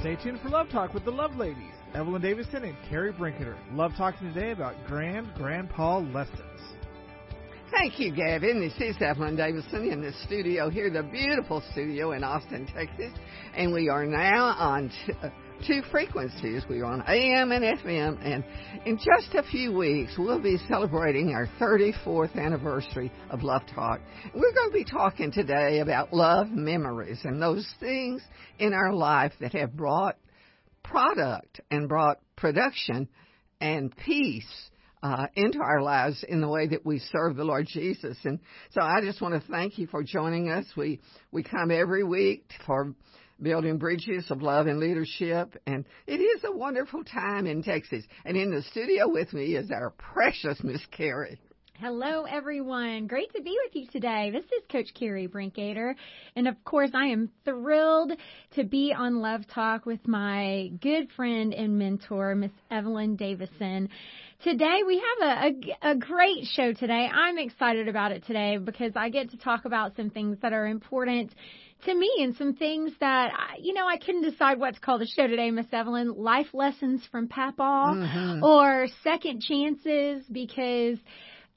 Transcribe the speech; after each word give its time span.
Stay 0.00 0.16
tuned 0.16 0.40
for 0.40 0.48
Love 0.48 0.70
Talk 0.70 0.94
with 0.94 1.04
the 1.04 1.10
Love 1.10 1.36
Ladies, 1.36 1.74
Evelyn 1.94 2.22
Davison 2.22 2.64
and 2.64 2.74
Carrie 2.88 3.12
Brinkater. 3.12 3.54
Love 3.72 3.92
talking 3.98 4.32
today 4.32 4.52
about 4.52 4.74
grand 4.86 5.30
grandpa 5.34 5.98
lessons. 5.98 6.40
Thank 7.70 8.00
you, 8.00 8.10
Gavin. 8.10 8.60
This 8.62 8.96
is 8.96 8.96
Evelyn 9.02 9.36
Davison 9.36 9.90
in 9.90 10.00
the 10.00 10.14
studio 10.24 10.70
here, 10.70 10.88
the 10.88 11.02
beautiful 11.02 11.62
studio 11.72 12.12
in 12.12 12.24
Austin, 12.24 12.66
Texas. 12.74 13.12
And 13.54 13.74
we 13.74 13.90
are 13.90 14.06
now 14.06 14.54
on 14.58 14.90
t- 15.06 15.12
two 15.66 15.82
frequencies. 15.90 16.64
We 16.68 16.80
are 16.80 16.86
on 16.86 17.02
AM 17.06 17.52
and 17.52 17.64
FM. 17.64 18.18
And 18.24 18.44
in 18.86 18.96
just 18.96 19.34
a 19.34 19.42
few 19.42 19.72
weeks, 19.72 20.12
we'll 20.18 20.40
be 20.40 20.58
celebrating 20.68 21.30
our 21.30 21.46
34th 21.60 22.36
anniversary 22.36 23.12
of 23.30 23.42
Love 23.42 23.62
Talk. 23.74 24.00
We're 24.34 24.52
going 24.52 24.70
to 24.70 24.74
be 24.74 24.84
talking 24.84 25.32
today 25.32 25.80
about 25.80 26.12
love 26.12 26.50
memories 26.50 27.20
and 27.24 27.40
those 27.40 27.66
things 27.80 28.22
in 28.58 28.72
our 28.72 28.92
life 28.92 29.32
that 29.40 29.52
have 29.52 29.76
brought 29.76 30.16
product 30.82 31.60
and 31.70 31.88
brought 31.88 32.18
production 32.36 33.08
and 33.60 33.94
peace 33.96 34.70
uh, 35.02 35.26
into 35.34 35.58
our 35.60 35.82
lives 35.82 36.24
in 36.28 36.40
the 36.40 36.48
way 36.48 36.66
that 36.66 36.84
we 36.84 36.98
serve 36.98 37.36
the 37.36 37.44
Lord 37.44 37.66
Jesus. 37.66 38.16
And 38.24 38.38
so 38.70 38.82
I 38.82 39.00
just 39.02 39.20
want 39.20 39.34
to 39.34 39.50
thank 39.50 39.78
you 39.78 39.86
for 39.86 40.02
joining 40.02 40.50
us. 40.50 40.66
We 40.76 41.00
we 41.32 41.42
come 41.42 41.70
every 41.70 42.04
week 42.04 42.44
for 42.66 42.94
building 43.42 43.78
bridges 43.78 44.30
of 44.30 44.42
love 44.42 44.66
and 44.66 44.78
leadership, 44.78 45.56
and 45.66 45.84
it 46.06 46.20
is 46.20 46.44
a 46.44 46.52
wonderful 46.52 47.04
time 47.04 47.46
in 47.46 47.62
Texas. 47.62 48.04
And 48.24 48.36
in 48.36 48.50
the 48.50 48.62
studio 48.62 49.08
with 49.08 49.32
me 49.32 49.56
is 49.56 49.70
our 49.70 49.90
precious 49.90 50.62
Miss 50.62 50.84
Carrie. 50.90 51.38
Hello, 51.80 52.24
everyone. 52.24 53.06
Great 53.06 53.32
to 53.34 53.40
be 53.40 53.56
with 53.64 53.74
you 53.74 53.86
today. 53.90 54.30
This 54.30 54.44
is 54.44 54.62
Coach 54.70 54.88
Carrie 54.92 55.28
Brinkater. 55.28 55.94
And 56.36 56.46
of 56.46 56.62
course, 56.62 56.90
I 56.92 57.06
am 57.06 57.30
thrilled 57.46 58.12
to 58.56 58.64
be 58.64 58.92
on 58.92 59.22
Love 59.22 59.46
Talk 59.48 59.86
with 59.86 60.06
my 60.06 60.72
good 60.82 61.10
friend 61.16 61.54
and 61.54 61.78
mentor, 61.78 62.34
Miss 62.34 62.50
Evelyn 62.70 63.16
Davison. 63.16 63.88
Today 64.44 64.80
we 64.86 65.02
have 65.20 65.28
a, 65.28 65.46
a, 65.46 65.90
a, 65.92 65.96
great 65.96 66.44
show 66.52 66.74
today. 66.74 67.08
I'm 67.10 67.38
excited 67.38 67.88
about 67.88 68.12
it 68.12 68.26
today 68.26 68.58
because 68.58 68.92
I 68.94 69.08
get 69.08 69.30
to 69.30 69.38
talk 69.38 69.64
about 69.64 69.96
some 69.96 70.10
things 70.10 70.36
that 70.42 70.52
are 70.52 70.66
important 70.66 71.34
to 71.84 71.94
me 71.94 72.10
and 72.20 72.36
some 72.36 72.54
things 72.54 72.92
that, 73.00 73.32
you 73.60 73.74
know, 73.74 73.86
I 73.86 73.96
couldn't 73.96 74.22
decide 74.22 74.58
what 74.58 74.74
to 74.74 74.80
call 74.80 74.98
the 74.98 75.06
show 75.06 75.26
today, 75.26 75.50
Miss 75.50 75.66
Evelyn. 75.72 76.14
Life 76.16 76.48
lessons 76.52 77.02
from 77.10 77.28
Papa 77.28 77.62
mm-hmm. 77.62 78.44
or 78.44 78.86
second 79.02 79.42
chances 79.42 80.24
because 80.30 80.98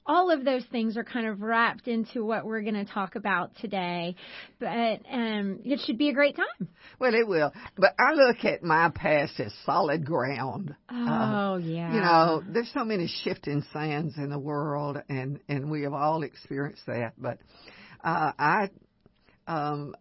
all 0.06 0.30
of 0.30 0.44
those 0.44 0.64
things 0.70 0.96
are 0.96 1.04
kind 1.04 1.26
of 1.26 1.40
wrapped 1.40 1.88
into 1.88 2.24
what 2.24 2.44
we're 2.44 2.60
going 2.60 2.74
to 2.74 2.84
talk 2.84 3.16
about 3.16 3.56
today. 3.56 4.16
But 4.60 5.00
um, 5.10 5.60
it 5.64 5.80
should 5.86 5.96
be 5.96 6.10
a 6.10 6.12
great 6.12 6.36
time. 6.36 6.68
Well, 6.98 7.14
it 7.14 7.26
will. 7.26 7.52
But 7.76 7.94
I 7.98 8.12
look 8.12 8.44
at 8.44 8.62
my 8.62 8.90
past 8.94 9.40
as 9.40 9.52
solid 9.64 10.04
ground. 10.04 10.74
Oh, 10.90 10.94
uh, 10.94 11.56
yeah. 11.58 11.94
You 11.94 12.00
know, 12.00 12.42
there's 12.46 12.70
so 12.74 12.84
many 12.84 13.08
shifting 13.24 13.64
sands 13.72 14.16
in 14.18 14.30
the 14.30 14.38
world, 14.38 14.98
and 15.08 15.40
and 15.48 15.70
we 15.70 15.82
have 15.82 15.94
all 15.94 16.22
experienced 16.22 16.82
that. 16.86 17.14
But 17.16 17.38
uh, 18.02 18.32
I 18.38 18.68
um, 19.46 19.94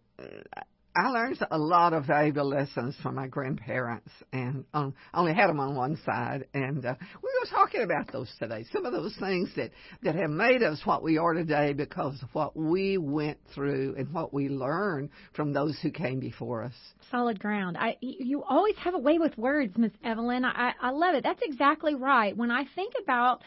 I 0.96 1.08
learned 1.08 1.40
a 1.50 1.58
lot 1.58 1.94
of 1.94 2.06
valuable 2.06 2.48
lessons 2.48 2.96
from 3.02 3.16
my 3.16 3.26
grandparents, 3.26 4.12
and 4.32 4.64
um, 4.76 4.94
I 5.12 5.20
only 5.20 5.34
had 5.34 5.48
them 5.48 5.60
on 5.60 5.76
one 5.76 5.98
side. 6.06 6.46
And 6.54 6.86
uh, 6.86 6.94
we 7.24 7.30
were 7.42 7.50
talking 7.50 7.82
about 7.82 8.12
those 8.12 8.32
today. 8.38 8.64
Some 8.72 8.86
of 8.86 8.94
those 8.94 9.16
things 9.20 9.50
that 9.56 9.72
that 10.04 10.14
have 10.14 10.30
made 10.30 10.62
us 10.62 10.82
what 10.86 11.02
we 11.02 11.18
are 11.18 11.34
today 11.34 11.74
because 11.74 12.22
of 12.22 12.30
what 12.34 12.56
we 12.56 13.00
went 13.00 13.40
through 13.56 13.96
and 13.98 14.14
what 14.14 14.36
we 14.36 14.50
learned 14.50 15.10
from 15.34 15.52
those 15.52 15.80
who 15.82 15.90
came 15.90 16.20
before 16.20 16.64
us. 16.64 16.76
Solid 17.10 17.40
ground. 17.40 17.76
I 17.76 17.98
you 18.02 18.44
always 18.44 18.76
have 18.78 18.94
a 18.94 19.00
way 19.00 19.18
with 19.18 19.36
words, 19.36 19.76
Miss 19.76 19.94
Evelyn. 20.04 20.46
I 20.46 20.74
I 20.80 20.92
love 20.92 21.16
it. 21.16 21.24
That's 21.24 21.42
exactly 21.42 21.96
right. 21.96 22.38
When 22.38 22.52
I 22.52 22.66
think 22.76 22.94
about 23.02 23.42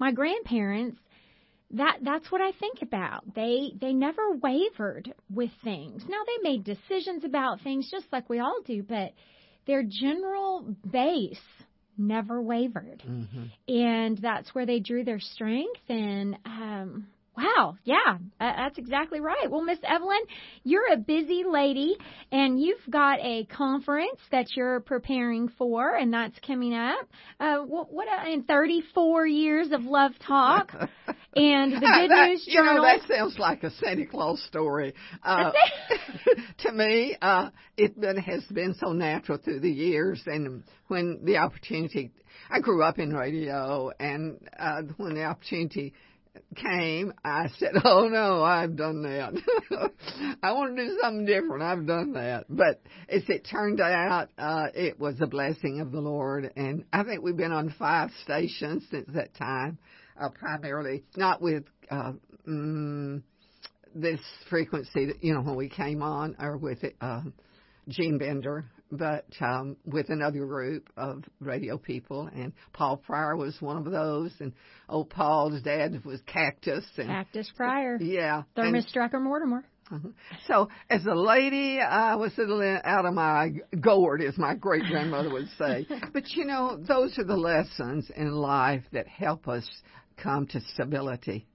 my 0.00 0.10
grandparents 0.10 0.98
that 1.72 1.98
that's 2.02 2.30
what 2.30 2.40
I 2.40 2.52
think 2.52 2.82
about. 2.82 3.34
They 3.34 3.72
they 3.80 3.92
never 3.92 4.32
wavered 4.32 5.12
with 5.30 5.50
things. 5.62 6.02
Now 6.08 6.22
they 6.26 6.48
made 6.48 6.64
decisions 6.64 7.24
about 7.24 7.60
things 7.60 7.90
just 7.90 8.06
like 8.12 8.28
we 8.28 8.40
all 8.40 8.60
do, 8.64 8.82
but 8.82 9.12
their 9.66 9.82
general 9.82 10.74
base 10.90 11.38
never 11.98 12.40
wavered. 12.40 13.02
Mm-hmm. 13.06 13.74
And 13.74 14.18
that's 14.18 14.54
where 14.54 14.64
they 14.66 14.80
drew 14.80 15.04
their 15.04 15.20
strength 15.20 15.82
and 15.88 16.38
um 16.44 17.08
Wow, 17.38 17.76
yeah, 17.84 18.18
that's 18.40 18.78
exactly 18.78 19.20
right. 19.20 19.48
Well, 19.48 19.62
Miss 19.62 19.78
Evelyn, 19.84 20.18
you're 20.64 20.92
a 20.92 20.96
busy 20.96 21.44
lady, 21.48 21.96
and 22.32 22.60
you've 22.60 22.80
got 22.90 23.20
a 23.20 23.44
conference 23.44 24.18
that 24.32 24.56
you're 24.56 24.80
preparing 24.80 25.48
for, 25.56 25.94
and 25.94 26.12
that's 26.12 26.36
coming 26.44 26.74
up. 26.74 27.08
Uh, 27.38 27.58
what, 27.58 27.92
what 27.92 28.08
uh, 28.08 28.28
in 28.28 28.42
34 28.42 29.28
years 29.28 29.70
of 29.70 29.84
Love 29.84 30.12
Talk, 30.26 30.72
and 31.34 31.72
the 31.72 31.80
Good 31.80 32.10
that, 32.10 32.28
News 32.28 32.48
Journal. 32.50 32.74
You 32.74 32.80
know, 32.80 32.86
that 32.86 33.08
sounds 33.08 33.38
like 33.38 33.62
a 33.62 33.70
Santa 33.70 34.06
Claus 34.06 34.42
story. 34.48 34.94
Uh, 35.22 35.50
to 36.58 36.72
me, 36.72 37.16
uh, 37.20 37.50
it 37.76 38.00
been, 38.00 38.16
has 38.16 38.42
been 38.44 38.74
so 38.74 38.92
natural 38.92 39.36
through 39.36 39.60
the 39.60 39.70
years, 39.70 40.22
and 40.26 40.62
when 40.86 41.20
the 41.24 41.36
opportunity, 41.36 42.12
I 42.50 42.60
grew 42.60 42.82
up 42.82 42.98
in 42.98 43.12
radio, 43.12 43.90
and 43.98 44.38
uh, 44.58 44.82
when 44.96 45.14
the 45.14 45.24
opportunity 45.24 45.92
came, 46.56 47.12
I 47.24 47.48
said, 47.58 47.72
"Oh 47.84 48.08
no, 48.08 48.42
I've 48.42 48.76
done 48.76 49.02
that. 49.02 49.34
I 50.42 50.52
want 50.52 50.76
to 50.76 50.86
do 50.86 50.98
something 51.02 51.26
different. 51.26 51.62
I've 51.62 51.86
done 51.86 52.12
that." 52.12 52.46
But 52.48 52.80
as 53.08 53.22
it 53.28 53.46
turned 53.50 53.80
out, 53.80 54.28
uh, 54.38 54.68
it 54.74 54.98
was 54.98 55.16
a 55.20 55.26
blessing 55.26 55.80
of 55.80 55.92
the 55.92 56.00
Lord, 56.00 56.50
and 56.56 56.84
I 56.92 57.02
think 57.02 57.22
we've 57.22 57.36
been 57.36 57.52
on 57.52 57.74
five 57.78 58.10
stations 58.22 58.84
since 58.90 59.08
that 59.14 59.34
time, 59.34 59.78
uh, 60.20 60.28
primarily 60.30 61.04
not 61.16 61.40
with 61.40 61.64
uh, 61.90 62.12
mm, 62.46 63.22
this 63.94 64.20
frequency, 64.48 65.06
that, 65.06 65.22
you 65.22 65.34
know, 65.34 65.40
when 65.40 65.56
we 65.56 65.68
came 65.68 66.02
on, 66.02 66.36
or 66.38 66.56
with 66.56 66.84
uh, 67.00 67.22
Gene 67.88 68.18
Bender 68.18 68.66
but 68.90 69.26
um, 69.40 69.76
with 69.84 70.08
another 70.08 70.44
group 70.46 70.88
of 70.96 71.24
radio 71.40 71.76
people, 71.78 72.28
and 72.34 72.52
Paul 72.72 72.96
Pryor 72.96 73.36
was 73.36 73.56
one 73.60 73.76
of 73.76 73.84
those, 73.90 74.32
and 74.40 74.52
old 74.88 75.10
Paul's 75.10 75.60
dad 75.62 76.04
was 76.04 76.20
Cactus. 76.26 76.84
And, 76.96 77.08
Cactus 77.08 77.50
Pryor. 77.56 77.98
Yeah. 78.00 78.42
Thermos 78.56 78.86
Strucker 78.86 79.20
Mortimer. 79.20 79.64
Uh-huh. 79.90 80.08
So, 80.46 80.68
as 80.90 81.04
a 81.06 81.14
lady, 81.14 81.80
I 81.80 82.14
was 82.16 82.32
a 82.36 82.42
little 82.42 82.78
out 82.84 83.06
of 83.06 83.14
my 83.14 83.52
gourd, 83.80 84.22
as 84.22 84.36
my 84.36 84.54
great 84.54 84.84
grandmother 84.84 85.30
would 85.30 85.48
say. 85.58 85.86
but 86.12 86.28
you 86.30 86.44
know, 86.44 86.76
those 86.76 87.18
are 87.18 87.24
the 87.24 87.36
lessons 87.36 88.10
in 88.14 88.30
life 88.32 88.84
that 88.92 89.08
help 89.08 89.48
us 89.48 89.66
come 90.22 90.46
to 90.48 90.60
stability. 90.74 91.46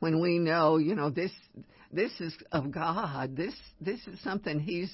When 0.00 0.20
we 0.20 0.38
know, 0.38 0.76
you 0.76 0.94
know, 0.94 1.10
this 1.10 1.32
this 1.92 2.12
is 2.20 2.34
of 2.52 2.70
God. 2.70 3.36
This 3.36 3.54
this 3.80 4.00
is 4.06 4.20
something 4.22 4.60
He's 4.60 4.92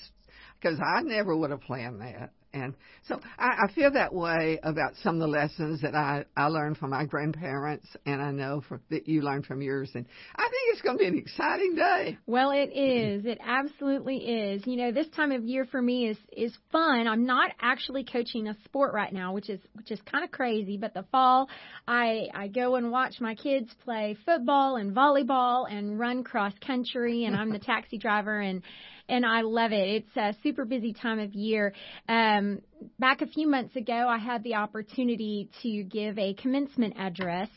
because 0.61 0.79
I 0.81 1.03
never 1.03 1.37
would 1.37 1.51
have 1.51 1.61
planned 1.61 2.01
that. 2.01 2.33
And 2.55 2.75
so 3.09 3.21
I, 3.37 3.65
I 3.65 3.73
feel 3.73 3.91
that 3.93 4.15
way 4.15 4.61
about 4.63 4.93
some 5.03 5.17
of 5.17 5.21
the 5.21 5.27
lessons 5.27 5.83
that 5.83 5.95
I, 5.95 6.25
I 6.37 6.47
learned 6.47 6.79
from 6.79 6.91
my 6.91 7.05
grandparents, 7.05 7.89
and 8.07 8.23
I 8.23 8.31
know 8.31 8.63
from, 8.69 8.81
that 8.91 9.09
you 9.09 9.23
learned 9.23 9.45
from 9.45 9.61
yours. 9.61 9.91
And 9.95 10.07
I 10.37 10.43
think 10.43 10.73
it's 10.73 10.81
going 10.81 10.97
to 10.99 11.03
be 11.03 11.09
an 11.09 11.19
exciting 11.19 11.75
day. 11.75 12.17
Well, 12.27 12.53
it 12.53 12.71
is. 12.73 13.27
It 13.27 13.39
absolutely 13.45 14.19
is. 14.19 14.63
You 14.67 14.77
know, 14.77 14.93
this 14.93 15.09
time 15.09 15.33
of 15.33 15.45
year 15.45 15.65
for 15.65 15.83
me 15.83 16.09
is 16.09 16.17
is 16.33 16.57
fun. 16.71 17.09
I'm 17.09 17.27
not 17.27 17.51
actually 17.61 18.05
coaching 18.05 18.47
a 18.47 18.57
sport 18.65 18.95
right 18.95 19.13
now, 19.13 19.33
which 19.33 19.51
is 19.51 19.61
which 19.75 19.91
is 19.91 20.01
kind 20.11 20.25
of 20.25 20.31
crazy. 20.31 20.77
But 20.77 20.95
the 20.95 21.05
fall, 21.11 21.49
I 21.89 22.29
I 22.33 22.47
go 22.49 22.77
and 22.77 22.93
watch 22.93 23.17
my 23.21 23.35
kids 23.35 23.69
play 23.85 24.17
football 24.25 24.77
and 24.77 24.95
volleyball 24.95 25.71
and 25.71 25.99
run 25.99 26.23
cross 26.23 26.53
country, 26.65 27.25
and 27.25 27.35
I'm 27.35 27.51
the 27.51 27.59
taxi 27.59 27.99
driver 27.99 28.39
and 28.41 28.63
and 29.09 29.25
I 29.25 29.43
love 29.43 29.73
it. 29.73 30.05
It's 30.05 30.17
a 30.17 30.35
super 30.43 30.65
busy 30.65 30.93
time 30.93 31.19
of 31.19 31.35
year. 31.35 31.73
Um, 32.09 32.61
back 32.99 33.23
a 33.23 33.27
few 33.27 33.49
months 33.49 33.77
ago, 33.77 34.07
I 34.09 34.19
had 34.19 34.43
the 34.43 34.55
opportunity 34.55 35.51
to 35.63 35.83
give 35.85 36.19
a 36.19 36.35
commencement 36.35 36.95
address. 36.99 37.49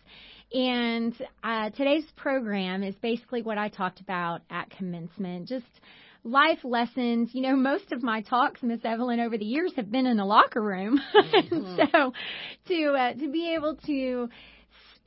And 0.54 1.14
uh, 1.44 1.72
today's 1.72 2.06
program 2.16 2.84
is 2.84 2.96
basically 3.02 3.42
what 3.42 3.58
I 3.58 3.70
talked 3.70 4.00
about 4.00 4.42
at 4.50 4.70
commencement. 4.70 5.48
Just 5.48 5.66
life 6.24 6.60
lessons. 6.64 7.30
You 7.34 7.42
know, 7.42 7.56
most 7.56 7.92
of 7.92 8.04
my 8.04 8.22
talks, 8.22 8.62
Miss 8.64 8.80
Evelyn, 8.84 9.20
over 9.20 9.38
the 9.38 9.46
years 9.46 9.74
have 9.76 9.92
been 9.92 10.06
in 10.06 10.18
the 10.18 10.26
locker 10.26 10.62
room. 10.62 11.00
Mm-hmm. 11.38 11.82
so 11.92 12.14
to 12.68 12.94
uh, 12.94 13.14
to 13.14 13.32
be 13.32 13.54
able 13.56 13.76
to 13.86 14.30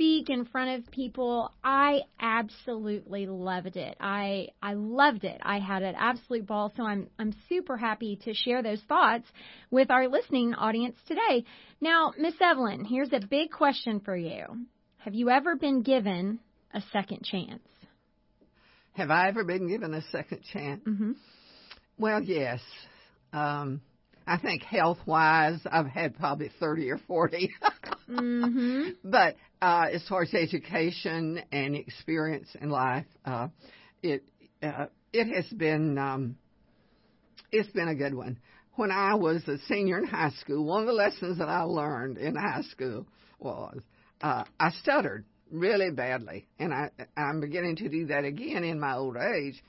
speak 0.01 0.31
in 0.31 0.47
front 0.47 0.79
of 0.79 0.91
people, 0.91 1.53
I 1.63 2.01
absolutely 2.19 3.27
loved 3.27 3.77
it. 3.77 3.99
I 4.01 4.49
I 4.63 4.73
loved 4.73 5.25
it. 5.25 5.39
I 5.43 5.59
had 5.59 5.83
an 5.83 5.95
absolute 5.95 6.47
ball. 6.47 6.73
So 6.75 6.85
I'm 6.85 7.09
I'm 7.19 7.35
super 7.51 7.77
happy 7.77 8.19
to 8.25 8.33
share 8.33 8.63
those 8.63 8.81
thoughts 8.89 9.27
with 9.71 9.91
our 9.91 10.09
listening 10.09 10.55
audience 10.55 10.97
today. 11.07 11.45
Now, 11.83 12.15
Miss 12.19 12.33
Evelyn, 12.41 12.87
here's 12.87 13.13
a 13.13 13.21
big 13.21 13.51
question 13.51 14.01
for 14.01 14.17
you. 14.17 14.45
Have 14.99 15.15
you 15.15 15.29
ever 15.29 15.55
been 15.55 15.83
given 15.83 16.39
a 16.73 16.81
second 16.95 17.23
chance? 17.23 17.63
Have 18.95 19.11
I 19.11 19.29
ever 19.29 19.45
been 19.45 19.69
given 19.69 19.93
a 19.93 20.03
second 20.11 20.41
chance? 20.51 20.83
Mm-hmm. 20.87 21.13
Well, 21.99 22.23
yes. 22.23 22.61
Um, 23.35 23.83
I 24.27 24.39
think 24.39 24.63
health 24.63 24.99
wise, 25.07 25.61
I've 25.71 25.87
had 25.87 26.17
probably 26.17 26.51
30 26.61 26.91
or 26.91 26.99
40. 27.07 27.51
hmm 28.07 28.89
but 29.05 29.37
uh, 29.63 29.87
as 29.93 30.07
far 30.09 30.23
as 30.23 30.35
education 30.35 31.43
and 31.53 31.77
experience 31.77 32.49
in 32.61 32.71
life, 32.71 33.07
uh, 33.25 33.49
it 34.03 34.25
uh, 34.63 34.87
it 35.13 35.27
has 35.35 35.47
been 35.47 35.99
um, 35.99 36.37
it's 37.53 37.71
been 37.71 37.89
a 37.89 37.95
good 37.95 38.15
one. 38.15 38.39
When 38.77 38.91
I 38.91 39.15
was 39.15 39.47
a 39.49 39.59
senior 39.69 39.99
in 39.99 40.05
high 40.05 40.31
school, 40.41 40.65
one 40.65 40.83
of 40.83 40.87
the 40.87 40.93
lessons 40.93 41.39
that 41.39 41.49
I 41.49 41.63
learned 41.63 42.19
in 42.19 42.37
high 42.37 42.63
school 42.63 43.07
was 43.39 43.81
uh, 44.23 44.45
I 44.59 44.71
stuttered 44.83 45.25
really 45.51 45.91
badly, 45.91 46.47
and 46.59 46.73
I 46.73 46.91
I'm 47.17 47.41
beginning 47.41 47.77
to 47.77 47.89
do 47.89 48.07
that 48.07 48.25
again 48.25 48.65
in 48.65 48.79
my 48.79 48.95
old 48.95 49.17
age. 49.17 49.63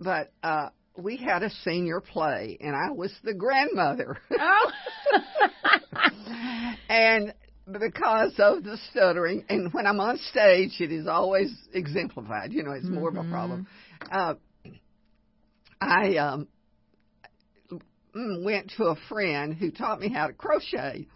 But 0.00 0.32
uh, 0.42 0.70
we 0.96 1.16
had 1.16 1.42
a 1.42 1.50
senior 1.64 2.00
play, 2.00 2.58
and 2.60 2.74
I 2.74 2.90
was 2.90 3.12
the 3.22 3.34
grandmother. 3.34 4.16
Oh. 4.38 4.70
and 6.88 7.34
because 7.80 8.34
of 8.38 8.64
the 8.64 8.78
stuttering, 8.90 9.44
and 9.48 9.72
when 9.72 9.86
I'm 9.86 10.00
on 10.00 10.18
stage, 10.30 10.80
it 10.80 10.92
is 10.92 11.06
always 11.06 11.52
exemplified. 11.72 12.52
You 12.52 12.62
know, 12.62 12.72
it's 12.72 12.88
more 12.88 13.08
of 13.08 13.16
a 13.16 13.28
problem. 13.28 13.66
Uh, 14.10 14.34
I 15.80 16.16
um, 16.16 16.48
mm, 18.16 18.44
went 18.44 18.72
to 18.76 18.84
a 18.84 18.96
friend 19.08 19.54
who 19.54 19.70
taught 19.70 20.00
me 20.00 20.08
how 20.08 20.28
to 20.28 20.32
crochet 20.32 21.06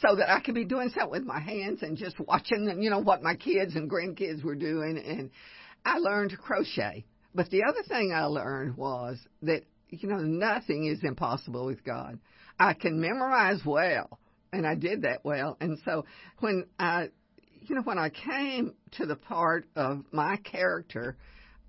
so 0.00 0.16
that 0.16 0.30
I 0.30 0.40
could 0.40 0.54
be 0.54 0.64
doing 0.64 0.90
something 0.90 1.10
with 1.10 1.24
my 1.24 1.40
hands 1.40 1.82
and 1.82 1.96
just 1.96 2.18
watching, 2.20 2.64
them, 2.64 2.80
you 2.80 2.90
know, 2.90 3.00
what 3.00 3.22
my 3.22 3.34
kids 3.34 3.74
and 3.74 3.90
grandkids 3.90 4.42
were 4.42 4.54
doing. 4.54 4.98
And 4.98 5.30
I 5.84 5.98
learned 5.98 6.30
to 6.30 6.36
crochet. 6.36 7.04
But 7.38 7.50
the 7.50 7.62
other 7.62 7.84
thing 7.84 8.12
I 8.12 8.24
learned 8.24 8.76
was 8.76 9.16
that, 9.42 9.62
you 9.90 10.08
know, 10.08 10.18
nothing 10.18 10.86
is 10.86 11.04
impossible 11.04 11.66
with 11.66 11.84
God. 11.84 12.18
I 12.58 12.72
can 12.72 13.00
memorize 13.00 13.60
well, 13.64 14.18
and 14.52 14.66
I 14.66 14.74
did 14.74 15.02
that 15.02 15.24
well. 15.24 15.56
And 15.60 15.78
so 15.84 16.04
when 16.40 16.66
I, 16.80 17.10
you 17.60 17.76
know, 17.76 17.82
when 17.82 17.96
I 17.96 18.08
came 18.08 18.74
to 18.96 19.06
the 19.06 19.14
part 19.14 19.68
of 19.76 20.02
my 20.10 20.38
character, 20.38 21.16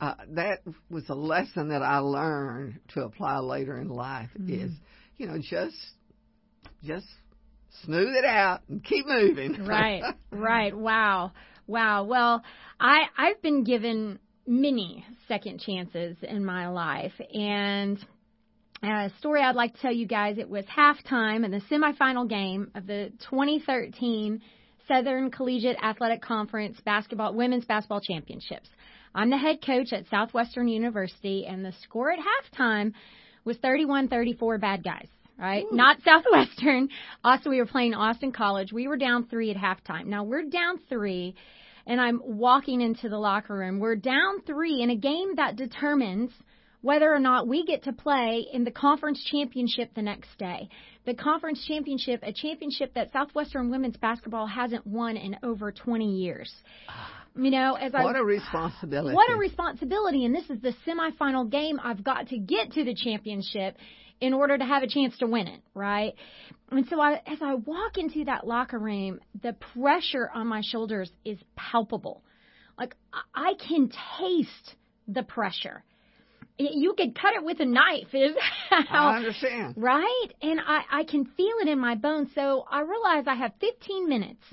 uh, 0.01 0.16
that 0.30 0.63
was 0.89 1.04
a 1.07 1.13
lesson 1.13 1.69
that 1.69 1.83
I 1.83 2.00
learned 2.00 2.80
to 2.95 3.04
apply 3.04 3.38
later 3.38 3.80
in 3.80 3.89
life. 3.89 4.31
Is 4.48 4.72
you 5.18 5.27
know 5.27 5.38
just 5.38 5.77
just 6.83 7.06
smooth 7.83 8.15
it 8.15 8.25
out 8.25 8.62
and 8.69 8.83
keep 8.83 9.06
moving. 9.06 9.68
right, 9.68 10.01
right. 10.31 10.75
Wow, 10.75 11.33
wow. 11.68 12.06
Well, 12.06 12.42
I 12.80 13.04
I've 13.15 13.39
been 13.44 13.63
given 13.63 14.18
many 14.50 15.06
second 15.28 15.62
chances 15.62 16.18
in 16.24 16.44
my 16.44 16.68
life, 16.68 17.13
and 17.34 18.04
a 18.81 19.12
story 19.19 19.42
I'd 19.42 19.56
like 19.56 19.75
to 19.75 19.81
tell 19.81 19.94
you 19.94 20.07
guys. 20.07 20.38
It 20.38 20.50
was 20.50 20.66
halftime 20.66 21.46
in 21.46 21.51
the 21.51 21.62
semifinal 21.72 22.28
game 22.28 22.72
of 22.74 22.88
the 22.88 23.12
2013 23.30 24.42
Southern 24.88 25.30
Collegiate 25.30 25.78
Athletic 25.84 26.22
Conference 26.22 26.78
basketball 26.84 27.34
women's 27.36 27.66
basketball 27.66 28.01
championships. 28.01 28.69
I'm 29.13 29.30
the 29.30 29.38
head 29.38 29.60
coach 29.63 29.94
at 29.94 30.07
Southwestern 30.10 30.68
University, 30.68 31.46
and 31.46 31.63
the 31.63 31.74
score 31.84 32.12
at 32.12 32.19
halftime 32.19 32.94
was 33.46 33.57
31-34 33.57 34.60
bad 34.60 34.84
guys. 34.84 35.07
Right, 35.38 35.66
Ooh. 35.72 35.75
not 35.75 35.98
Southwestern. 36.06 36.90
Also, 37.24 37.50
we 37.50 37.60
were 37.60 37.66
playing 37.66 37.94
Austin 37.94 38.31
College. 38.31 38.74
We 38.74 38.88
were 38.88 38.98
down 38.98 39.28
three 39.28 39.51
at 39.51 39.57
halftime. 39.57 40.07
Now 40.07 40.24
we're 40.24 40.44
down 40.44 40.80
three, 40.90 41.36
and 41.85 41.99
I'm 41.99 42.21
walking 42.23 42.81
into 42.81 43.09
the 43.09 43.17
locker 43.17 43.55
room. 43.55 43.79
We're 43.79 43.95
down 43.95 44.41
three 44.45 44.81
in 44.81 44.89
a 44.89 44.95
game 44.95 45.35
that 45.35 45.55
determines 45.55 46.31
whether 46.81 47.13
or 47.13 47.19
not 47.19 47.47
we 47.47 47.65
get 47.65 47.83
to 47.83 47.93
play 47.93 48.45
in 48.51 48.63
the 48.63 48.71
conference 48.71 49.21
championship 49.31 49.93
the 49.95 50.01
next 50.01 50.37
day. 50.37 50.69
The 51.05 51.13
conference 51.13 51.65
championship, 51.67 52.21
a 52.23 52.31
championship 52.31 52.93
that 52.93 53.11
Southwestern 53.11 53.69
women's 53.69 53.97
basketball 53.97 54.47
hasn't 54.47 54.87
won 54.87 55.17
in 55.17 55.37
over 55.43 55.71
20 55.71 56.05
years. 56.05 56.53
Ah. 56.87 57.19
You 57.35 57.51
know, 57.51 57.75
as 57.75 57.93
I 57.93 58.03
what 58.03 58.15
a 58.15 58.23
responsibility! 58.23 59.15
what 59.15 59.31
a 59.31 59.35
responsibility, 59.35 60.25
and 60.25 60.35
this 60.35 60.49
is 60.49 60.59
the 60.61 60.73
semifinal 60.85 61.49
game. 61.49 61.79
I've 61.83 62.03
got 62.03 62.27
to 62.29 62.37
get 62.37 62.73
to 62.73 62.83
the 62.83 62.95
championship 62.95 63.77
in 64.21 64.33
order 64.33 64.57
to 64.57 64.65
have 64.65 64.83
a 64.83 64.87
chance 64.87 65.17
to 65.19 65.27
win 65.27 65.47
it, 65.47 65.61
right? 65.73 66.13
And 66.71 66.85
so 66.89 66.99
I, 66.99 67.21
as 67.25 67.39
I 67.41 67.55
walk 67.55 67.97
into 67.97 68.25
that 68.25 68.45
locker 68.45 68.77
room, 68.77 69.19
the 69.41 69.53
pressure 69.73 70.29
on 70.33 70.47
my 70.47 70.61
shoulders 70.61 71.09
is 71.23 71.37
palpable. 71.55 72.23
Like 72.77 72.95
I 73.13 73.21
I 73.49 73.53
can 73.53 73.89
taste 74.17 74.75
the 75.07 75.23
pressure. 75.23 75.83
You 76.57 76.93
could 76.97 77.17
cut 77.17 77.35
it 77.35 77.43
with 77.45 77.61
a 77.61 77.65
knife, 77.65 78.13
is 78.13 78.35
how 78.69 79.09
I 79.09 79.15
understand. 79.15 79.75
Right? 79.77 80.27
And 80.41 80.59
I, 80.59 80.81
I 80.91 81.03
can 81.05 81.23
feel 81.23 81.55
it 81.61 81.69
in 81.69 81.79
my 81.79 81.95
bones. 81.95 82.29
So 82.35 82.65
I 82.69 82.81
realize 82.81 83.25
I 83.27 83.35
have 83.35 83.53
15 83.61 84.09
minutes 84.09 84.43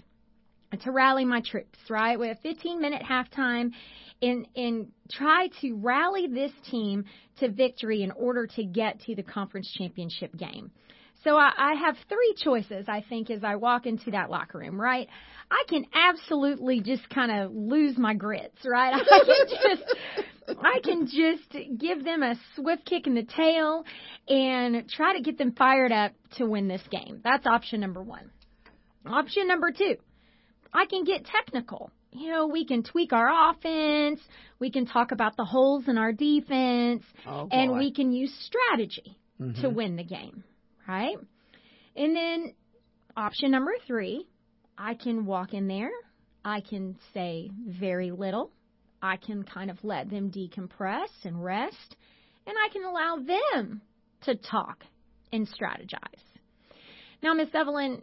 to 0.81 0.91
rally 0.91 1.25
my 1.25 1.41
troops, 1.41 1.79
right? 1.89 2.19
With 2.19 2.37
a 2.37 2.41
15 2.41 2.81
minute 2.81 3.03
halftime 3.03 3.73
and, 4.23 4.49
and 4.57 4.93
try 5.11 5.49
to 5.61 5.75
rally 5.75 6.27
this 6.27 6.53
team 6.71 7.05
to 7.39 7.51
victory 7.51 8.03
in 8.03 8.11
order 8.13 8.47
to 8.47 8.65
get 8.65 9.01
to 9.03 9.15
the 9.15 9.23
conference 9.23 9.71
championship 9.77 10.37
game. 10.37 10.71
So 11.25 11.37
I, 11.37 11.51
I 11.57 11.75
have 11.75 11.97
three 12.09 12.35
choices, 12.39 12.87
I 12.89 13.05
think, 13.09 13.31
as 13.31 13.43
I 13.43 13.57
walk 13.57 13.87
into 13.87 14.13
that 14.13 14.31
locker 14.31 14.59
room, 14.59 14.81
right? 14.81 15.09
I 15.51 15.65
can 15.69 15.85
absolutely 15.93 16.81
just 16.81 17.09
kind 17.11 17.33
of 17.33 17.53
lose 17.53 17.99
my 17.99 18.15
grits, 18.15 18.59
right? 18.65 18.95
I 19.11 19.25
can 19.25 19.49
just, 19.49 19.97
I 20.63 20.81
can 20.85 21.07
just 21.07 21.81
give 21.81 22.05
them 22.05 22.23
a 22.23 22.37
swift 22.55 22.85
kick 22.85 23.07
in 23.07 23.15
the 23.15 23.25
tail 23.25 23.85
and 24.29 24.89
try 24.89 25.17
to 25.17 25.23
get 25.23 25.37
them 25.37 25.53
fired 25.53 25.91
up 25.91 26.13
to 26.37 26.47
win 26.47 26.69
this 26.69 26.83
game. 26.91 27.21
That's 27.25 27.47
option 27.47 27.81
number 27.81 28.03
one. 28.03 28.31
Option 29.05 29.49
number 29.49 29.71
two, 29.71 29.97
I 30.77 30.87
can 30.87 31.05
get 31.05 31.25
technical. 31.25 31.91
You 32.13 32.31
know, 32.31 32.47
we 32.47 32.65
can 32.67 32.83
tweak 32.83 33.13
our 33.13 33.51
offense, 33.51 34.21
we 34.59 34.71
can 34.71 34.87
talk 34.87 35.13
about 35.13 35.37
the 35.37 35.45
holes 35.45 35.85
in 35.89 35.99
our 35.99 36.13
defense, 36.13 37.03
Oh, 37.27 37.49
and 37.51 37.79
we 37.79 37.93
can 37.93 38.13
use 38.13 38.33
strategy 38.35 39.19
to 39.39 39.69
Mhm. 39.69 39.75
win 39.75 39.97
the 39.97 40.05
game, 40.05 40.45
right? 40.89 41.17
And 41.95 42.17
then 42.17 42.55
option 43.17 43.51
number 43.51 43.75
three, 43.87 44.27
I 44.79 44.95
can 44.95 45.27
walk 45.27 45.53
in 45.55 45.67
there, 45.67 45.91
I 46.45 46.61
can 46.61 46.99
say 47.13 47.51
very 47.67 48.11
little, 48.11 48.51
I 49.03 49.17
can 49.17 49.43
kind 49.43 49.71
of 49.71 49.83
let 49.85 50.09
them 50.11 50.31
decompress 50.31 51.11
and 51.25 51.43
rest, 51.43 51.97
and 52.47 52.57
I 52.59 52.69
can 52.69 52.85
allow 52.85 53.17
them 53.17 53.83
to 54.23 54.35
talk 54.37 54.85
and 55.33 55.47
strategize. 55.47 56.23
Now, 57.23 57.35
Miss 57.35 57.55
Evelyn, 57.55 58.03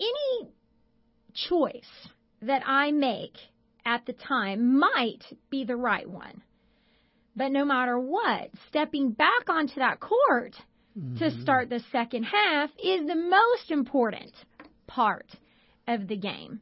any 0.00 0.50
choice 1.48 2.08
that 2.42 2.62
I 2.66 2.90
make 2.90 3.36
at 3.84 4.06
the 4.06 4.12
time 4.12 4.78
might 4.78 5.24
be 5.50 5.64
the 5.64 5.76
right 5.76 6.08
one. 6.08 6.42
But 7.36 7.52
no 7.52 7.64
matter 7.64 7.98
what, 7.98 8.50
stepping 8.68 9.12
back 9.12 9.48
onto 9.48 9.76
that 9.76 10.00
court 10.00 10.54
to 10.94 11.00
mm-hmm. 11.00 11.42
start 11.42 11.70
the 11.70 11.82
second 11.92 12.24
half 12.24 12.70
is 12.82 13.06
the 13.06 13.14
most 13.14 13.70
important 13.70 14.32
part 14.86 15.30
of 15.86 16.08
the 16.08 16.16
game. 16.16 16.60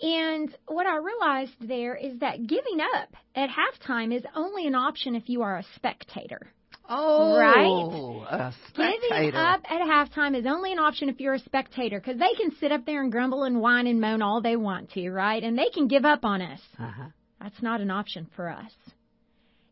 And 0.00 0.54
what 0.66 0.86
I 0.86 0.96
realized 0.98 1.54
there 1.60 1.96
is 1.96 2.18
that 2.20 2.46
giving 2.46 2.80
up 2.94 3.16
at 3.34 3.50
halftime 3.50 4.14
is 4.14 4.22
only 4.34 4.66
an 4.66 4.74
option 4.74 5.16
if 5.16 5.28
you 5.28 5.42
are 5.42 5.58
a 5.58 5.64
spectator. 5.74 6.52
Oh, 6.88 7.36
Right? 7.38 7.66
A 8.30 8.52
Giving 8.76 9.34
up 9.34 9.60
at 9.70 9.80
halftime 9.80 10.38
is 10.38 10.46
only 10.46 10.72
an 10.72 10.78
option 10.78 11.08
if 11.08 11.20
you're 11.20 11.34
a 11.34 11.38
spectator 11.38 12.00
because 12.00 12.18
they 12.18 12.34
can 12.34 12.52
sit 12.58 12.72
up 12.72 12.86
there 12.86 13.02
and 13.02 13.12
grumble 13.12 13.44
and 13.44 13.60
whine 13.60 13.86
and 13.86 14.00
moan 14.00 14.22
all 14.22 14.40
they 14.40 14.56
want 14.56 14.90
to, 14.92 15.10
right? 15.10 15.42
And 15.42 15.58
they 15.58 15.68
can 15.70 15.86
give 15.88 16.04
up 16.04 16.24
on 16.24 16.40
us. 16.40 16.60
Uh-huh. 16.78 17.08
That's 17.40 17.60
not 17.62 17.80
an 17.80 17.90
option 17.90 18.26
for 18.34 18.48
us. 18.48 18.72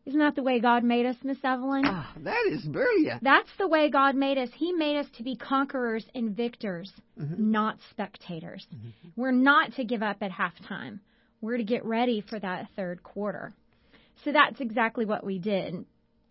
Isn't 0.05 0.19
that 0.19 0.35
the 0.35 0.43
way 0.43 0.61
God 0.61 0.85
made 0.85 1.05
us, 1.05 1.17
Miss 1.21 1.37
Evelyn? 1.43 1.83
Ah, 1.85 2.13
that 2.23 2.45
is 2.49 2.63
brilliant. 2.63 3.21
That's 3.23 3.49
the 3.57 3.67
way 3.67 3.89
God 3.89 4.15
made 4.15 4.37
us. 4.37 4.49
He 4.55 4.71
made 4.71 4.97
us 4.97 5.05
to 5.17 5.23
be 5.23 5.35
conquerors 5.35 6.05
and 6.15 6.35
victors, 6.35 6.93
not 7.17 7.77
spectators. 7.91 8.65
We're 9.17 9.31
not 9.31 9.73
to 9.73 9.83
give 9.83 10.01
up 10.01 10.17
at 10.21 10.31
halftime. 10.31 10.99
We're 11.41 11.57
to 11.57 11.65
get 11.65 11.83
ready 11.83 12.21
for 12.21 12.39
that 12.39 12.69
third 12.77 13.03
quarter. 13.03 13.53
So 14.23 14.31
that's 14.31 14.61
exactly 14.61 15.03
what 15.03 15.25
we 15.25 15.39
did. 15.39 15.85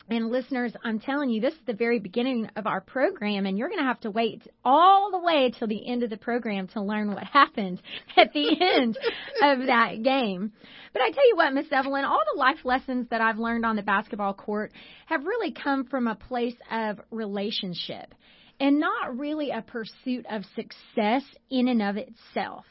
And 0.08 0.30
listeners, 0.30 0.72
I'm 0.84 1.00
telling 1.00 1.30
you, 1.30 1.40
this 1.40 1.54
is 1.54 1.60
the 1.66 1.72
very 1.72 1.98
beginning 1.98 2.48
of 2.54 2.66
our 2.66 2.80
program, 2.80 3.44
and 3.44 3.58
you're 3.58 3.68
going 3.68 3.80
to 3.80 3.86
have 3.86 4.00
to 4.00 4.10
wait 4.10 4.42
all 4.64 5.10
the 5.10 5.18
way 5.18 5.52
till 5.58 5.66
the 5.66 5.88
end 5.88 6.04
of 6.04 6.10
the 6.10 6.16
program 6.16 6.68
to 6.68 6.82
learn 6.82 7.12
what 7.12 7.25
happened 7.32 7.82
at 8.16 8.32
the 8.32 8.56
end 8.60 8.96
of 9.42 9.66
that 9.66 10.02
game. 10.04 10.52
But 10.92 11.02
I 11.02 11.10
tell 11.10 11.28
you 11.28 11.34
what, 11.34 11.52
Miss 11.52 11.66
Evelyn, 11.72 12.04
all 12.04 12.22
the 12.32 12.38
life 12.38 12.64
lessons 12.64 13.08
that 13.10 13.20
I've 13.20 13.38
learned 13.38 13.66
on 13.66 13.75
the 13.75 13.82
basketball 13.82 14.34
court 14.34 14.72
have 15.06 15.25
really 15.25 15.52
come 15.52 15.86
from 15.86 16.06
a 16.06 16.14
place 16.14 16.56
of 16.70 17.00
relationship 17.10 18.14
and 18.60 18.78
not 18.78 19.18
really 19.18 19.50
a 19.50 19.62
pursuit 19.62 20.25
of 20.30 20.44
success 20.54 21.22
in 21.50 21.66
and 21.66 21.82
of 21.82 21.96
itself. 21.96 22.64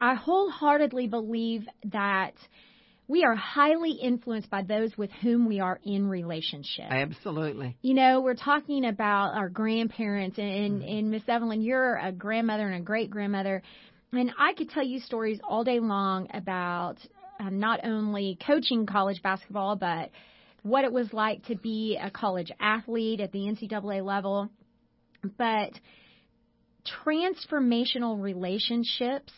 I 0.00 0.14
wholeheartedly 0.14 1.06
believe 1.06 1.66
that 1.84 2.32
we 3.10 3.24
are 3.24 3.34
highly 3.34 3.90
influenced 3.90 4.48
by 4.50 4.62
those 4.62 4.96
with 4.96 5.10
whom 5.10 5.48
we 5.48 5.58
are 5.58 5.80
in 5.82 6.06
relationship. 6.06 6.84
Absolutely. 6.88 7.76
You 7.82 7.94
know, 7.94 8.20
we're 8.20 8.36
talking 8.36 8.84
about 8.84 9.34
our 9.34 9.48
grandparents, 9.48 10.38
and, 10.38 10.80
Mm-hmm. 10.80 10.88
and 10.88 11.10
Miss 11.10 11.22
Evelyn, 11.26 11.60
you're 11.60 11.96
a 11.96 12.12
grandmother 12.12 12.68
and 12.68 12.76
a 12.80 12.84
great 12.84 13.10
grandmother. 13.10 13.62
And 14.12 14.30
I 14.38 14.52
could 14.52 14.70
tell 14.70 14.84
you 14.84 15.00
stories 15.00 15.40
all 15.42 15.64
day 15.64 15.80
long 15.80 16.28
about 16.32 16.98
um, 17.40 17.58
not 17.58 17.80
only 17.82 18.38
coaching 18.46 18.86
college 18.86 19.20
basketball, 19.22 19.74
but 19.74 20.10
what 20.62 20.84
it 20.84 20.92
was 20.92 21.12
like 21.12 21.46
to 21.46 21.56
be 21.56 21.98
a 22.00 22.12
college 22.12 22.52
athlete 22.60 23.18
at 23.18 23.32
the 23.32 23.40
NCAA 23.40 24.04
level. 24.04 24.50
But 25.36 25.72
transformational 27.04 28.22
relationships 28.22 29.32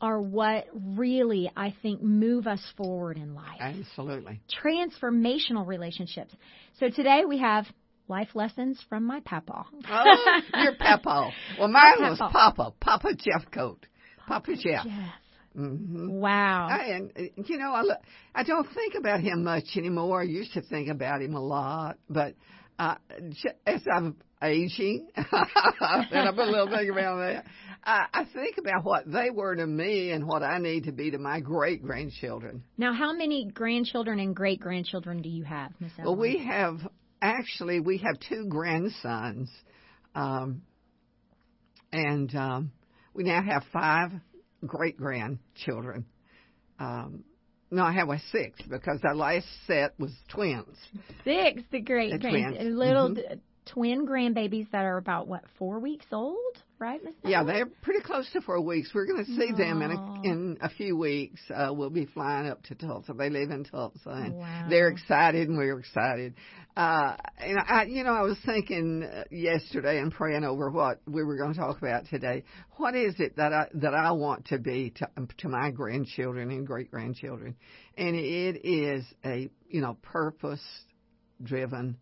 are 0.00 0.20
what 0.20 0.66
really, 0.72 1.50
I 1.56 1.74
think, 1.82 2.02
move 2.02 2.46
us 2.46 2.62
forward 2.76 3.16
in 3.16 3.34
life. 3.34 3.60
Absolutely. 3.60 4.40
Transformational 4.62 5.66
relationships. 5.66 6.32
So 6.78 6.88
today 6.88 7.24
we 7.28 7.38
have 7.38 7.66
life 8.08 8.28
lessons 8.34 8.82
from 8.88 9.04
my 9.04 9.20
papa. 9.20 9.64
Oh, 9.88 10.40
you're 10.54 10.74
Papa. 10.74 11.30
Well, 11.58 11.68
mine 11.68 11.94
was 12.00 12.18
Papa. 12.18 12.32
Papa. 12.32 12.74
Papa 12.80 13.08
Jeff 13.14 13.50
Coat. 13.50 13.86
Papa 14.26 14.52
Jeff. 14.54 14.84
Jeff. 14.84 15.12
hmm 15.54 16.08
Wow. 16.10 16.68
I, 16.70 16.84
and 16.86 17.12
uh, 17.16 17.22
you 17.44 17.58
know, 17.58 17.72
I, 17.72 17.82
I 18.34 18.42
don't 18.42 18.66
think 18.74 18.94
about 18.98 19.20
him 19.20 19.44
much 19.44 19.76
anymore. 19.76 20.20
I 20.20 20.24
used 20.24 20.54
to 20.54 20.62
think 20.62 20.88
about 20.88 21.22
him 21.22 21.34
a 21.34 21.40
lot, 21.40 21.98
but 22.08 22.34
uh, 22.78 22.94
as 23.66 23.82
I'm 23.92 24.16
aging, 24.42 25.08
and 25.16 25.26
I 25.30 26.30
put 26.30 26.48
a 26.48 26.50
little 26.50 26.70
thing 26.70 26.88
around 26.88 27.20
that, 27.20 27.44
I, 27.82 28.06
I 28.12 28.24
think 28.24 28.58
about 28.58 28.84
what 28.84 29.10
they 29.10 29.30
were 29.30 29.56
to 29.56 29.66
me 29.66 30.10
and 30.10 30.26
what 30.26 30.42
I 30.42 30.58
need 30.58 30.84
to 30.84 30.92
be 30.92 31.10
to 31.12 31.18
my 31.18 31.40
great 31.40 31.82
grandchildren. 31.82 32.62
Now, 32.76 32.92
how 32.92 33.12
many 33.12 33.46
grandchildren 33.46 34.18
and 34.20 34.34
great 34.34 34.60
grandchildren 34.60 35.22
do 35.22 35.28
you 35.28 35.44
have, 35.44 35.72
Miss 35.80 35.92
Well, 35.98 36.16
we 36.16 36.38
have 36.44 36.78
actually 37.22 37.80
we 37.80 37.98
have 37.98 38.18
two 38.28 38.46
grandsons, 38.48 39.50
um, 40.14 40.62
and 41.92 42.34
um, 42.34 42.72
we 43.14 43.24
now 43.24 43.42
have 43.42 43.64
five 43.72 44.10
great 44.66 44.96
grandchildren. 44.96 46.04
Um, 46.78 47.24
no, 47.70 47.84
I 47.84 47.92
have 47.92 48.08
a 48.08 48.18
six 48.32 48.60
because 48.68 49.00
our 49.04 49.14
last 49.14 49.46
set 49.66 49.98
was 49.98 50.12
twins. 50.28 50.76
Six, 51.24 51.62
the 51.70 51.80
great 51.80 52.12
The 52.12 52.18
grand, 52.18 52.56
twins. 52.56 52.74
little 52.76 53.10
Mhm. 53.10 53.14
d- 53.16 53.40
twin 53.66 54.06
grandbabies 54.06 54.70
that 54.72 54.84
are 54.84 54.96
about 54.96 55.28
what 55.28 55.44
four 55.56 55.78
weeks 55.78 56.06
old, 56.12 56.62
right? 56.80 57.00
Yeah, 57.24 57.44
they're 57.44 57.66
pretty 57.66 58.00
close 58.00 58.28
to 58.32 58.40
four 58.40 58.60
weeks. 58.62 58.90
We're 58.94 59.06
going 59.06 59.24
to 59.24 59.30
see 59.36 59.52
them 59.52 59.82
in 59.82 59.90
a, 59.92 60.20
in 60.24 60.58
a 60.62 60.70
few 60.70 60.96
weeks. 60.96 61.40
Uh, 61.54 61.72
we'll 61.72 61.90
be 61.90 62.06
flying 62.06 62.48
up 62.48 62.62
to 62.64 62.74
Tulsa. 62.74 63.12
They 63.12 63.28
live 63.28 63.50
in 63.50 63.64
Tulsa, 63.64 64.08
and 64.08 64.34
Wow. 64.36 64.66
they're 64.70 64.88
excited, 64.88 65.48
and 65.48 65.58
we're 65.58 65.78
excited. 65.78 66.34
Uh, 66.76 67.16
and 67.38 67.58
I, 67.58 67.84
you 67.84 68.02
know, 68.02 68.12
I 68.14 68.22
was 68.22 68.38
thinking 68.46 69.02
uh, 69.04 69.24
yesterday 69.30 69.98
and 69.98 70.10
praying 70.10 70.44
over 70.44 70.70
what 70.70 71.00
we 71.06 71.22
were 71.22 71.36
going 71.36 71.52
to 71.52 71.58
talk 71.58 71.78
about 71.78 72.06
today. 72.06 72.44
What 72.78 72.94
is 72.96 73.14
it 73.18 73.36
that 73.36 73.52
I 73.52 73.66
that 73.74 73.92
I 73.92 74.12
want 74.12 74.46
to 74.46 74.58
be 74.58 74.90
to 74.96 75.08
to 75.38 75.48
my 75.48 75.70
grandchildren 75.70 76.50
and 76.50 76.66
great 76.66 76.90
grandchildren? 76.90 77.56
And 77.98 78.16
it 78.16 78.64
is 78.64 79.04
a 79.24 79.50
you 79.68 79.80
know 79.82 79.98
purpose 80.02 80.64
driven 81.42 81.98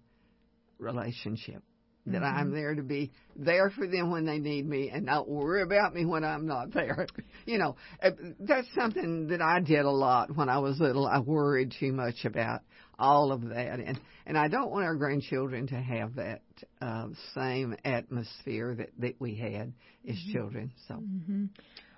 relationship 0.79 1.63
that 2.13 2.23
I'm 2.23 2.53
there 2.53 2.75
to 2.75 2.83
be 2.83 3.13
there 3.37 3.71
for 3.71 3.87
them 3.87 4.11
when 4.11 4.25
they 4.25 4.39
need 4.39 4.67
me 4.67 4.91
and 4.91 5.05
not 5.05 5.29
worry 5.29 5.63
about 5.63 5.95
me 5.95 6.05
when 6.05 6.25
I'm 6.25 6.47
not 6.47 6.73
there. 6.73 7.07
You 7.47 7.57
know, 7.57 7.77
uh, 8.03 8.11
that's 8.41 8.67
something 8.79 9.29
that 9.29 9.41
I 9.41 9.61
did 9.61 9.87
a 9.87 9.91
lot 9.91 10.37
when 10.37 10.51
I 10.51 10.59
was 10.59 10.79
little. 10.79 11.07
I 11.07 11.19
worried 11.19 11.73
too 11.81 11.93
much 11.95 12.27
about 12.27 12.61
all 12.99 13.33
of 13.33 13.49
that 13.49 13.81
and 13.81 13.99
and 14.27 14.37
I 14.37 14.49
don't 14.49 14.71
want 14.71 14.85
our 14.85 14.97
grandchildren 14.97 15.67
to 15.69 15.77
have 15.77 16.17
that 16.17 16.43
uh, 16.83 17.07
same 17.35 17.75
atmosphere 17.85 18.75
that 18.75 18.91
that 18.99 19.15
we 19.19 19.35
had 19.37 19.73
as 20.07 20.17
children. 20.33 20.73
So 20.89 20.97
hmm 20.97 21.47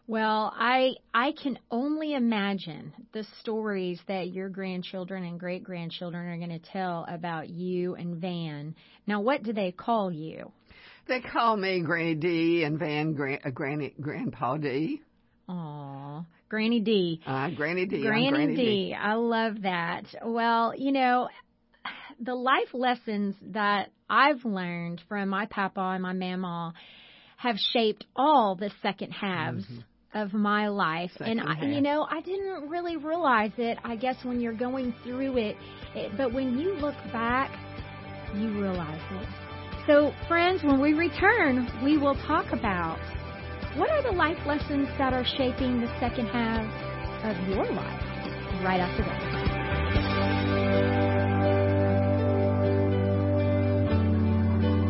Well, 0.07 0.53
I 0.57 0.95
I 1.15 1.33
can 1.41 1.59
only 1.71 2.15
imagine 2.15 2.93
the 3.13 3.25
stories 3.41 4.01
that 4.09 4.33
your 4.33 4.49
grandchildren 4.49 5.25
and 5.25 5.39
great 5.39 5.63
grandchildren 5.63 6.27
are 6.27 6.37
going 6.37 6.61
to 6.61 6.71
tell 6.73 7.07
about 7.09 7.49
you 7.49 7.95
and 7.95 8.17
Van. 8.17 8.75
Now, 9.07 9.21
what 9.21 9.43
do 9.43 9.53
they 9.53 9.73
call 9.73 10.11
you? 10.11 10.51
they 11.11 11.21
call 11.21 11.57
me 11.57 11.81
Granny 11.81 12.15
D 12.15 12.65
and 12.65 12.79
Van 12.79 13.13
Gran- 13.15 13.41
uh, 13.45 13.51
Granny 13.51 13.95
Grandpa 14.01 14.57
D. 14.57 15.03
Aw, 15.49 16.25
Granny 16.49 16.81
D. 16.81 17.21
Uh, 17.27 17.51
Granny 17.51 17.87
D. 17.87 17.97
I'm 17.97 18.03
Granny, 18.07 18.31
Granny 18.31 18.57
D. 18.57 18.97
I 18.99 19.15
love 19.15 19.63
that. 19.63 20.05
Well, 20.25 20.73
you 20.77 20.93
know, 20.93 21.29
the 22.21 22.35
life 22.35 22.73
lessons 22.73 23.35
that 23.53 23.91
I've 24.09 24.45
learned 24.45 25.03
from 25.09 25.29
my 25.29 25.47
papa 25.47 25.81
and 25.81 26.03
my 26.03 26.13
mama 26.13 26.75
have 27.37 27.57
shaped 27.57 28.07
all 28.15 28.55
the 28.55 28.71
second 28.83 29.11
halves 29.13 29.65
of 30.15 30.33
my 30.33 30.69
life. 30.69 31.13
and 31.21 31.41
I, 31.41 31.65
you 31.65 31.81
know, 31.81 32.07
I 32.11 32.21
didn't 32.21 32.69
really 32.69 32.97
realize 32.97 33.53
it, 33.59 33.79
I 33.85 33.97
guess 33.97 34.17
when 34.25 34.41
you're 34.41 34.53
going 34.57 34.95
through 35.05 35.37
it, 35.37 35.57
it 35.95 36.13
but 36.17 36.33
when 36.33 36.59
you 36.59 36.75
look 36.75 36.97
back, 37.13 37.51
you 38.35 38.51
realize 38.61 39.01
it. 39.13 39.29
So, 39.87 40.13
friends, 40.29 40.63
when 40.63 40.81
we 40.81 40.93
return, 40.93 41.69
we 41.85 41.97
will 41.97 42.15
talk 42.27 42.53
about 42.53 42.99
what 43.77 43.91
are 43.91 44.03
the 44.03 44.13
life 44.13 44.39
lessons 44.47 44.89
that 44.99 45.13
are 45.13 45.25
shaping 45.25 45.81
the 45.81 46.01
second 46.01 46.27
half 46.27 46.67
of 47.25 47.49
your 47.49 47.65
life 47.73 48.03
right 48.65 48.81
after 48.81 49.05
this. 49.05 49.30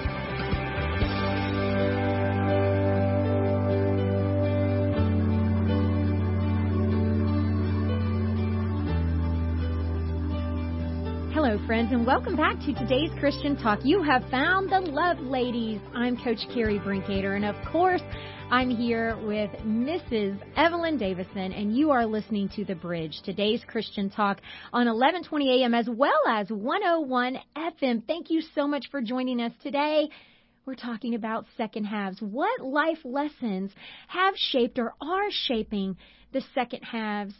friends, 11.66 11.92
and 11.92 12.06
welcome 12.06 12.36
back 12.36 12.58
to 12.60 12.74
today's 12.74 13.10
Christian 13.18 13.56
Talk. 13.56 13.78
You 13.84 14.02
have 14.02 14.22
found 14.30 14.70
the 14.70 14.80
Love 14.80 15.18
Ladies. 15.20 15.80
I'm 15.94 16.14
Coach 16.14 16.40
Carrie 16.52 16.78
Brinkater, 16.78 17.36
and 17.36 17.44
of 17.44 17.56
course, 17.72 18.02
I'm 18.50 18.68
here 18.68 19.16
with 19.24 19.50
Mrs. 19.62 20.38
Evelyn 20.56 20.98
Davison, 20.98 21.54
and 21.54 21.74
you 21.74 21.90
are 21.90 22.04
listening 22.04 22.50
to 22.50 22.66
The 22.66 22.74
Bridge, 22.74 23.18
today's 23.24 23.62
Christian 23.66 24.10
Talk 24.10 24.42
on 24.74 24.88
1120 24.88 25.62
AM 25.62 25.72
as 25.72 25.88
well 25.88 26.12
as 26.28 26.50
101 26.50 27.38
FM. 27.56 28.06
Thank 28.06 28.28
you 28.28 28.42
so 28.54 28.68
much 28.68 28.90
for 28.90 29.00
joining 29.00 29.40
us 29.40 29.52
today. 29.62 30.10
We're 30.66 30.74
talking 30.74 31.14
about 31.14 31.46
second 31.56 31.84
halves. 31.84 32.20
What 32.20 32.60
life 32.60 32.98
lessons 33.04 33.70
have 34.08 34.34
shaped 34.36 34.78
or 34.78 34.92
are 35.00 35.30
shaping 35.30 35.96
the 36.30 36.42
second 36.54 36.82
halves, 36.82 37.34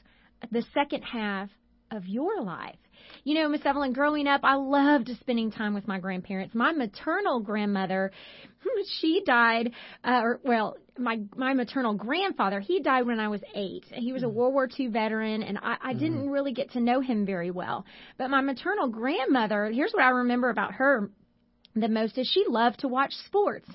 the 0.50 0.64
second 0.72 1.02
half 1.02 1.50
of 1.90 2.06
your 2.06 2.40
life? 2.40 2.76
You 3.24 3.34
know, 3.34 3.48
Miss 3.48 3.64
Evelyn, 3.64 3.94
growing 3.94 4.26
up, 4.26 4.42
I 4.44 4.56
loved 4.56 5.10
spending 5.20 5.50
time 5.50 5.72
with 5.72 5.88
my 5.88 5.98
grandparents. 5.98 6.54
My 6.54 6.72
maternal 6.72 7.40
grandmother, 7.40 8.12
she 9.00 9.22
died, 9.24 9.72
uh, 10.04 10.20
or 10.22 10.40
well, 10.44 10.76
my 10.98 11.20
my 11.34 11.54
maternal 11.54 11.94
grandfather, 11.94 12.60
he 12.60 12.80
died 12.80 13.06
when 13.06 13.18
I 13.18 13.28
was 13.28 13.40
eight. 13.54 13.86
He 13.90 14.12
was 14.12 14.24
a 14.24 14.28
World 14.28 14.52
War 14.52 14.68
II 14.78 14.88
veteran, 14.88 15.42
and 15.42 15.56
I, 15.56 15.76
I 15.82 15.92
didn't 15.94 16.28
really 16.28 16.52
get 16.52 16.72
to 16.72 16.80
know 16.80 17.00
him 17.00 17.24
very 17.24 17.50
well. 17.50 17.86
But 18.18 18.28
my 18.28 18.42
maternal 18.42 18.88
grandmother, 18.88 19.70
here's 19.72 19.92
what 19.92 20.04
I 20.04 20.10
remember 20.10 20.50
about 20.50 20.74
her 20.74 21.10
the 21.76 21.88
most 21.88 22.18
is 22.18 22.28
she 22.28 22.44
loved 22.48 22.80
to 22.80 22.88
watch 22.88 23.12
sports. 23.26 23.68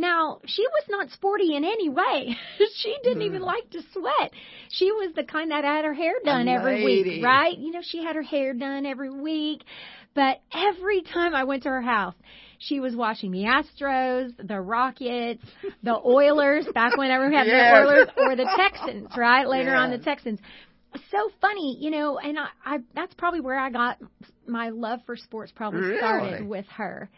Now, 0.00 0.40
she 0.46 0.62
was 0.62 0.84
not 0.88 1.10
sporty 1.10 1.54
in 1.54 1.62
any 1.62 1.90
way. 1.90 2.34
she 2.76 2.96
didn't 3.02 3.22
even 3.22 3.40
hmm. 3.42 3.46
like 3.46 3.68
to 3.70 3.82
sweat. 3.92 4.32
She 4.70 4.90
was 4.90 5.12
the 5.14 5.24
kind 5.24 5.50
that 5.50 5.64
had 5.64 5.84
her 5.84 5.92
hair 5.92 6.14
done 6.24 6.48
A 6.48 6.52
every 6.52 6.84
lady. 6.84 7.16
week, 7.16 7.24
right? 7.24 7.56
You 7.56 7.70
know, 7.70 7.82
she 7.82 8.02
had 8.02 8.16
her 8.16 8.22
hair 8.22 8.54
done 8.54 8.86
every 8.86 9.10
week. 9.10 9.62
But 10.14 10.40
every 10.52 11.02
time 11.02 11.34
I 11.34 11.44
went 11.44 11.64
to 11.64 11.68
her 11.68 11.82
house, 11.82 12.14
she 12.58 12.80
was 12.80 12.96
watching 12.96 13.30
the 13.30 13.44
Astros, 13.44 14.32
the 14.42 14.60
Rockets, 14.60 15.44
the 15.82 16.00
Oilers, 16.04 16.66
back 16.74 16.96
whenever 16.96 17.28
we 17.28 17.34
had 17.34 17.46
Yes. 17.46 17.72
the 17.72 17.80
Oilers, 17.80 18.08
or 18.16 18.36
the 18.36 18.50
Texans, 18.56 19.10
right? 19.16 19.46
Later 19.46 19.74
on, 19.74 19.90
the 19.90 19.98
Texans 19.98 20.40
so 21.10 21.30
funny, 21.40 21.76
you 21.78 21.90
know, 21.90 22.18
and 22.18 22.38
I, 22.38 22.48
I 22.64 22.78
that's 22.94 23.14
probably 23.14 23.40
where 23.40 23.58
I 23.58 23.70
got 23.70 23.98
my 24.46 24.70
love 24.70 25.00
for 25.06 25.16
sports 25.16 25.52
probably 25.54 25.80
Really? 25.80 25.98
started 25.98 26.48
with 26.48 26.66
her. 26.76 27.08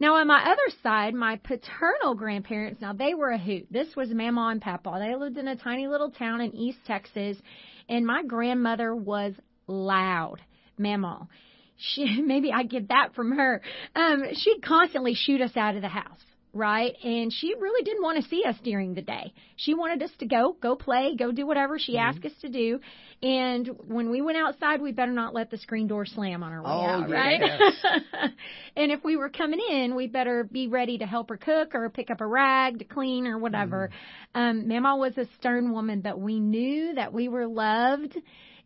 Now 0.00 0.16
on 0.16 0.26
my 0.26 0.42
other 0.42 0.76
side, 0.82 1.12
my 1.12 1.36
paternal 1.36 2.14
grandparents, 2.14 2.80
now 2.80 2.94
they 2.94 3.12
were 3.12 3.30
a 3.30 3.38
hoot. 3.38 3.66
This 3.70 3.94
was 3.94 4.08
Mama 4.08 4.48
and 4.50 4.60
Papa. 4.60 4.96
They 4.98 5.14
lived 5.14 5.36
in 5.36 5.46
a 5.46 5.56
tiny 5.56 5.88
little 5.88 6.10
town 6.10 6.40
in 6.40 6.54
East 6.54 6.78
Texas, 6.86 7.36
and 7.86 8.06
my 8.06 8.22
grandmother 8.24 8.96
was 8.96 9.34
loud. 9.66 10.40
Mama. 10.78 11.28
She 11.76 12.22
maybe 12.26 12.50
I 12.50 12.62
get 12.62 12.88
that 12.88 13.14
from 13.14 13.32
her. 13.32 13.60
Um, 13.94 14.22
she'd 14.32 14.62
constantly 14.64 15.14
shoot 15.14 15.42
us 15.42 15.56
out 15.56 15.76
of 15.76 15.82
the 15.82 15.88
house 15.88 16.24
right? 16.52 16.94
And 17.04 17.32
she 17.32 17.54
really 17.58 17.84
didn't 17.84 18.02
want 18.02 18.22
to 18.22 18.28
see 18.28 18.42
us 18.44 18.56
during 18.64 18.94
the 18.94 19.02
day. 19.02 19.32
She 19.56 19.74
wanted 19.74 20.02
us 20.02 20.10
to 20.18 20.26
go, 20.26 20.56
go 20.60 20.74
play, 20.76 21.14
go 21.16 21.30
do 21.32 21.46
whatever 21.46 21.78
she 21.78 21.96
Mm-hmm. 21.96 22.08
asked 22.08 22.24
us 22.24 22.32
to 22.42 22.48
do. 22.48 22.80
And 23.22 23.68
when 23.86 24.10
we 24.10 24.20
went 24.22 24.38
outside, 24.38 24.80
we 24.80 24.92
better 24.92 25.12
not 25.12 25.34
let 25.34 25.50
the 25.50 25.58
screen 25.58 25.86
door 25.86 26.06
slam 26.06 26.42
on 26.42 26.52
our 26.52 26.62
way 26.62 26.70
Oh, 26.70 27.02
out, 27.02 27.10
right? 27.10 27.40
and 28.76 28.90
if 28.90 29.04
we 29.04 29.16
were 29.16 29.28
coming 29.28 29.60
in, 29.70 29.94
we 29.94 30.06
better 30.06 30.44
be 30.44 30.66
ready 30.68 30.98
to 30.98 31.06
help 31.06 31.28
her 31.28 31.36
cook 31.36 31.74
or 31.74 31.88
pick 31.90 32.10
up 32.10 32.20
a 32.20 32.26
rag 32.26 32.78
to 32.78 32.84
clean 32.84 33.26
or 33.26 33.38
whatever. 33.38 33.90
Mm. 34.34 34.50
Um, 34.50 34.68
Mama 34.68 34.96
was 34.96 35.16
a 35.18 35.26
stern 35.38 35.72
woman, 35.72 36.00
but 36.00 36.18
we 36.18 36.40
knew 36.40 36.94
that 36.94 37.12
we 37.12 37.28
were 37.28 37.46
loved. 37.46 38.16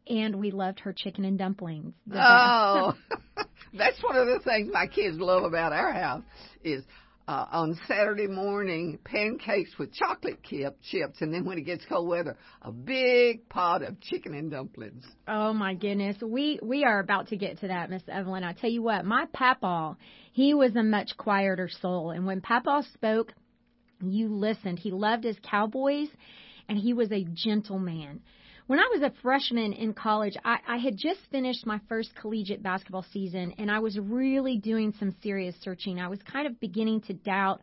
And 0.07 0.37
we 0.37 0.51
loved 0.51 0.81
her 0.81 0.93
chicken 0.93 1.25
and 1.25 1.39
dumplings. 1.39 1.95
Oh, 2.15 2.93
that's 3.73 4.03
one 4.03 4.17
of 4.17 4.27
the 4.27 4.39
things 4.45 4.69
my 4.71 4.87
kids 4.87 5.17
love 5.19 5.45
about 5.45 5.73
our 5.73 5.95
house 5.95 6.23
is 6.63 6.85
uh, 7.27 7.47
on 7.51 7.79
Saturday 7.89 8.27
morning 8.27 8.99
pancakes 9.05 9.71
with 9.79 9.93
chocolate 9.93 10.43
chip, 10.43 10.79
chips, 10.83 11.21
and 11.21 11.33
then 11.33 11.45
when 11.45 11.59
it 11.59 11.63
gets 11.63 11.85
cold 11.87 12.09
weather, 12.09 12.37
a 12.63 12.71
big 12.71 13.49
pot 13.49 13.83
of 13.83 14.01
chicken 14.01 14.35
and 14.35 14.51
dumplings. 14.51 15.05
Oh 15.27 15.53
my 15.53 15.75
goodness, 15.75 16.17
we 16.23 16.59
we 16.63 16.85
are 16.85 17.01
about 17.01 17.29
to 17.29 17.37
get 17.37 17.61
to 17.61 17.69
that, 17.69 17.91
Miss 17.91 18.03
Evelyn. 18.09 18.45
I 18.45 18.53
tell 18.53 18.71
you 18.71 18.83
what, 18.83 19.05
my 19.05 19.27
papa, 19.33 19.97
he 20.33 20.55
was 20.55 20.77
a 20.77 20.83
much 20.83 21.17
quieter 21.17 21.71
soul, 21.81 22.11
and 22.11 22.27
when 22.27 22.41
papa 22.41 22.85
spoke, 22.93 23.33
you 24.03 24.29
listened. 24.29 24.79
He 24.79 24.91
loved 24.91 25.25
his 25.25 25.37
cowboys, 25.43 26.09
and 26.69 26.79
he 26.79 26.93
was 26.93 27.11
a 27.11 27.25
gentleman. 27.33 28.21
When 28.67 28.79
I 28.79 28.89
was 28.95 29.03
a 29.03 29.13
freshman 29.21 29.75
in 29.75 29.93
college, 29.93 30.37
I, 30.43 30.59
I 30.67 30.77
had 30.79 30.97
just 30.97 31.21
finished 31.31 31.67
my 31.67 31.81
first 31.87 32.15
collegiate 32.15 32.63
basketball 32.63 33.05
season, 33.13 33.55
and 33.59 33.71
I 33.71 33.81
was 33.81 33.99
really 33.99 34.57
doing 34.57 34.95
some 34.99 35.15
serious 35.23 35.55
searching. 35.61 36.01
I 36.01 36.09
was 36.09 36.19
kind 36.23 36.47
of 36.47 36.59
beginning 36.61 37.03
to 37.03 37.13
doubt 37.13 37.61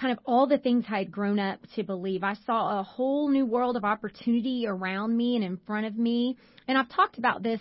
kind 0.00 0.12
of 0.12 0.20
all 0.24 0.46
the 0.46 0.58
things 0.58 0.84
I 0.88 0.98
had 0.98 1.10
grown 1.10 1.40
up 1.40 1.58
to 1.74 1.82
believe. 1.82 2.22
I 2.22 2.34
saw 2.46 2.78
a 2.78 2.82
whole 2.84 3.28
new 3.28 3.44
world 3.44 3.76
of 3.76 3.84
opportunity 3.84 4.64
around 4.66 5.16
me 5.16 5.34
and 5.34 5.44
in 5.44 5.58
front 5.66 5.86
of 5.86 5.96
me. 5.96 6.36
And 6.68 6.78
I've 6.78 6.88
talked 6.88 7.18
about 7.18 7.42
this 7.42 7.60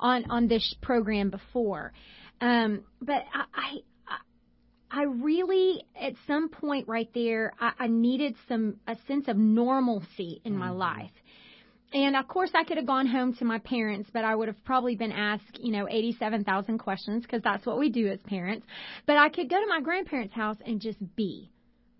on 0.00 0.28
on 0.30 0.48
this 0.48 0.74
program 0.82 1.30
before. 1.30 1.92
Um, 2.40 2.82
but 3.00 3.24
I, 3.32 3.44
I 3.54 4.18
I 4.90 5.02
really 5.04 5.84
at 6.00 6.14
some 6.26 6.48
point 6.48 6.88
right 6.88 7.08
there 7.14 7.52
I, 7.60 7.72
I 7.78 7.86
needed 7.86 8.34
some 8.48 8.76
a 8.86 8.96
sense 9.06 9.28
of 9.28 9.36
normalcy 9.36 10.40
in 10.44 10.56
my 10.56 10.70
life. 10.70 11.12
And 11.96 12.14
of 12.14 12.28
course, 12.28 12.50
I 12.54 12.62
could 12.62 12.76
have 12.76 12.84
gone 12.84 13.06
home 13.06 13.32
to 13.36 13.46
my 13.46 13.58
parents, 13.58 14.10
but 14.12 14.22
I 14.22 14.34
would 14.34 14.48
have 14.48 14.64
probably 14.66 14.96
been 14.96 15.12
asked, 15.12 15.58
you 15.58 15.72
know, 15.72 15.88
87,000 15.88 16.76
questions 16.76 17.22
because 17.22 17.40
that's 17.42 17.64
what 17.64 17.78
we 17.78 17.88
do 17.88 18.06
as 18.08 18.18
parents. 18.20 18.66
But 19.06 19.16
I 19.16 19.30
could 19.30 19.48
go 19.48 19.58
to 19.58 19.66
my 19.66 19.80
grandparents' 19.80 20.34
house 20.34 20.58
and 20.66 20.78
just 20.78 20.98
be, 21.16 21.50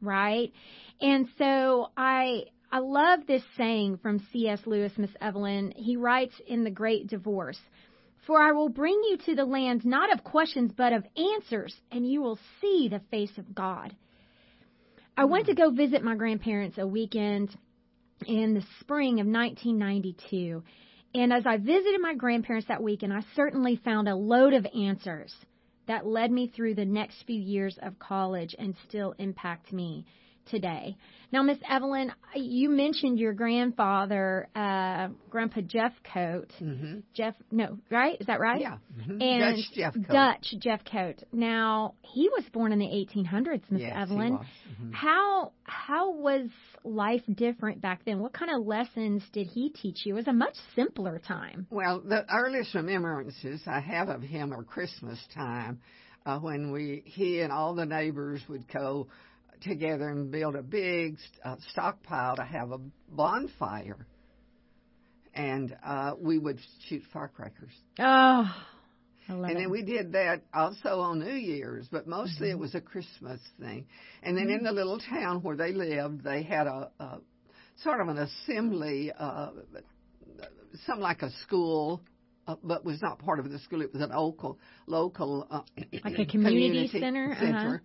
right? 0.02 0.52
And 1.00 1.28
so 1.38 1.92
I, 1.96 2.42
I 2.70 2.80
love 2.80 3.20
this 3.26 3.42
saying 3.56 4.00
from 4.02 4.22
C.S. 4.34 4.60
Lewis, 4.66 4.92
Miss 4.98 5.12
Evelyn. 5.18 5.72
He 5.74 5.96
writes 5.96 6.34
in 6.46 6.62
The 6.62 6.70
Great 6.70 7.06
Divorce, 7.06 7.58
For 8.26 8.38
I 8.38 8.52
will 8.52 8.68
bring 8.68 9.00
you 9.08 9.16
to 9.24 9.34
the 9.34 9.46
land 9.46 9.86
not 9.86 10.12
of 10.12 10.22
questions, 10.22 10.72
but 10.76 10.92
of 10.92 11.06
answers, 11.16 11.74
and 11.90 12.06
you 12.06 12.20
will 12.20 12.38
see 12.60 12.88
the 12.90 13.00
face 13.10 13.38
of 13.38 13.54
God. 13.54 13.96
I 15.16 15.24
went 15.24 15.46
to 15.46 15.54
go 15.54 15.70
visit 15.70 16.04
my 16.04 16.16
grandparents 16.16 16.76
a 16.76 16.86
weekend 16.86 17.56
in 18.26 18.54
the 18.54 18.64
spring 18.80 19.20
of 19.20 19.26
1992. 19.26 20.62
And 21.14 21.32
as 21.32 21.44
I 21.46 21.56
visited 21.56 22.00
my 22.00 22.14
grandparents 22.14 22.68
that 22.68 22.82
weekend, 22.82 23.12
I 23.12 23.20
certainly 23.34 23.76
found 23.76 24.08
a 24.08 24.16
load 24.16 24.52
of 24.52 24.66
answers 24.66 25.34
that 25.86 26.06
led 26.06 26.30
me 26.30 26.48
through 26.48 26.74
the 26.74 26.84
next 26.84 27.22
few 27.26 27.40
years 27.40 27.78
of 27.82 27.98
college 27.98 28.54
and 28.58 28.74
still 28.88 29.14
impact 29.18 29.72
me 29.72 30.04
today. 30.46 30.96
Now, 31.32 31.42
Miss 31.42 31.58
Evelyn, 31.68 32.12
you 32.36 32.68
mentioned 32.70 33.18
your 33.18 33.32
grandfather, 33.32 34.48
uh, 34.54 35.08
Grandpa 35.28 35.60
Jeff 35.62 35.92
Coat. 36.12 36.52
Mm-hmm. 36.62 37.00
Jeff, 37.14 37.34
no, 37.50 37.78
right? 37.90 38.16
Is 38.20 38.26
that 38.28 38.38
right? 38.38 38.60
Yeah. 38.60 38.78
Mhm. 38.96 39.20
And 39.22 39.56
Dutch 39.56 39.64
Jeff 39.74 39.94
Coat. 39.94 40.08
Dutch 40.08 40.54
Jeff 40.60 40.80
Coat. 40.84 41.22
Now, 41.32 41.94
he 42.02 42.28
was 42.28 42.44
born 42.52 42.72
in 42.72 42.78
the 42.78 42.86
1800s, 42.86 43.64
Miss 43.70 43.82
Yes, 43.82 43.92
he 43.92 43.98
Evelyn. 44.00 44.32
was. 44.34 44.46
Mhm. 44.80 44.94
How 44.94 45.52
how 45.64 46.12
was 46.12 46.48
life 46.84 47.22
different 47.34 47.80
back 47.80 48.04
then? 48.04 48.20
What 48.20 48.32
kind 48.32 48.50
of 48.52 48.64
lessons 48.64 49.22
did 49.32 49.48
he 49.48 49.70
teach 49.70 50.06
you? 50.06 50.14
It 50.14 50.18
was 50.18 50.28
a 50.28 50.32
much 50.32 50.54
simpler 50.76 51.18
time. 51.18 51.66
Well, 51.70 52.00
the 52.00 52.24
earliest 52.32 52.74
remembrances 52.74 53.62
I 53.66 53.80
have 53.80 54.08
of 54.08 54.22
him 54.22 54.52
are 54.52 54.62
Christmas 54.62 55.18
time, 55.34 55.80
uh, 56.24 56.38
when 56.38 56.70
we 56.70 57.02
he 57.04 57.40
and 57.40 57.52
all 57.52 57.74
the 57.74 57.84
neighbors 57.86 58.40
would 58.48 58.66
go 58.68 59.08
together 59.60 60.08
and 60.08 60.30
build 60.30 60.56
a 60.56 60.62
big 60.62 61.16
uh, 61.44 61.56
stockpile 61.70 62.36
to 62.36 62.44
have 62.44 62.72
a 62.72 62.78
bonfire, 63.08 64.06
and 65.34 65.76
uh, 65.84 66.14
we 66.18 66.38
would 66.38 66.58
shoot 66.88 67.02
firecrackers. 67.12 67.72
Oh, 67.98 68.54
I 69.28 69.32
love 69.32 69.50
and 69.50 69.58
then 69.58 69.70
we 69.70 69.82
did 69.82 70.12
that 70.12 70.42
also 70.54 71.00
on 71.00 71.18
New 71.18 71.34
Year's, 71.34 71.88
but 71.90 72.06
mostly 72.06 72.50
it 72.50 72.58
was 72.58 72.74
a 72.74 72.80
Christmas 72.80 73.40
thing. 73.58 73.86
And 74.22 74.36
then 74.36 74.50
in 74.50 74.62
the 74.62 74.72
little 74.72 74.98
town 74.98 75.42
where 75.42 75.56
they 75.56 75.72
lived, 75.72 76.22
they 76.22 76.42
had 76.42 76.66
a, 76.66 76.90
a 77.00 77.18
sort 77.82 78.00
of 78.00 78.08
an 78.08 78.18
assembly, 78.18 79.12
uh, 79.18 79.50
something 80.84 81.02
like 81.02 81.22
a 81.22 81.30
school, 81.42 82.02
uh, 82.46 82.54
but 82.62 82.84
was 82.84 83.02
not 83.02 83.18
part 83.18 83.40
of 83.40 83.50
the 83.50 83.58
school. 83.58 83.82
It 83.82 83.92
was 83.92 84.02
an 84.02 84.10
local, 84.10 84.58
local 84.86 85.46
uh, 85.50 85.62
Like 86.04 86.18
a 86.20 86.26
community 86.26 86.88
center? 86.88 87.32
Uh-huh. 87.32 87.78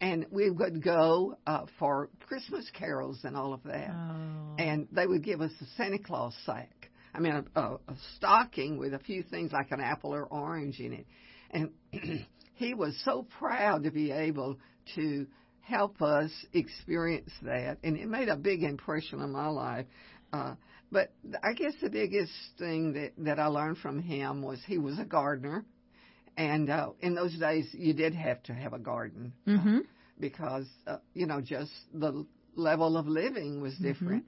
And 0.00 0.26
we 0.30 0.50
would 0.50 0.82
go 0.82 1.38
uh, 1.46 1.66
for 1.78 2.10
Christmas 2.26 2.70
carols 2.74 3.20
and 3.24 3.36
all 3.36 3.54
of 3.54 3.62
that. 3.64 3.90
Oh. 3.90 4.54
And 4.58 4.88
they 4.92 5.06
would 5.06 5.24
give 5.24 5.40
us 5.40 5.52
a 5.60 5.64
Santa 5.76 5.98
Claus 5.98 6.34
sack. 6.44 6.90
I 7.14 7.20
mean, 7.20 7.32
a, 7.32 7.60
a, 7.60 7.74
a 7.74 7.96
stocking 8.16 8.76
with 8.76 8.92
a 8.92 8.98
few 8.98 9.22
things 9.22 9.52
like 9.52 9.70
an 9.70 9.80
apple 9.80 10.14
or 10.14 10.24
orange 10.24 10.80
in 10.80 10.92
it. 10.92 11.06
And 11.50 11.70
he 12.54 12.74
was 12.74 12.94
so 13.04 13.26
proud 13.38 13.84
to 13.84 13.90
be 13.90 14.10
able 14.12 14.58
to 14.96 15.26
help 15.60 16.00
us 16.02 16.30
experience 16.52 17.32
that. 17.42 17.78
And 17.82 17.96
it 17.96 18.06
made 18.06 18.28
a 18.28 18.36
big 18.36 18.62
impression 18.62 19.20
on 19.20 19.32
my 19.32 19.48
life. 19.48 19.86
Uh, 20.32 20.54
but 20.92 21.12
I 21.42 21.52
guess 21.54 21.72
the 21.82 21.90
biggest 21.90 22.32
thing 22.58 22.92
that, 22.92 23.12
that 23.18 23.38
I 23.38 23.46
learned 23.46 23.78
from 23.78 24.00
him 24.00 24.42
was 24.42 24.60
he 24.66 24.78
was 24.78 24.98
a 24.98 25.04
gardener. 25.04 25.64
And 26.36 26.68
uh, 26.68 26.90
in 27.00 27.14
those 27.14 27.34
days, 27.38 27.66
you 27.72 27.94
did 27.94 28.14
have 28.14 28.42
to 28.44 28.54
have 28.54 28.72
a 28.74 28.78
garden 28.78 29.32
Mhm. 29.46 29.86
because, 30.20 30.66
uh, 30.86 30.98
you 31.14 31.26
know, 31.26 31.40
just 31.40 31.72
the 31.94 32.26
level 32.54 32.96
of 32.96 33.06
living 33.06 33.60
was 33.60 33.74
different. 33.78 34.24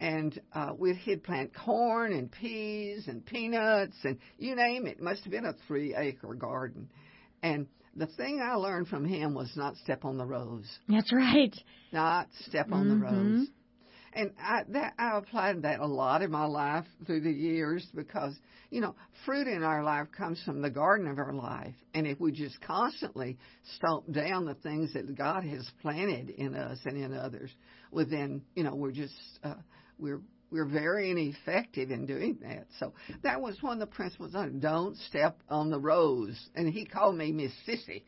And 0.00 0.40
uh, 0.54 0.72
we 0.78 0.94
he'd 0.94 1.22
plant 1.24 1.52
corn 1.54 2.12
and 2.12 2.30
peas 2.30 3.06
and 3.08 3.24
peanuts 3.26 3.96
and 4.04 4.18
you 4.38 4.54
name 4.54 4.86
it. 4.86 4.98
It 4.98 5.02
must 5.02 5.24
have 5.24 5.30
been 5.30 5.44
a 5.44 5.52
three 5.66 5.94
acre 5.94 6.34
garden. 6.34 6.88
And 7.42 7.66
the 7.96 8.06
thing 8.06 8.40
I 8.40 8.54
learned 8.54 8.88
from 8.88 9.04
him 9.04 9.34
was 9.34 9.50
not 9.56 9.76
step 9.76 10.04
on 10.04 10.16
the 10.16 10.24
rose, 10.24 10.78
That's 10.88 11.12
right. 11.12 11.54
not 11.92 12.28
step 12.48 12.72
on 12.72 12.88
the 12.88 12.94
Mhm. 12.94 13.02
rose. 13.02 13.48
And 14.12 14.32
I 14.42 14.62
that 14.70 14.94
I 14.98 15.16
applied 15.18 15.62
that 15.62 15.80
a 15.80 15.86
lot 15.86 16.22
in 16.22 16.30
my 16.30 16.44
life 16.44 16.84
through 17.06 17.20
the 17.20 17.30
years 17.30 17.86
because 17.94 18.34
you 18.70 18.80
know 18.80 18.94
fruit 19.24 19.46
in 19.46 19.62
our 19.62 19.84
life 19.84 20.08
comes 20.16 20.42
from 20.44 20.62
the 20.62 20.70
garden 20.70 21.06
of 21.06 21.18
our 21.18 21.32
life, 21.32 21.74
and 21.94 22.06
if 22.06 22.18
we 22.18 22.32
just 22.32 22.60
constantly 22.60 23.38
stomp 23.76 24.10
down 24.12 24.44
the 24.46 24.54
things 24.54 24.92
that 24.94 25.16
God 25.16 25.44
has 25.44 25.68
planted 25.82 26.30
in 26.30 26.54
us 26.56 26.78
and 26.84 26.96
in 26.96 27.12
others, 27.14 27.50
well 27.92 28.06
then 28.08 28.42
you 28.56 28.64
know 28.64 28.74
we're 28.74 28.90
just 28.92 29.14
uh, 29.44 29.54
we're 29.98 30.20
we're 30.50 30.66
very 30.66 31.10
ineffective 31.10 31.92
in 31.92 32.06
doing 32.06 32.38
that. 32.42 32.66
So 32.80 32.92
that 33.22 33.40
was 33.40 33.56
one 33.62 33.74
of 33.74 33.88
the 33.88 33.94
principles. 33.94 34.34
on. 34.34 34.58
Don't 34.58 34.96
step 35.08 35.38
on 35.48 35.70
the 35.70 35.78
rose. 35.78 36.36
And 36.56 36.68
he 36.68 36.84
called 36.84 37.14
me 37.16 37.30
Miss 37.30 37.52
Sissy. 37.68 38.02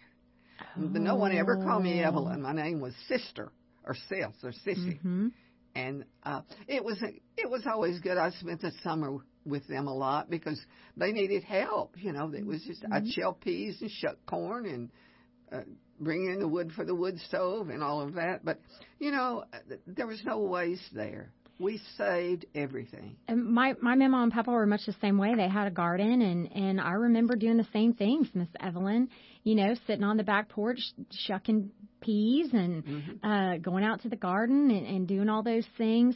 No 0.76 1.14
one 1.14 1.32
ever 1.36 1.56
called 1.56 1.84
me 1.84 2.02
Oh. 2.02 2.08
Evelyn. 2.08 2.42
My 2.42 2.52
name 2.52 2.80
was 2.80 2.94
Sister 3.06 3.52
or 3.84 3.94
Sis 4.08 4.26
or 4.42 4.52
Sissy 4.66 4.98
hmm 5.00 5.28
and 5.74 6.04
uh, 6.22 6.40
it 6.68 6.84
was 6.84 7.02
it 7.36 7.50
was 7.50 7.66
always 7.66 8.00
good. 8.00 8.18
I 8.18 8.30
spent 8.30 8.60
the 8.60 8.72
summer 8.82 9.18
with 9.44 9.66
them 9.68 9.86
a 9.86 9.94
lot 9.94 10.30
because 10.30 10.60
they 10.96 11.12
needed 11.12 11.42
help. 11.44 11.96
You 11.98 12.12
know, 12.12 12.30
it 12.32 12.46
was 12.46 12.62
just 12.66 12.84
I'd 12.90 13.08
shell 13.08 13.34
peas 13.34 13.78
and 13.80 13.90
shuck 13.90 14.16
corn 14.26 14.66
and 14.66 14.90
uh, 15.52 15.64
bring 16.00 16.26
in 16.26 16.40
the 16.40 16.48
wood 16.48 16.72
for 16.74 16.84
the 16.84 16.94
wood 16.94 17.18
stove 17.28 17.68
and 17.68 17.82
all 17.82 18.00
of 18.00 18.14
that. 18.14 18.44
But 18.44 18.60
you 18.98 19.10
know, 19.10 19.44
there 19.86 20.06
was 20.06 20.22
no 20.24 20.40
waste 20.40 20.94
there. 20.94 21.32
We 21.58 21.80
saved 21.96 22.46
everything. 22.54 23.16
And 23.28 23.44
my 23.44 23.74
my 23.80 23.94
mama 23.94 24.22
and 24.22 24.32
papa 24.32 24.50
were 24.50 24.66
much 24.66 24.86
the 24.86 24.96
same 25.00 25.18
way. 25.18 25.34
They 25.34 25.48
had 25.48 25.68
a 25.68 25.70
garden, 25.70 26.22
and 26.22 26.52
and 26.52 26.80
I 26.80 26.92
remember 26.92 27.36
doing 27.36 27.56
the 27.56 27.68
same 27.72 27.94
things, 27.94 28.28
Miss 28.34 28.48
Evelyn. 28.60 29.08
You 29.44 29.54
know, 29.56 29.74
sitting 29.86 30.04
on 30.04 30.16
the 30.16 30.22
back 30.24 30.48
porch 30.48 30.78
shucking 31.10 31.70
peas 32.00 32.48
and 32.52 32.84
Mm-hmm. 32.84 33.26
uh 33.26 33.56
going 33.58 33.84
out 33.84 34.02
to 34.02 34.08
the 34.08 34.16
garden 34.16 34.70
and, 34.70 34.86
and 34.86 35.08
doing 35.08 35.28
all 35.28 35.42
those 35.42 35.66
things. 35.78 36.14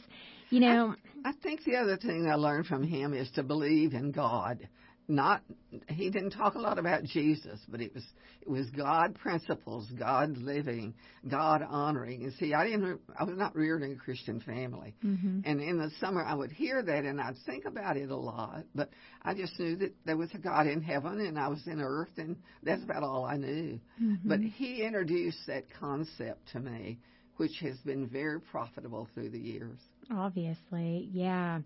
You 0.49 0.61
know, 0.61 0.95
I 1.25 1.33
think 1.43 1.63
the 1.65 1.75
other 1.75 1.97
thing 1.97 2.29
I 2.31 2.35
learned 2.35 2.67
from 2.67 2.83
him 2.83 3.13
is 3.13 3.29
to 3.31 3.43
believe 3.43 3.93
in 3.93 4.11
God. 4.11 4.67
Not 5.09 5.41
he 5.87 6.09
didn't 6.09 6.31
talk 6.31 6.55
a 6.55 6.59
lot 6.59 6.77
about 6.77 7.03
Jesus, 7.03 7.59
but 7.69 7.81
it 7.81 7.93
was 7.93 8.03
it 8.41 8.49
was 8.49 8.69
God 8.71 9.15
principles, 9.15 9.87
God 9.97 10.37
living, 10.37 10.93
God 11.29 11.61
honoring. 11.61 12.23
And 12.23 12.33
see, 12.33 12.53
I 12.53 12.65
didn't 12.65 12.99
I 13.17 13.23
was 13.23 13.37
not 13.37 13.55
reared 13.55 13.83
in 13.83 13.93
a 13.93 13.95
Christian 13.95 14.41
family. 14.41 14.95
Mhm. 15.03 15.43
And 15.45 15.61
in 15.61 15.77
the 15.77 15.89
summer 15.99 16.23
I 16.23 16.33
would 16.33 16.51
hear 16.51 16.81
that 16.81 17.05
and 17.05 17.21
I'd 17.21 17.37
think 17.45 17.65
about 17.65 17.95
it 17.95 18.09
a 18.11 18.15
lot, 18.15 18.65
but 18.75 18.89
I 19.21 19.33
just 19.33 19.57
knew 19.59 19.77
that 19.77 19.93
there 20.05 20.17
was 20.17 20.29
a 20.33 20.39
God 20.39 20.67
in 20.67 20.81
heaven 20.81 21.21
and 21.21 21.39
I 21.39 21.47
was 21.47 21.65
in 21.67 21.79
earth 21.81 22.17
and 22.17 22.35
that's 22.63 22.83
about 22.83 23.03
all 23.03 23.23
I 23.23 23.37
knew. 23.37 23.79
But 24.25 24.41
he 24.41 24.83
introduced 24.83 25.47
that 25.47 25.65
concept 25.79 26.49
to 26.51 26.59
me, 26.59 26.99
which 27.37 27.59
has 27.61 27.77
been 27.79 28.07
very 28.07 28.41
profitable 28.41 29.07
through 29.13 29.29
the 29.29 29.39
years. 29.39 29.79
Obviously, 30.11 31.09
yeah. 31.13 31.61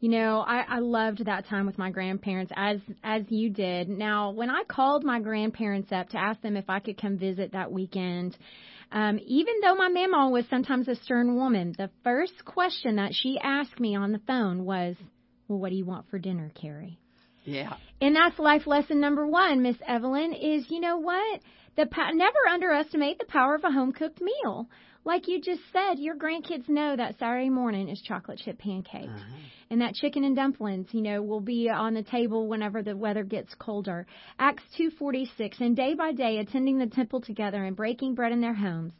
You 0.00 0.10
know, 0.10 0.44
I, 0.46 0.64
I 0.68 0.78
loved 0.78 1.24
that 1.24 1.46
time 1.48 1.66
with 1.66 1.76
my 1.76 1.90
grandparents 1.90 2.52
as 2.54 2.78
as 3.02 3.22
you 3.30 3.50
did. 3.50 3.88
Now, 3.88 4.30
when 4.30 4.48
I 4.48 4.62
called 4.68 5.02
my 5.02 5.18
grandparents 5.18 5.90
up 5.90 6.10
to 6.10 6.18
ask 6.18 6.40
them 6.40 6.56
if 6.56 6.70
I 6.70 6.78
could 6.78 7.00
come 7.00 7.18
visit 7.18 7.52
that 7.52 7.72
weekend, 7.72 8.36
um, 8.92 9.18
even 9.26 9.54
though 9.60 9.74
my 9.74 9.88
mama 9.88 10.30
was 10.30 10.44
sometimes 10.48 10.86
a 10.86 10.94
stern 10.94 11.34
woman, 11.34 11.74
the 11.76 11.90
first 12.04 12.44
question 12.44 12.96
that 12.96 13.12
she 13.12 13.40
asked 13.42 13.80
me 13.80 13.96
on 13.96 14.12
the 14.12 14.20
phone 14.20 14.64
was, 14.64 14.94
"Well, 15.48 15.58
what 15.58 15.70
do 15.70 15.76
you 15.76 15.84
want 15.84 16.08
for 16.10 16.18
dinner, 16.20 16.52
Carrie?" 16.54 17.00
Yeah. 17.44 17.74
And 18.00 18.14
that's 18.14 18.38
life 18.38 18.68
lesson 18.68 19.00
number 19.00 19.26
one, 19.26 19.62
Miss 19.62 19.76
Evelyn, 19.84 20.32
is 20.32 20.70
you 20.70 20.80
know 20.80 20.98
what? 20.98 21.40
The 21.76 21.86
po- 21.86 22.10
never 22.12 22.38
underestimate 22.48 23.18
the 23.18 23.24
power 23.26 23.56
of 23.56 23.64
a 23.64 23.70
home 23.70 23.92
cooked 23.92 24.20
meal. 24.20 24.68
Like 25.08 25.26
you 25.26 25.40
just 25.40 25.62
said, 25.72 25.98
your 25.98 26.16
grandkids 26.16 26.68
know 26.68 26.94
that 26.94 27.18
Saturday 27.18 27.48
morning 27.48 27.88
is 27.88 27.98
chocolate 28.02 28.42
chip 28.44 28.58
pancakes. 28.58 29.06
Uh-huh. 29.06 29.36
And 29.70 29.80
that 29.80 29.94
chicken 29.94 30.22
and 30.22 30.36
dumplings, 30.36 30.88
you 30.92 31.00
know, 31.00 31.22
will 31.22 31.40
be 31.40 31.70
on 31.70 31.94
the 31.94 32.02
table 32.02 32.46
whenever 32.46 32.82
the 32.82 32.94
weather 32.94 33.24
gets 33.24 33.54
colder. 33.54 34.06
Acts 34.38 34.64
2:46 34.78 35.62
and 35.62 35.74
day 35.74 35.94
by 35.94 36.12
day 36.12 36.40
attending 36.40 36.76
the 36.76 36.88
temple 36.88 37.22
together 37.22 37.64
and 37.64 37.74
breaking 37.74 38.16
bread 38.16 38.32
in 38.32 38.42
their 38.42 38.52
homes, 38.52 38.92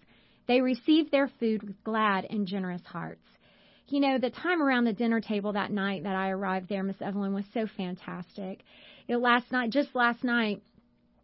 they 0.47 0.63
received 0.63 1.11
their 1.11 1.29
food 1.39 1.63
with 1.63 1.85
glad 1.85 2.25
and 2.31 2.47
generous 2.47 2.87
hearts. 2.87 3.29
You 3.89 4.01
know, 4.01 4.17
the 4.17 4.31
time 4.31 4.63
around 4.63 4.85
the 4.85 4.95
dinner 4.95 5.21
table 5.21 5.53
that 5.53 5.71
night 5.71 6.05
that 6.05 6.17
I 6.17 6.31
arrived 6.31 6.71
there, 6.71 6.83
Miss 6.83 7.03
Evelyn, 7.03 7.35
was 7.35 7.45
so 7.53 7.67
fantastic. 7.77 8.65
It 9.09 9.19
last 9.19 9.53
night, 9.53 9.69
just 9.69 9.95
last 9.95 10.25
night, 10.25 10.63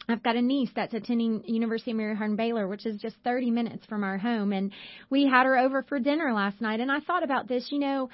I've 0.08 0.22
got 0.22 0.36
a 0.36 0.42
niece 0.42 0.70
that's 0.74 0.94
attending 0.94 1.42
University 1.46 1.90
of 1.92 1.96
Mary 1.96 2.14
Hardin 2.16 2.36
Baylor, 2.36 2.68
which 2.68 2.86
is 2.86 3.00
just 3.00 3.16
30 3.24 3.50
minutes 3.50 3.86
from 3.86 4.04
our 4.04 4.18
home, 4.18 4.52
and 4.52 4.72
we 5.10 5.26
had 5.26 5.44
her 5.46 5.56
over 5.56 5.82
for 5.82 5.98
dinner 5.98 6.32
last 6.32 6.60
night. 6.60 6.80
And 6.80 6.90
I 6.92 7.00
thought 7.00 7.22
about 7.22 7.48
this, 7.48 7.68
you 7.70 7.78
know, 7.78 8.10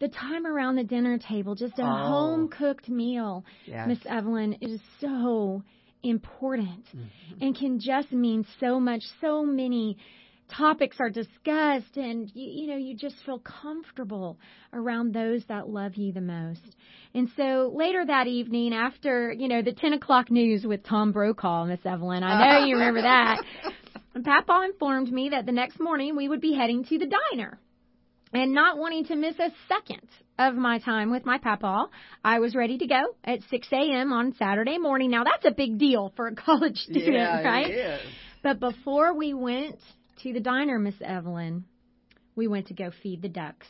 the 0.00 0.08
time 0.08 0.46
around 0.46 0.76
the 0.76 0.84
dinner 0.84 1.18
table, 1.18 1.54
just 1.54 1.78
a 1.78 1.82
Oh. 1.82 1.92
home 2.08 2.48
cooked 2.48 2.88
meal, 2.88 3.44
Yes. 3.66 3.88
Miss 3.88 3.98
Evelyn, 4.06 4.54
is 4.60 4.80
so 5.00 5.62
important 6.02 6.84
Mm-hmm. 6.96 7.44
and 7.44 7.56
can 7.56 7.78
just 7.78 8.10
mean 8.12 8.44
so 8.58 8.80
much. 8.80 9.02
So 9.20 9.44
many 9.44 9.96
topics 10.48 10.96
are 11.00 11.10
discussed, 11.10 11.96
and 11.96 12.30
you, 12.34 12.62
you 12.62 12.66
know, 12.68 12.76
you 12.76 12.96
just 12.96 13.16
feel 13.24 13.38
comfortable 13.38 14.38
around 14.72 15.14
those 15.14 15.42
that 15.48 15.68
love 15.68 15.94
you 15.96 16.12
the 16.12 16.20
most. 16.20 16.76
And 17.14 17.28
so 17.36 17.72
later 17.74 18.04
that 18.04 18.26
evening, 18.26 18.72
after 18.72 19.32
you 19.32 19.48
know 19.48 19.62
the 19.62 19.72
10 19.72 19.94
o'clock 19.94 20.30
news 20.30 20.64
with 20.64 20.84
Tom 20.84 21.12
Brokaw, 21.12 21.66
Miss 21.66 21.80
Evelyn, 21.84 22.22
I 22.22 22.60
know 22.60 22.66
you 22.66 22.74
remember 22.74 23.02
that. 23.02 23.42
Papa 24.24 24.66
informed 24.66 25.10
me 25.10 25.30
that 25.30 25.46
the 25.46 25.52
next 25.52 25.80
morning 25.80 26.16
we 26.16 26.28
would 26.28 26.40
be 26.40 26.54
heading 26.54 26.84
to 26.84 26.98
the 26.98 27.10
diner. 27.30 27.58
And 28.34 28.54
not 28.54 28.78
wanting 28.78 29.04
to 29.06 29.16
miss 29.16 29.38
a 29.38 29.50
second 29.68 30.08
of 30.38 30.54
my 30.54 30.78
time 30.78 31.10
with 31.10 31.26
my 31.26 31.36
papa, 31.36 31.88
I 32.24 32.38
was 32.38 32.54
ready 32.54 32.78
to 32.78 32.86
go 32.86 33.02
at 33.24 33.40
6 33.50 33.68
a.m. 33.72 34.10
on 34.12 34.34
Saturday 34.38 34.78
morning. 34.78 35.10
Now 35.10 35.24
that's 35.24 35.44
a 35.44 35.50
big 35.50 35.78
deal 35.78 36.12
for 36.16 36.28
a 36.28 36.34
college 36.34 36.76
student, 36.78 37.14
yeah, 37.14 37.42
right? 37.42 38.00
But 38.42 38.58
before 38.58 39.14
we 39.14 39.34
went 39.34 39.78
to 40.22 40.32
the 40.32 40.40
diner, 40.40 40.78
Miss 40.78 40.94
Evelyn, 41.00 41.64
we 42.34 42.46
went 42.46 42.68
to 42.68 42.74
go 42.74 42.90
feed 43.02 43.22
the 43.22 43.28
ducks. 43.28 43.66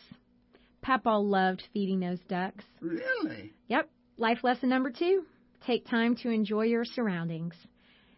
Papa 0.83 1.11
loved 1.11 1.63
feeding 1.73 2.01
those 2.01 2.21
ducks. 2.29 2.65
Really? 2.81 3.53
Yep. 3.69 3.89
Life 4.19 4.39
lesson 4.43 4.69
number 4.69 4.91
two 4.91 5.25
take 5.67 5.87
time 5.87 6.17
to 6.17 6.29
enjoy 6.29 6.65
your 6.65 6.85
surroundings. 6.85 7.55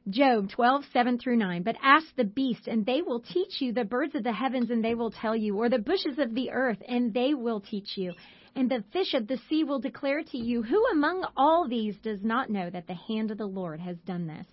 Job 0.08 0.50
12, 0.50 0.84
7 0.92 1.18
through 1.18 1.36
9. 1.36 1.62
But 1.62 1.76
ask 1.82 2.06
the 2.16 2.24
beast, 2.24 2.66
and 2.66 2.84
they 2.84 3.00
will 3.00 3.20
teach 3.20 3.60
you, 3.60 3.72
the 3.72 3.84
birds 3.84 4.14
of 4.14 4.22
the 4.22 4.32
heavens, 4.32 4.70
and 4.70 4.84
they 4.84 4.94
will 4.94 5.10
tell 5.10 5.34
you, 5.34 5.56
or 5.56 5.70
the 5.70 5.78
bushes 5.78 6.18
of 6.18 6.34
the 6.34 6.50
earth, 6.50 6.78
and 6.86 7.14
they 7.14 7.32
will 7.32 7.60
teach 7.60 7.96
you. 7.96 8.12
And 8.54 8.70
the 8.70 8.84
fish 8.92 9.14
of 9.14 9.26
the 9.26 9.38
sea 9.48 9.64
will 9.64 9.80
declare 9.80 10.22
to 10.22 10.38
you, 10.38 10.62
Who 10.62 10.84
among 10.92 11.26
all 11.36 11.66
these 11.68 11.96
does 12.02 12.22
not 12.22 12.50
know 12.50 12.68
that 12.68 12.86
the 12.86 12.94
hand 12.94 13.30
of 13.30 13.38
the 13.38 13.46
Lord 13.46 13.80
has 13.80 13.96
done 14.06 14.26
this? 14.26 14.46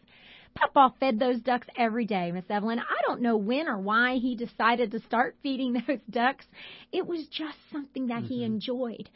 Papa 0.55 0.93
fed 0.99 1.19
those 1.19 1.39
ducks 1.41 1.67
every 1.77 2.05
day, 2.05 2.31
Miss 2.31 2.45
Evelyn. 2.49 2.79
I 2.79 3.01
don't 3.07 3.21
know 3.21 3.37
when 3.37 3.67
or 3.67 3.79
why 3.79 4.15
he 4.15 4.35
decided 4.35 4.91
to 4.91 4.99
start 5.01 5.35
feeding 5.41 5.73
those 5.87 5.99
ducks. 6.09 6.45
It 6.91 7.05
was 7.05 7.25
just 7.27 7.57
something 7.71 8.07
that 8.07 8.23
mm-hmm. 8.23 8.33
he 8.33 8.43
enjoyed. 8.43 9.09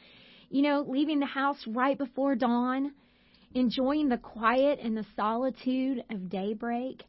You 0.50 0.62
know, 0.62 0.86
leaving 0.88 1.20
the 1.20 1.26
house 1.26 1.58
right 1.68 1.98
before 1.98 2.36
dawn, 2.36 2.94
enjoying 3.54 4.10
the 4.10 4.18
quiet 4.18 4.80
and 4.82 4.96
the 4.96 5.06
solitude 5.16 6.04
of 6.10 6.30
daybreak. 6.30 7.04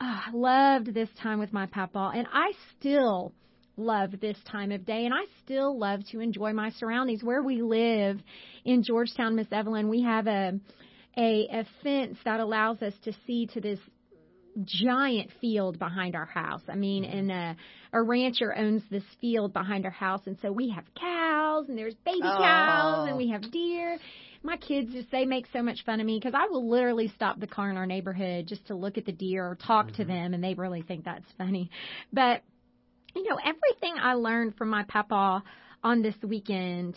Oh, 0.00 0.20
I 0.26 0.30
loved 0.32 0.94
this 0.94 1.08
time 1.20 1.38
with 1.38 1.52
my 1.52 1.66
papa, 1.66 2.12
and 2.14 2.26
I 2.32 2.52
still 2.76 3.32
love 3.76 4.20
this 4.20 4.36
time 4.50 4.72
of 4.72 4.84
day, 4.84 5.04
and 5.04 5.14
I 5.14 5.24
still 5.44 5.78
love 5.78 6.00
to 6.10 6.20
enjoy 6.20 6.52
my 6.52 6.70
surroundings. 6.70 7.22
Where 7.22 7.42
we 7.42 7.62
live 7.62 8.20
in 8.64 8.82
Georgetown, 8.82 9.36
Miss 9.36 9.48
Evelyn, 9.52 9.88
we 9.88 10.02
have 10.02 10.26
a 10.26 10.58
a, 11.18 11.48
a 11.50 11.66
fence 11.82 12.16
that 12.24 12.40
allows 12.40 12.80
us 12.80 12.94
to 13.04 13.12
see 13.26 13.46
to 13.48 13.60
this 13.60 13.80
giant 14.64 15.30
field 15.40 15.78
behind 15.78 16.14
our 16.14 16.26
house. 16.26 16.62
I 16.68 16.76
mean, 16.76 17.04
and 17.04 17.30
a, 17.30 17.56
a 17.92 18.02
rancher 18.02 18.54
owns 18.56 18.82
this 18.90 19.02
field 19.20 19.52
behind 19.52 19.84
our 19.84 19.90
house, 19.90 20.22
and 20.26 20.36
so 20.40 20.52
we 20.52 20.70
have 20.70 20.84
cows, 20.98 21.68
and 21.68 21.76
there's 21.76 21.94
baby 22.04 22.20
oh. 22.22 22.38
cows, 22.38 23.08
and 23.08 23.16
we 23.16 23.30
have 23.30 23.50
deer. 23.50 23.98
My 24.42 24.56
kids 24.56 24.92
just 24.92 25.10
they 25.10 25.24
make 25.24 25.46
so 25.52 25.62
much 25.62 25.84
fun 25.84 26.00
of 26.00 26.06
me 26.06 26.18
because 26.18 26.34
I 26.34 26.46
will 26.48 26.68
literally 26.68 27.08
stop 27.14 27.40
the 27.40 27.46
car 27.48 27.70
in 27.70 27.76
our 27.76 27.86
neighborhood 27.86 28.46
just 28.46 28.66
to 28.68 28.76
look 28.76 28.96
at 28.96 29.04
the 29.04 29.12
deer 29.12 29.44
or 29.44 29.56
talk 29.56 29.86
mm-hmm. 29.86 30.02
to 30.02 30.04
them, 30.04 30.34
and 30.34 30.42
they 30.42 30.54
really 30.54 30.82
think 30.82 31.04
that's 31.04 31.26
funny. 31.36 31.70
But 32.12 32.42
you 33.14 33.24
know, 33.24 33.38
everything 33.38 33.96
I 34.00 34.14
learned 34.14 34.56
from 34.56 34.68
my 34.70 34.84
papa 34.84 35.42
on 35.82 36.02
this 36.02 36.14
weekend, 36.22 36.96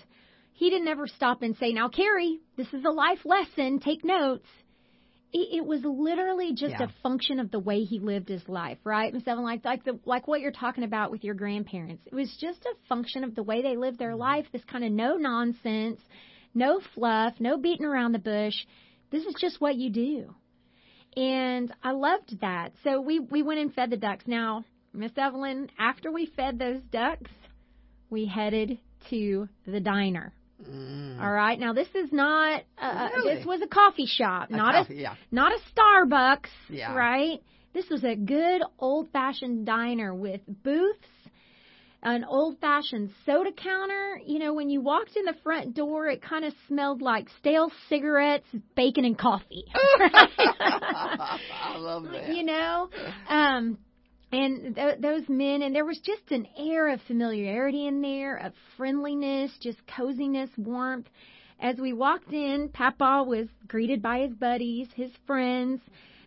he 0.54 0.70
didn't 0.70 0.88
ever 0.88 1.08
stop 1.08 1.42
and 1.42 1.56
say, 1.58 1.74
"Now, 1.74 1.90
Carrie, 1.90 2.40
this 2.56 2.72
is 2.74 2.86
a 2.86 2.92
life 2.92 3.26
lesson. 3.26 3.80
Take 3.80 4.04
notes." 4.04 4.48
It, 5.34 5.60
it 5.60 5.66
was 5.66 5.82
literally 5.84 6.54
just 6.54 6.76
yeah. 6.78 6.84
a 6.84 7.02
function 7.02 7.40
of 7.40 7.52
the 7.52 7.60
way 7.60 7.84
he 7.84 8.00
lived 8.00 8.28
his 8.28 8.48
life, 8.50 8.78
right? 8.84 9.14
Miss 9.14 9.28
Evan, 9.28 9.44
like 9.44 9.64
like 9.64 9.84
the 9.84 10.00
like 10.06 10.28
what 10.28 10.42
you're 10.42 10.52
talking 10.52 10.84
about 10.84 11.12
with 11.12 11.24
your 11.24 11.36
grandparents. 11.36 12.04
It 12.06 12.14
was 12.14 12.36
just 12.40 12.66
a 12.66 12.88
function 12.88 13.24
of 13.24 13.36
the 13.36 13.44
way 13.44 13.62
they 13.62 13.78
lived 13.78 13.98
their 13.98 14.12
mm-hmm. 14.12 14.20
life. 14.20 14.46
This 14.52 14.64
kind 14.66 14.84
of 14.84 14.92
no 14.92 15.16
nonsense, 15.16 16.00
no 16.54 16.82
fluff, 16.94 17.36
no 17.40 17.58
beating 17.58 17.86
around 17.86 18.12
the 18.12 18.20
bush. 18.20 18.56
This 19.10 19.26
is 19.26 19.36
just 19.40 19.60
what 19.60 19.76
you 19.76 19.90
do 19.90 20.36
and 21.18 21.74
I 21.84 21.92
loved 21.92 22.40
that. 22.40 22.72
So 22.84 23.02
we 23.02 23.20
we 23.20 23.44
went 23.44 23.60
and 23.60 23.74
fed 23.74 23.90
the 23.90 23.98
ducks. 23.98 24.24
Now 24.28 24.64
Miss 24.94 25.12
Evelyn, 25.18 25.70
after 25.80 26.12
we 26.12 26.26
fed 26.26 26.60
those 26.60 26.82
ducks, 26.92 27.32
we 28.10 28.26
headed 28.26 28.78
to 29.10 29.48
the 29.66 29.80
diner. 29.80 30.34
Mm. 30.70 31.22
All 31.22 31.32
right. 31.32 31.60
Now 31.60 31.74
this 31.74 31.88
is 31.96 32.12
not. 32.12 32.64
Uh, 32.78 33.10
really? 33.16 33.36
This 33.36 33.46
was 33.46 33.62
a 33.62 33.68
coffee 33.68 34.06
shop, 34.06 34.50
a 34.50 34.56
not 34.56 34.76
coffee, 34.76 35.00
a 35.00 35.02
yeah. 35.02 35.16
not 35.32 35.54
a 35.54 35.60
Starbucks. 35.74 36.50
Yeah. 36.70 36.94
Right. 36.94 37.40
This 37.74 37.90
was 37.90 38.04
a 38.04 38.16
good 38.16 38.62
old-fashioned 38.80 39.66
diner 39.66 40.14
with 40.14 40.42
booths, 40.46 41.08
an 42.04 42.26
old-fashioned 42.26 43.12
soda 43.26 43.52
counter. 43.54 44.20
You 44.26 44.40
know, 44.40 44.54
when 44.54 44.70
you 44.70 44.82
walked 44.82 45.16
in 45.16 45.24
the 45.24 45.36
front 45.42 45.74
door, 45.74 46.08
it 46.08 46.22
kind 46.22 46.44
of 46.44 46.54
smelled 46.68 47.02
like 47.02 47.30
stale 47.40 47.72
cigarettes, 47.88 48.48
bacon, 48.76 49.06
and 49.06 49.18
coffee. 49.18 49.64
I 49.74 51.78
love 51.78 52.04
that. 52.12 52.36
You 52.36 52.44
know. 52.44 52.90
Um, 53.30 53.78
and 54.32 54.76
th- 54.76 55.00
those 55.00 55.28
men, 55.28 55.62
and 55.62 55.76
there 55.76 55.86
was 55.86 56.00
just 56.00 56.32
an 56.32 56.48
air 56.58 56.90
of 56.90 57.02
familiarity 57.02 57.88
in 57.88 58.02
there, 58.02 58.38
of 58.38 58.54
friendliness, 58.78 59.52
just 59.62 59.80
coziness, 59.88 60.50
warmth. 60.58 61.08
As 61.60 61.78
we 61.78 61.94
walked 61.94 62.32
in, 62.32 62.70
Papa 62.70 63.24
was 63.28 63.48
greeted 63.68 64.02
by 64.02 64.22
his 64.22 64.34
buddies, 64.34 64.88
his 64.96 65.12
friends. 65.28 65.82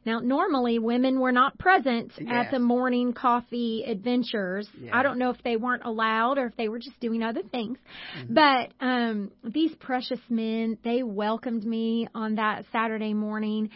Now, 0.07 0.21
normally 0.21 0.79
women 0.79 1.19
were 1.19 1.33
not 1.33 1.59
present 1.59 2.12
yes. 2.19 2.29
at 2.31 2.51
the 2.51 2.59
morning 2.59 3.14
coffee 3.14 3.85
adventures. 3.87 4.69
I 4.93 5.03
don't 5.03 5.19
know 5.19 5.31
if 5.31 5.43
they 5.43 5.57
weren't 5.57 5.85
allowed 5.85 6.37
or 6.37 6.47
if 6.47 6.57
they 6.57 6.69
were 6.69 6.79
just 6.79 7.01
doing 7.01 7.23
other 7.23 7.43
things. 7.43 7.79
Mm-hmm. 8.19 8.35
But 8.35 8.85
um, 8.85 9.31
these 9.43 9.75
precious 9.77 10.21
men, 10.29 10.77
they 10.85 11.03
welcomed 11.03 11.64
me 11.64 12.07
on 12.14 12.35
that 12.35 12.67
Saturday 12.71 13.14
morning. 13.14 13.71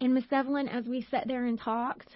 And 0.00 0.14
Miss 0.14 0.24
Evelyn, 0.32 0.68
as 0.68 0.86
we 0.86 1.06
sat 1.10 1.28
there 1.28 1.44
and 1.44 1.58
talked, 1.58 2.08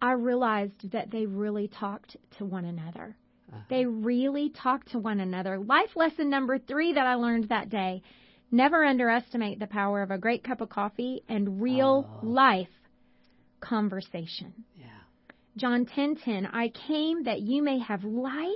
I 0.00 0.12
realized 0.12 0.92
that 0.92 1.10
they 1.10 1.26
really 1.26 1.68
talked 1.68 2.16
to 2.38 2.44
one 2.44 2.64
another. 2.64 3.16
Uh-huh. 3.50 3.62
They 3.68 3.86
really 3.86 4.50
talked 4.50 4.92
to 4.92 4.98
one 4.98 5.20
another. 5.20 5.58
Life 5.58 5.90
lesson 5.96 6.30
number 6.30 6.58
three 6.58 6.92
that 6.92 7.06
I 7.06 7.14
learned 7.14 7.48
that 7.48 7.68
day 7.68 8.02
never 8.50 8.84
underestimate 8.84 9.58
the 9.58 9.66
power 9.66 10.02
of 10.02 10.10
a 10.10 10.18
great 10.18 10.44
cup 10.44 10.60
of 10.60 10.68
coffee 10.68 11.22
and 11.28 11.60
real 11.60 12.08
oh. 12.22 12.26
life 12.26 12.68
conversation. 13.60 14.52
Yeah. 14.76 14.86
John 15.56 15.86
10:10 15.86 16.48
I 16.52 16.68
came 16.86 17.24
that 17.24 17.40
you 17.40 17.62
may 17.62 17.78
have 17.80 18.04
life 18.04 18.46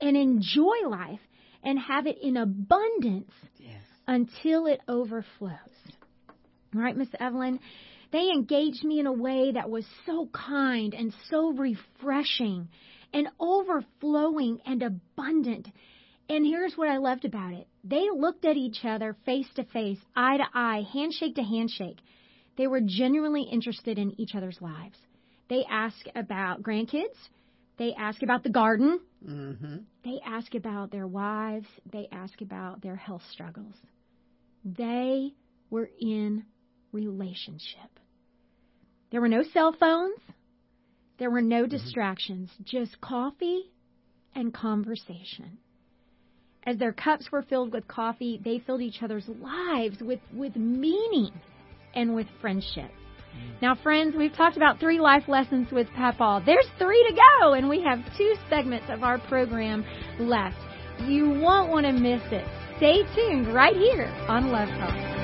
and 0.00 0.16
enjoy 0.16 0.88
life 0.88 1.20
and 1.62 1.78
have 1.78 2.06
it 2.06 2.18
in 2.22 2.36
abundance 2.36 3.32
yes. 3.58 3.82
until 4.06 4.66
it 4.66 4.80
overflows. 4.88 5.58
All 6.74 6.80
right, 6.80 6.96
Miss 6.96 7.08
Evelyn, 7.18 7.58
they 8.12 8.30
engaged 8.30 8.84
me 8.84 8.98
in 8.98 9.06
a 9.06 9.12
way 9.12 9.52
that 9.52 9.70
was 9.70 9.84
so 10.06 10.28
kind 10.32 10.94
and 10.94 11.14
so 11.28 11.52
refreshing 11.52 12.68
and 13.12 13.28
overflowing 13.38 14.60
and 14.66 14.82
abundant. 14.82 15.68
And 16.28 16.46
here's 16.46 16.74
what 16.74 16.88
I 16.88 16.98
loved 16.98 17.24
about 17.24 17.52
it 17.52 17.66
they 17.84 18.06
looked 18.14 18.44
at 18.44 18.56
each 18.56 18.84
other 18.84 19.16
face 19.24 19.48
to 19.56 19.64
face, 19.64 19.98
eye 20.14 20.36
to 20.36 20.44
eye, 20.54 20.86
handshake 20.92 21.36
to 21.36 21.42
handshake. 21.42 21.98
They 22.56 22.66
were 22.66 22.80
genuinely 22.84 23.42
interested 23.42 23.98
in 23.98 24.20
each 24.20 24.34
other's 24.34 24.58
lives. 24.60 24.98
They 25.48 25.64
asked 25.68 26.08
about 26.14 26.62
grandkids. 26.62 27.16
They 27.78 27.94
asked 27.94 28.22
about 28.22 28.42
the 28.42 28.50
garden. 28.50 29.00
Mm-hmm. 29.26 29.76
They 30.04 30.20
asked 30.24 30.54
about 30.54 30.90
their 30.90 31.06
wives. 31.06 31.66
They 31.90 32.08
asked 32.12 32.42
about 32.42 32.82
their 32.82 32.96
health 32.96 33.22
struggles. 33.32 33.74
They 34.64 35.32
were 35.70 35.88
in 35.98 36.44
relationship. 36.92 37.90
There 39.10 39.20
were 39.20 39.28
no 39.28 39.42
cell 39.52 39.74
phones. 39.78 40.18
There 41.18 41.30
were 41.30 41.42
no 41.42 41.62
mm-hmm. 41.62 41.70
distractions, 41.70 42.50
just 42.64 43.00
coffee 43.00 43.70
and 44.34 44.54
conversation. 44.54 45.58
As 46.66 46.76
their 46.78 46.92
cups 46.92 47.32
were 47.32 47.42
filled 47.42 47.72
with 47.72 47.88
coffee, 47.88 48.40
they 48.42 48.58
filled 48.58 48.82
each 48.82 49.02
other's 49.02 49.28
lives 49.28 49.98
with, 50.00 50.20
with 50.34 50.56
meaning 50.56 51.30
and 51.94 52.14
with 52.14 52.26
friendship. 52.40 52.90
Mm. 52.90 53.62
Now, 53.62 53.74
friends, 53.74 54.14
we've 54.16 54.32
talked 54.32 54.56
about 54.56 54.78
three 54.78 55.00
life 55.00 55.24
lessons 55.26 55.68
with 55.72 55.88
Papa. 55.96 56.42
There's 56.44 56.66
three 56.78 57.02
to 57.08 57.14
go, 57.40 57.54
and 57.54 57.68
we 57.68 57.82
have 57.82 57.98
two 58.16 58.34
segments 58.48 58.86
of 58.90 59.02
our 59.02 59.18
program 59.18 59.84
left. 60.18 60.58
You 61.00 61.30
won't 61.30 61.70
want 61.70 61.86
to 61.86 61.92
miss 61.92 62.22
it. 62.30 62.46
Stay 62.76 63.02
tuned 63.14 63.52
right 63.52 63.76
here 63.76 64.06
on 64.28 64.50
Love 64.50 64.68
Talk. 64.68 65.19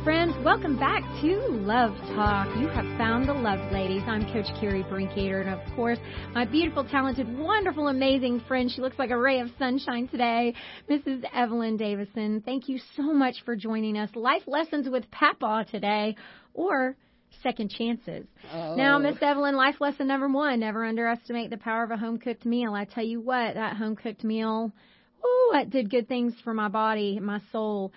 friends. 0.08 0.34
Welcome 0.42 0.78
back 0.78 1.02
to 1.20 1.36
Love 1.50 1.94
Talk. 2.16 2.48
You 2.56 2.66
have 2.68 2.86
found 2.96 3.28
the 3.28 3.34
Love 3.34 3.70
Ladies. 3.70 4.00
I'm 4.06 4.24
Coach 4.32 4.46
Carrie 4.58 4.82
Brinkater, 4.84 5.42
and 5.42 5.50
of 5.50 5.60
course, 5.76 5.98
my 6.32 6.46
beautiful, 6.46 6.82
talented, 6.82 7.28
wonderful, 7.36 7.88
amazing 7.88 8.40
friend. 8.48 8.70
She 8.70 8.80
looks 8.80 8.98
like 8.98 9.10
a 9.10 9.18
ray 9.18 9.40
of 9.40 9.50
sunshine 9.58 10.08
today, 10.08 10.54
Mrs. 10.88 11.24
Evelyn 11.34 11.76
Davison. 11.76 12.40
Thank 12.40 12.70
you 12.70 12.78
so 12.96 13.02
much 13.02 13.34
for 13.44 13.54
joining 13.54 13.98
us. 13.98 14.08
Life 14.14 14.44
lessons 14.46 14.88
with 14.88 15.04
Papa 15.10 15.66
today, 15.70 16.16
or 16.54 16.96
second 17.42 17.70
chances. 17.70 18.26
Oh. 18.50 18.76
Now, 18.76 18.98
Miss 18.98 19.18
Evelyn, 19.20 19.56
life 19.56 19.76
lesson 19.78 20.06
number 20.06 20.26
one: 20.26 20.60
never 20.60 20.86
underestimate 20.86 21.50
the 21.50 21.58
power 21.58 21.84
of 21.84 21.90
a 21.90 21.98
home 21.98 22.16
cooked 22.16 22.46
meal. 22.46 22.72
I 22.72 22.86
tell 22.86 23.04
you 23.04 23.20
what, 23.20 23.56
that 23.56 23.76
home 23.76 23.94
cooked 23.94 24.24
meal, 24.24 24.72
oh, 25.22 25.52
it 25.60 25.68
did 25.68 25.90
good 25.90 26.08
things 26.08 26.32
for 26.44 26.54
my 26.54 26.68
body, 26.68 27.20
my 27.20 27.42
soul. 27.52 27.92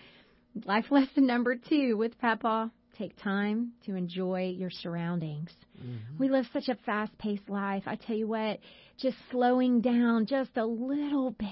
Life 0.66 0.86
lesson 0.92 1.26
number 1.26 1.56
two 1.56 1.96
with 1.98 2.18
Papa 2.20 2.72
take 2.98 3.18
time 3.22 3.72
to 3.86 3.96
enjoy 3.96 4.54
your 4.56 4.70
surroundings. 4.70 5.50
Mm-hmm. 5.80 6.18
We 6.20 6.30
live 6.30 6.46
such 6.54 6.68
a 6.68 6.76
fast 6.86 7.18
paced 7.18 7.50
life. 7.50 7.84
I 7.86 7.96
tell 7.96 8.16
you 8.16 8.28
what, 8.28 8.60
just 8.98 9.18
slowing 9.32 9.82
down 9.82 10.26
just 10.26 10.58
a 10.58 10.66
little 10.66 11.32
bit 11.32 11.50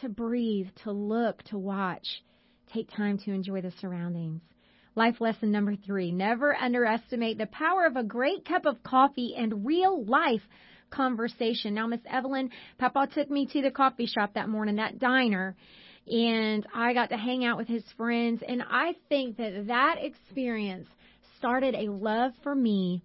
to 0.00 0.08
breathe, 0.08 0.68
to 0.84 0.92
look, 0.92 1.42
to 1.44 1.58
watch. 1.58 2.06
Take 2.72 2.94
time 2.94 3.18
to 3.18 3.32
enjoy 3.32 3.62
the 3.62 3.72
surroundings. 3.80 4.42
Life 4.94 5.20
lesson 5.20 5.50
number 5.50 5.74
three 5.76 6.12
never 6.12 6.54
underestimate 6.54 7.38
the 7.38 7.46
power 7.46 7.86
of 7.86 7.96
a 7.96 8.02
great 8.02 8.44
cup 8.44 8.66
of 8.66 8.82
coffee 8.82 9.34
and 9.36 9.66
real 9.66 10.04
life 10.04 10.42
conversation. 10.90 11.74
Now, 11.74 11.86
Miss 11.86 12.00
Evelyn, 12.08 12.50
Papa 12.78 13.08
took 13.12 13.30
me 13.30 13.46
to 13.46 13.62
the 13.62 13.70
coffee 13.70 14.06
shop 14.06 14.34
that 14.34 14.48
morning, 14.48 14.76
that 14.76 14.98
diner, 14.98 15.56
and 16.06 16.66
I 16.74 16.92
got 16.94 17.10
to 17.10 17.16
hang 17.16 17.44
out 17.44 17.56
with 17.56 17.68
his 17.68 17.84
friends. 17.96 18.42
And 18.46 18.62
I 18.62 18.94
think 19.08 19.38
that 19.38 19.66
that 19.66 19.96
experience 20.00 20.88
started 21.38 21.74
a 21.74 21.90
love 21.90 22.32
for 22.42 22.54
me 22.54 23.02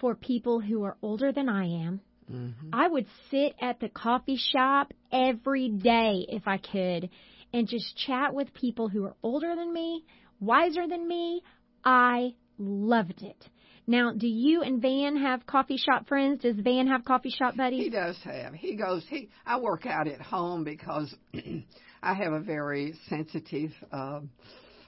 for 0.00 0.14
people 0.14 0.60
who 0.60 0.82
are 0.84 0.96
older 1.02 1.32
than 1.32 1.48
I 1.48 1.64
am. 1.64 2.00
Mm-hmm. 2.30 2.70
I 2.72 2.88
would 2.88 3.06
sit 3.30 3.54
at 3.60 3.80
the 3.80 3.88
coffee 3.88 4.38
shop 4.52 4.92
every 5.12 5.68
day 5.68 6.26
if 6.28 6.46
I 6.46 6.58
could 6.58 7.10
and 7.52 7.68
just 7.68 7.96
chat 8.06 8.34
with 8.34 8.54
people 8.54 8.88
who 8.88 9.04
are 9.04 9.16
older 9.22 9.54
than 9.56 9.72
me, 9.72 10.04
wiser 10.40 10.86
than 10.86 11.06
me. 11.06 11.42
I 11.84 12.34
loved 12.58 13.22
it. 13.22 13.48
Now, 13.86 14.12
do 14.12 14.28
you 14.28 14.62
and 14.62 14.80
Van 14.80 15.16
have 15.16 15.46
coffee 15.46 15.78
shop 15.78 16.06
friends? 16.06 16.42
Does 16.42 16.54
Van 16.56 16.86
have 16.86 17.04
coffee 17.04 17.30
shop 17.30 17.56
buddies? 17.56 17.84
He 17.84 17.90
does 17.90 18.16
have. 18.22 18.54
He 18.54 18.76
goes. 18.76 19.04
He. 19.08 19.30
I 19.44 19.58
work 19.58 19.84
out 19.84 20.06
at 20.06 20.20
home 20.20 20.62
because 20.62 21.12
I 22.02 22.14
have 22.14 22.32
a 22.32 22.40
very 22.40 22.94
sensitive 23.08 23.70
uh, 23.92 24.20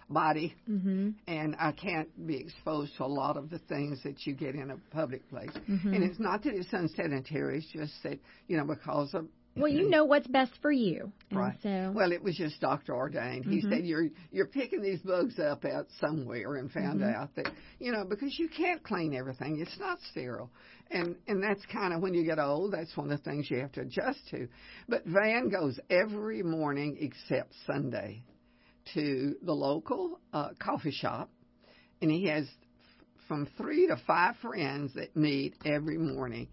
body, 0.09 0.55
Mm-hmm. 0.69 1.11
and 1.27 1.57
I 1.59 1.73
can't 1.73 2.27
be 2.27 2.37
exposed 2.37 2.97
to 2.99 3.05
a 3.05 3.07
lot 3.07 3.37
of 3.37 3.51
the 3.51 3.59
things 3.59 4.03
that 4.05 4.27
you 4.27 4.35
get 4.35 4.55
in 4.55 4.71
a 4.71 4.77
public 4.95 5.29
place. 5.31 5.51
Mm-hmm. 5.71 5.95
And 5.95 6.05
it's 6.05 6.19
not 6.21 6.43
that 6.45 6.55
it's 6.55 6.73
unsanitary. 6.73 7.59
It's 7.59 7.67
just 7.73 7.93
that 8.03 8.19
you 8.47 8.57
know 8.57 8.65
because 8.65 9.15
of 9.15 9.27
Well, 9.57 9.69
you 9.69 9.91
know 9.91 10.05
what's 10.05 10.27
best 10.27 10.53
for 10.63 10.73
you. 10.73 11.13
Right. 11.31 11.57
So, 11.63 11.93
Well, 11.95 12.13
it 12.13 12.23
was 12.23 12.37
just 12.37 12.61
doctor 12.61 12.95
ordained. 12.95 13.45
He 13.45 13.61
Mhm. 13.63 13.71
said 13.71 13.87
you're 13.87 14.09
you're 14.31 14.47
picking 14.47 14.81
these 14.83 15.01
bugs 15.03 15.39
up 15.39 15.65
out 15.65 15.91
somewhere, 16.01 16.57
and 16.57 16.71
found 16.73 17.01
Mhm. 17.01 17.15
out 17.15 17.35
that 17.35 17.53
you 17.79 17.93
know 17.93 18.05
because 18.05 18.39
you 18.39 18.49
can't 18.49 18.83
clean 18.83 19.15
everything. 19.15 19.61
It's 19.61 19.79
not 19.79 20.01
sterile, 20.11 20.51
and 20.91 21.17
and 21.29 21.43
that's 21.43 21.65
kind 21.67 21.93
of 21.93 22.01
when 22.01 22.15
you 22.15 22.25
get 22.25 22.39
old. 22.39 22.73
That's 22.73 22.97
one 22.97 23.11
of 23.11 23.23
the 23.23 23.31
things 23.31 23.51
you 23.51 23.59
have 23.59 23.73
to 23.73 23.83
adjust 23.83 24.27
to. 24.31 24.49
But 24.89 25.05
Van 25.05 25.49
goes 25.49 25.79
every 25.91 26.43
morning 26.43 26.97
except 27.01 27.55
Sunday 27.67 28.23
to 28.95 29.37
the 29.43 29.55
local 29.55 30.21
uh, 30.33 30.51
coffee 30.59 30.91
shop, 30.93 31.31
and 32.01 32.11
he 32.11 32.25
has 32.27 32.45
f- 32.47 33.07
from 33.29 33.47
three 33.59 33.87
to 33.87 33.97
five 34.07 34.37
friends 34.39 34.95
that 34.95 35.15
meet 35.15 35.55
every 35.65 35.99
morning. 35.99 36.49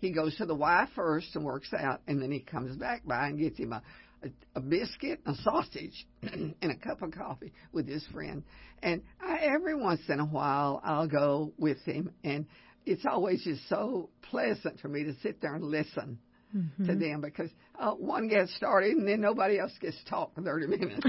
He 0.00 0.10
goes 0.10 0.36
to 0.36 0.46
the 0.46 0.54
Y 0.54 0.86
first 0.94 1.28
and 1.34 1.44
works 1.44 1.72
out, 1.76 2.00
and 2.06 2.20
then 2.20 2.30
he 2.30 2.40
comes 2.40 2.76
back 2.76 3.04
by 3.04 3.28
and 3.28 3.38
gets 3.38 3.58
him 3.58 3.72
a, 3.72 3.82
a, 4.22 4.28
a 4.56 4.60
biscuit, 4.60 5.20
a 5.26 5.34
sausage, 5.36 6.06
and 6.22 6.54
a 6.62 6.76
cup 6.76 7.02
of 7.02 7.12
coffee 7.12 7.52
with 7.72 7.86
his 7.86 8.04
friend. 8.12 8.42
And 8.82 9.02
I, 9.20 9.38
every 9.42 9.74
once 9.74 10.00
in 10.08 10.20
a 10.20 10.26
while, 10.26 10.80
I'll 10.84 11.08
go 11.08 11.52
with 11.58 11.78
him, 11.84 12.12
and 12.24 12.46
it's 12.86 13.04
always 13.04 13.44
just 13.44 13.68
so 13.68 14.10
pleasant 14.22 14.80
for 14.80 14.88
me 14.88 15.04
to 15.04 15.14
sit 15.22 15.40
there 15.40 15.54
and 15.54 15.64
listen 15.64 16.18
Mm-hmm. 16.56 16.86
to 16.86 16.96
them 16.96 17.20
because 17.20 17.48
uh, 17.78 17.92
one 17.92 18.26
gets 18.26 18.52
started 18.56 18.96
and 18.96 19.06
then 19.06 19.20
nobody 19.20 19.60
else 19.60 19.70
gets 19.80 19.96
to 20.02 20.10
talk 20.10 20.34
for 20.34 20.42
30 20.42 20.66
minutes. 20.66 21.00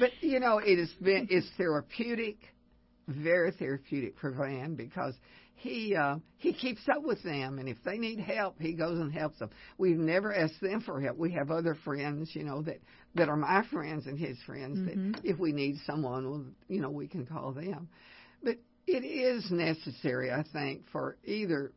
but 0.00 0.08
you 0.22 0.40
know, 0.40 0.56
it 0.56 0.78
has 0.78 0.88
been 1.02 1.28
it's 1.28 1.46
therapeutic, 1.58 2.38
very 3.06 3.50
therapeutic 3.52 4.14
for 4.18 4.30
Van 4.30 4.74
because 4.74 5.12
he 5.56 5.96
uh, 5.96 6.16
he 6.38 6.52
keeps 6.52 6.82
up 6.88 7.02
with 7.02 7.22
them, 7.22 7.58
and 7.58 7.68
if 7.68 7.78
they 7.84 7.98
need 7.98 8.18
help, 8.20 8.60
he 8.60 8.74
goes 8.74 8.98
and 8.98 9.12
helps 9.12 9.38
them. 9.38 9.50
We've 9.78 9.96
never 9.96 10.34
asked 10.34 10.60
them 10.60 10.80
for 10.80 11.00
help. 11.00 11.16
We 11.16 11.32
have 11.32 11.50
other 11.50 11.74
friends, 11.84 12.30
you 12.34 12.44
know, 12.44 12.62
that 12.62 12.80
that 13.14 13.28
are 13.28 13.36
my 13.36 13.64
friends 13.72 14.06
and 14.06 14.18
his 14.18 14.36
friends. 14.42 14.78
Mhm. 14.78 15.14
That 15.14 15.24
if 15.24 15.38
we 15.38 15.52
need 15.52 15.76
someone, 15.86 16.30
well, 16.30 16.44
you 16.68 16.80
know, 16.80 16.90
we 16.90 17.08
can 17.08 17.24
call 17.26 17.52
them. 17.52 17.88
But 18.42 18.58
it 18.86 19.04
is 19.04 19.50
necessary, 19.50 20.30
I 20.30 20.42
think, 20.52 20.86
for 20.90 21.16
either 21.24 21.72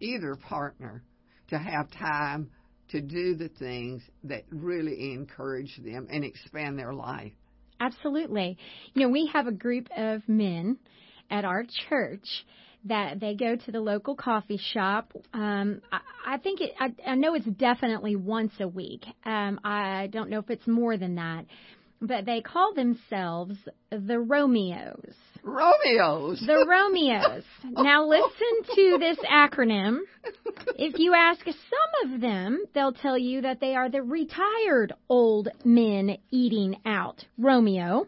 either 0.00 0.36
partner 0.36 1.02
to 1.48 1.58
have 1.58 1.90
time 1.90 2.50
to 2.88 3.00
do 3.02 3.34
the 3.34 3.48
things 3.48 4.02
that 4.24 4.44
really 4.50 5.12
encourage 5.12 5.76
them 5.84 6.06
and 6.10 6.24
expand 6.24 6.78
their 6.78 6.94
life. 6.94 7.32
Absolutely. 7.80 8.56
You 8.94 9.02
know, 9.02 9.08
we 9.10 9.26
have 9.32 9.46
a 9.46 9.52
group 9.52 9.88
of 9.96 10.26
men 10.26 10.78
at 11.30 11.44
our 11.44 11.64
church 11.88 12.26
that 12.84 13.20
they 13.20 13.34
go 13.34 13.56
to 13.56 13.72
the 13.72 13.80
local 13.80 14.14
coffee 14.14 14.60
shop. 14.72 15.12
Um, 15.32 15.80
I, 15.92 16.00
I 16.26 16.38
think 16.38 16.60
it. 16.60 16.72
I, 16.78 16.92
I 17.06 17.14
know 17.14 17.34
it's 17.34 17.46
definitely 17.46 18.16
once 18.16 18.52
a 18.60 18.68
week. 18.68 19.04
Um, 19.24 19.60
I 19.64 20.08
don't 20.12 20.30
know 20.30 20.38
if 20.38 20.50
it's 20.50 20.66
more 20.66 20.96
than 20.96 21.16
that, 21.16 21.46
but 22.00 22.24
they 22.24 22.40
call 22.40 22.74
themselves 22.74 23.56
the 23.90 24.18
Romeos. 24.18 25.14
Romeos. 25.42 26.40
The 26.46 26.66
Romeos. 26.68 27.44
Now 27.70 28.06
listen 28.06 28.74
to 28.74 28.98
this 28.98 29.18
acronym. 29.30 29.98
If 30.76 30.98
you 30.98 31.14
ask 31.14 31.44
some 31.44 32.12
of 32.12 32.20
them, 32.20 32.64
they'll 32.74 32.92
tell 32.92 33.16
you 33.16 33.42
that 33.42 33.60
they 33.60 33.74
are 33.74 33.88
the 33.88 34.02
retired 34.02 34.92
old 35.08 35.48
men 35.64 36.18
eating 36.30 36.76
out. 36.84 37.24
Romeo. 37.38 38.06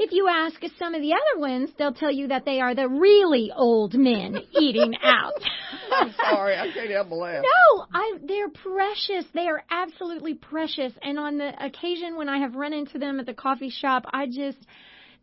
If 0.00 0.12
you 0.12 0.28
ask 0.28 0.60
some 0.78 0.94
of 0.94 1.02
the 1.02 1.12
other 1.12 1.40
ones, 1.40 1.70
they'll 1.76 1.92
tell 1.92 2.12
you 2.12 2.28
that 2.28 2.44
they 2.44 2.60
are 2.60 2.72
the 2.72 2.88
really 2.88 3.50
old 3.54 3.94
men 3.94 4.38
eating 4.52 4.94
out. 5.02 5.32
I'm 5.92 6.12
sorry, 6.12 6.56
I 6.56 6.70
can't 6.72 6.88
help 6.90 7.08
but 7.08 7.16
laugh. 7.16 7.42
No, 7.42 7.84
I 7.92 8.18
they're 8.22 8.48
precious. 8.48 9.24
They 9.34 9.48
are 9.48 9.64
absolutely 9.68 10.34
precious. 10.34 10.92
And 11.02 11.18
on 11.18 11.38
the 11.38 11.52
occasion 11.64 12.16
when 12.16 12.28
I 12.28 12.38
have 12.38 12.54
run 12.54 12.72
into 12.72 12.98
them 12.98 13.18
at 13.18 13.26
the 13.26 13.34
coffee 13.34 13.70
shop, 13.70 14.04
I 14.12 14.26
just 14.26 14.58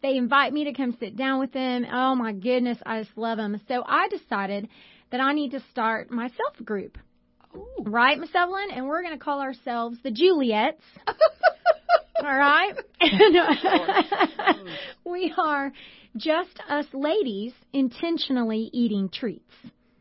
they 0.01 0.17
invite 0.17 0.51
me 0.51 0.65
to 0.65 0.73
come 0.73 0.97
sit 0.99 1.15
down 1.15 1.39
with 1.39 1.53
them. 1.53 1.85
Oh 1.89 2.13
my 2.15 2.33
goodness, 2.33 2.77
I 2.85 3.01
just 3.03 3.17
love 3.17 3.37
them. 3.37 3.61
So 3.69 3.81
I 3.85 4.09
decided 4.09 4.67
that 5.11 5.21
I 5.21 5.31
need 5.31 5.51
to 5.51 5.61
start 5.71 6.11
my 6.11 6.27
self 6.27 6.65
group. 6.65 6.97
Oh. 7.55 7.65
Right, 7.79 8.19
Miss 8.19 8.35
Evelyn? 8.35 8.71
And 8.73 8.87
we're 8.87 9.03
going 9.03 9.17
to 9.17 9.23
call 9.23 9.39
ourselves 9.39 9.97
the 10.03 10.11
Juliets. 10.11 10.83
All 12.23 12.37
right? 12.37 12.73
And 13.01 14.67
we 15.05 15.33
are 15.37 15.71
just 16.17 16.59
us 16.69 16.85
ladies 16.93 17.53
intentionally 17.73 18.69
eating 18.73 19.09
treats. 19.09 19.53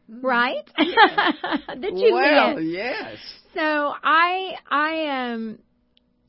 right? 0.09 0.65
the 0.77 1.91
Juliet. 1.91 2.13
Well, 2.13 2.61
yes. 2.61 3.17
So 3.55 3.61
I 3.61 4.55
I 4.71 5.33
um 5.33 5.59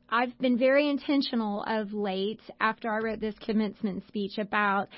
I've 0.10 0.38
been 0.40 0.58
very 0.58 0.90
intentional 0.90 1.64
of 1.64 1.94
late 1.94 2.42
after 2.60 2.90
I 2.92 3.00
wrote 3.00 3.20
this 3.20 3.36
commencement 3.40 4.04
speech 4.08 4.38
about 4.38 4.90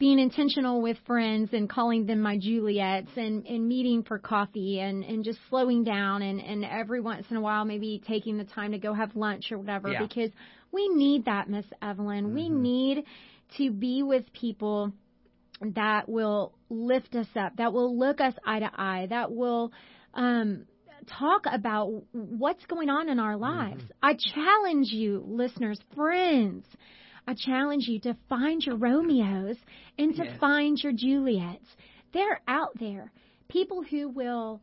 being 0.00 0.18
intentional 0.18 0.80
with 0.80 0.96
friends 1.06 1.50
and 1.52 1.68
calling 1.68 2.06
them 2.06 2.20
my 2.20 2.38
Juliets 2.38 3.10
and, 3.16 3.46
and 3.46 3.68
meeting 3.68 4.02
for 4.02 4.18
coffee 4.18 4.80
and, 4.80 5.04
and 5.04 5.22
just 5.22 5.38
slowing 5.50 5.84
down 5.84 6.22
and, 6.22 6.40
and 6.40 6.64
every 6.64 7.02
once 7.02 7.26
in 7.30 7.36
a 7.36 7.40
while 7.40 7.66
maybe 7.66 8.02
taking 8.08 8.38
the 8.38 8.44
time 8.44 8.72
to 8.72 8.78
go 8.78 8.94
have 8.94 9.14
lunch 9.14 9.52
or 9.52 9.58
whatever 9.58 9.90
Yeah. 9.90 10.00
because 10.00 10.30
we 10.72 10.88
need 10.88 11.26
that, 11.26 11.50
Miss 11.50 11.66
Evelyn. 11.82 12.34
We 12.34 12.48
need 12.48 13.04
to 13.58 13.70
be 13.70 14.02
with 14.02 14.24
people 14.32 14.92
that 15.60 16.08
will 16.08 16.54
lift 16.70 17.14
us 17.14 17.28
up, 17.36 17.56
that 17.58 17.74
will 17.74 17.98
look 17.98 18.22
us 18.22 18.32
eye 18.46 18.60
to 18.60 18.70
eye, 18.74 19.06
that 19.10 19.30
will 19.30 19.70
um, 20.14 20.64
talk 21.18 21.44
about 21.52 21.92
what's 22.12 22.64
going 22.66 22.88
on 22.88 23.10
in 23.10 23.20
our 23.20 23.36
lives. 23.36 23.82
I 24.02 24.14
challenge 24.34 24.88
you, 24.92 25.22
listeners, 25.26 25.78
friends. 25.94 26.64
I 27.26 27.34
challenge 27.34 27.86
you 27.88 28.00
to 28.00 28.16
find 28.28 28.64
your 28.64 28.76
Romeos 28.76 29.56
and 29.98 30.14
to 30.16 30.24
Yes. 30.24 30.38
find 30.38 30.82
your 30.82 30.92
Juliets. 30.92 31.66
They're 32.12 32.40
out 32.48 32.78
there. 32.78 33.12
People 33.48 33.82
who 33.82 34.08
will 34.08 34.60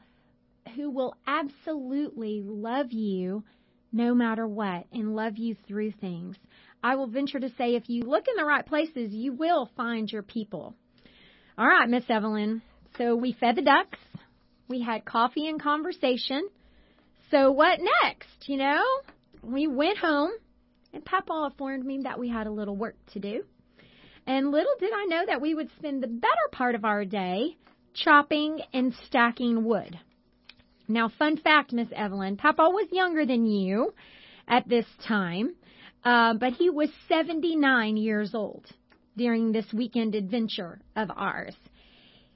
who 0.76 0.90
will 0.92 1.16
absolutely 1.26 2.42
love 2.44 2.92
you 2.92 3.44
no 3.94 4.14
matter 4.14 4.46
what 4.46 4.86
and 4.92 5.16
love 5.16 5.38
you 5.38 5.56
through 5.68 5.92
things. 5.92 6.36
I 6.84 6.96
will 6.96 7.08
venture 7.08 7.40
to 7.40 7.50
say 7.58 7.76
if 7.76 7.90
you 7.90 8.04
look 8.04 8.28
in 8.28 8.36
the 8.36 8.46
right 8.46 8.66
places, 8.66 9.14
you 9.14 9.32
will 9.34 9.70
find 9.78 10.12
your 10.12 10.24
people. 10.24 10.76
All 11.58 11.68
right, 11.68 11.90
Miss 11.90 12.04
Evelyn. 12.10 12.62
So 12.98 13.16
we 13.16 13.32
fed 13.34 13.56
the 13.56 13.62
ducks. 13.62 13.98
We 14.68 14.82
had 14.82 15.06
coffee 15.06 15.48
and 15.48 15.62
conversation. 15.62 16.50
So 17.32 17.52
what 17.52 17.80
next? 18.04 18.48
You 18.48 18.58
know, 18.58 18.84
we 19.42 19.68
went 19.68 19.98
home 19.98 20.32
and 20.94 21.04
Papa 21.04 21.50
informed 21.52 21.86
me 21.86 22.02
that 22.04 22.20
we 22.20 22.30
had 22.30 22.48
a 22.48 22.52
little 22.52 22.76
work 22.76 22.96
to 23.14 23.20
do. 23.20 23.44
And 24.26 24.52
little 24.52 24.74
did 24.80 24.92
I 24.94 25.06
know 25.06 25.26
that 25.26 25.42
we 25.42 25.56
would 25.56 25.70
spend 25.78 26.04
the 26.04 26.08
better 26.08 26.34
part 26.52 26.76
of 26.76 26.84
our 26.84 27.06
day 27.06 27.56
chopping 27.94 28.60
and 28.74 28.94
stacking 29.08 29.64
wood. 29.64 29.98
Now, 30.88 31.10
fun 31.10 31.38
fact, 31.38 31.74
Miss 31.74 31.88
Evelyn, 31.94 32.38
Papa 32.38 32.70
was 32.70 32.88
younger 32.92 33.26
than 33.26 33.46
you 33.46 33.94
at 34.48 34.68
this 34.68 34.86
time, 35.06 35.56
uh, 36.04 36.34
but 36.36 36.54
he 36.54 36.70
was 36.70 36.90
79 37.10 37.98
years 37.98 38.34
old 38.34 38.66
during 39.18 39.52
this 39.52 39.66
weekend 39.74 40.16
adventure 40.16 40.80
of 40.96 41.10
ours. 41.16 41.56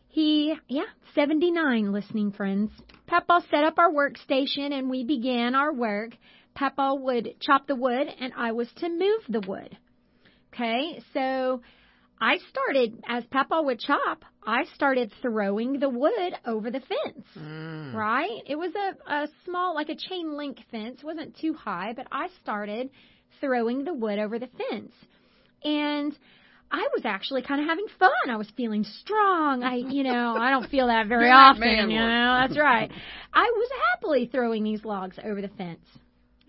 He, 0.10 0.54
yeah, 0.68 0.84
79 1.16 1.94
listening 1.94 2.32
friends. 2.32 2.72
Papa 3.08 3.42
set 3.50 3.64
up 3.64 3.78
our 3.78 3.92
workstation 3.92 4.74
and 4.74 4.90
we 4.90 5.06
began 5.06 5.56
our 5.56 5.74
work. 5.74 6.12
Papa 6.54 6.96
would 6.96 7.36
chop 7.40 7.68
the 7.68 7.76
wood 7.76 8.08
and 8.20 8.34
I 8.36 8.52
was 8.52 8.68
to 8.78 8.90
move 8.90 9.22
the 9.30 9.42
wood. 9.48 9.78
Okay, 10.54 11.02
so 11.14 11.62
I 12.20 12.38
started, 12.50 13.04
as 13.08 13.24
Papa 13.32 13.62
would 13.62 13.80
chop, 13.80 14.26
I 14.46 14.66
started 14.76 15.12
throwing 15.22 15.80
the 15.80 15.90
wood 15.90 16.34
over 16.46 16.70
the 16.70 16.82
fence. 16.82 17.26
Mm. 17.38 17.94
Right? 17.94 18.42
It 18.46 18.58
was 18.58 18.72
a, 18.76 19.12
a 19.12 19.28
small, 19.46 19.74
like 19.74 19.90
a 19.90 19.96
chain 19.96 20.36
link 20.38 20.60
fence. 20.70 21.00
It 21.00 21.06
wasn't 21.06 21.38
too 21.38 21.54
high, 21.54 21.94
but 21.96 22.08
I 22.12 22.28
started 22.44 22.90
throwing 23.40 23.86
the 23.86 23.94
wood 23.94 24.20
over 24.20 24.38
the 24.38 24.50
fence. 24.70 24.92
And 25.64 26.18
I 26.72 26.88
was 26.94 27.02
actually 27.06 27.42
kind 27.42 27.60
of 27.60 27.68
having 27.68 27.88
fun. 28.00 28.12
I 28.30 28.38
was 28.38 28.50
feeling 28.56 28.84
strong. 28.84 29.64
I, 29.64 29.76
you 29.90 30.04
know, 30.04 30.36
I 30.38 30.52
don't 30.52 30.70
feel 30.70 30.88
that 30.88 31.08
very 31.08 31.32
often. 31.32 31.90
You 31.90 31.98
know, 32.00 32.38
that's 32.42 32.58
right. 32.58 32.92
I 33.34 33.52
was 33.56 33.70
happily 33.92 34.30
throwing 34.32 34.64
these 34.64 34.86
logs 34.86 35.18
over 35.24 35.42
the 35.42 35.50
fence. 35.50 35.86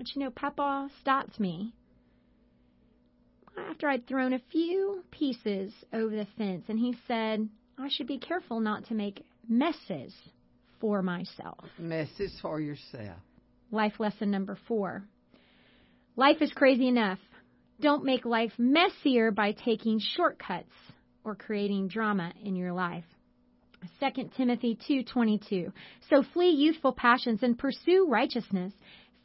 But 0.03 0.17
you 0.17 0.23
know, 0.25 0.31
Papa 0.31 0.91
stopped 1.01 1.39
me 1.39 1.75
after 3.57 3.89
I'd 3.89 4.09
thrown 4.09 4.33
a 4.33 4.41
few 4.51 5.05
pieces 5.13 5.73
over 5.93 6.17
the 6.17 6.27
fence, 6.37 6.65
and 6.67 6.77
he 6.77 6.97
said, 7.07 7.49
I 7.79 7.89
should 7.89 8.09
be 8.09 8.19
careful 8.19 8.59
not 8.59 8.87
to 8.87 8.95
make 8.95 9.25
messes 9.49 10.13
for 10.81 11.03
myself. 11.03 11.67
Messes 11.79 12.37
for 12.43 12.61
yourself. 12.61 13.21
Life 13.71 14.01
lesson 14.01 14.33
number 14.33 14.59
four. 14.67 15.05
Life 16.17 16.39
is 16.43 16.53
crazy 16.53 16.89
enough. 16.89 17.21
Don't 17.81 18.05
make 18.05 18.25
life 18.25 18.55
messier 18.59 19.31
by 19.31 19.53
taking 19.53 20.01
shortcuts 20.01 20.75
or 21.23 21.37
creating 21.37 21.87
drama 21.87 22.33
in 22.43 22.57
your 22.57 22.73
life. 22.73 23.05
2 24.01 24.31
Timothy 24.37 24.77
2:22. 24.89 25.73
So 26.11 26.23
flee 26.23 26.51
youthful 26.51 26.93
passions 26.93 27.45
and 27.45 27.59
pursue 27.59 28.07
righteousness, 28.09 28.73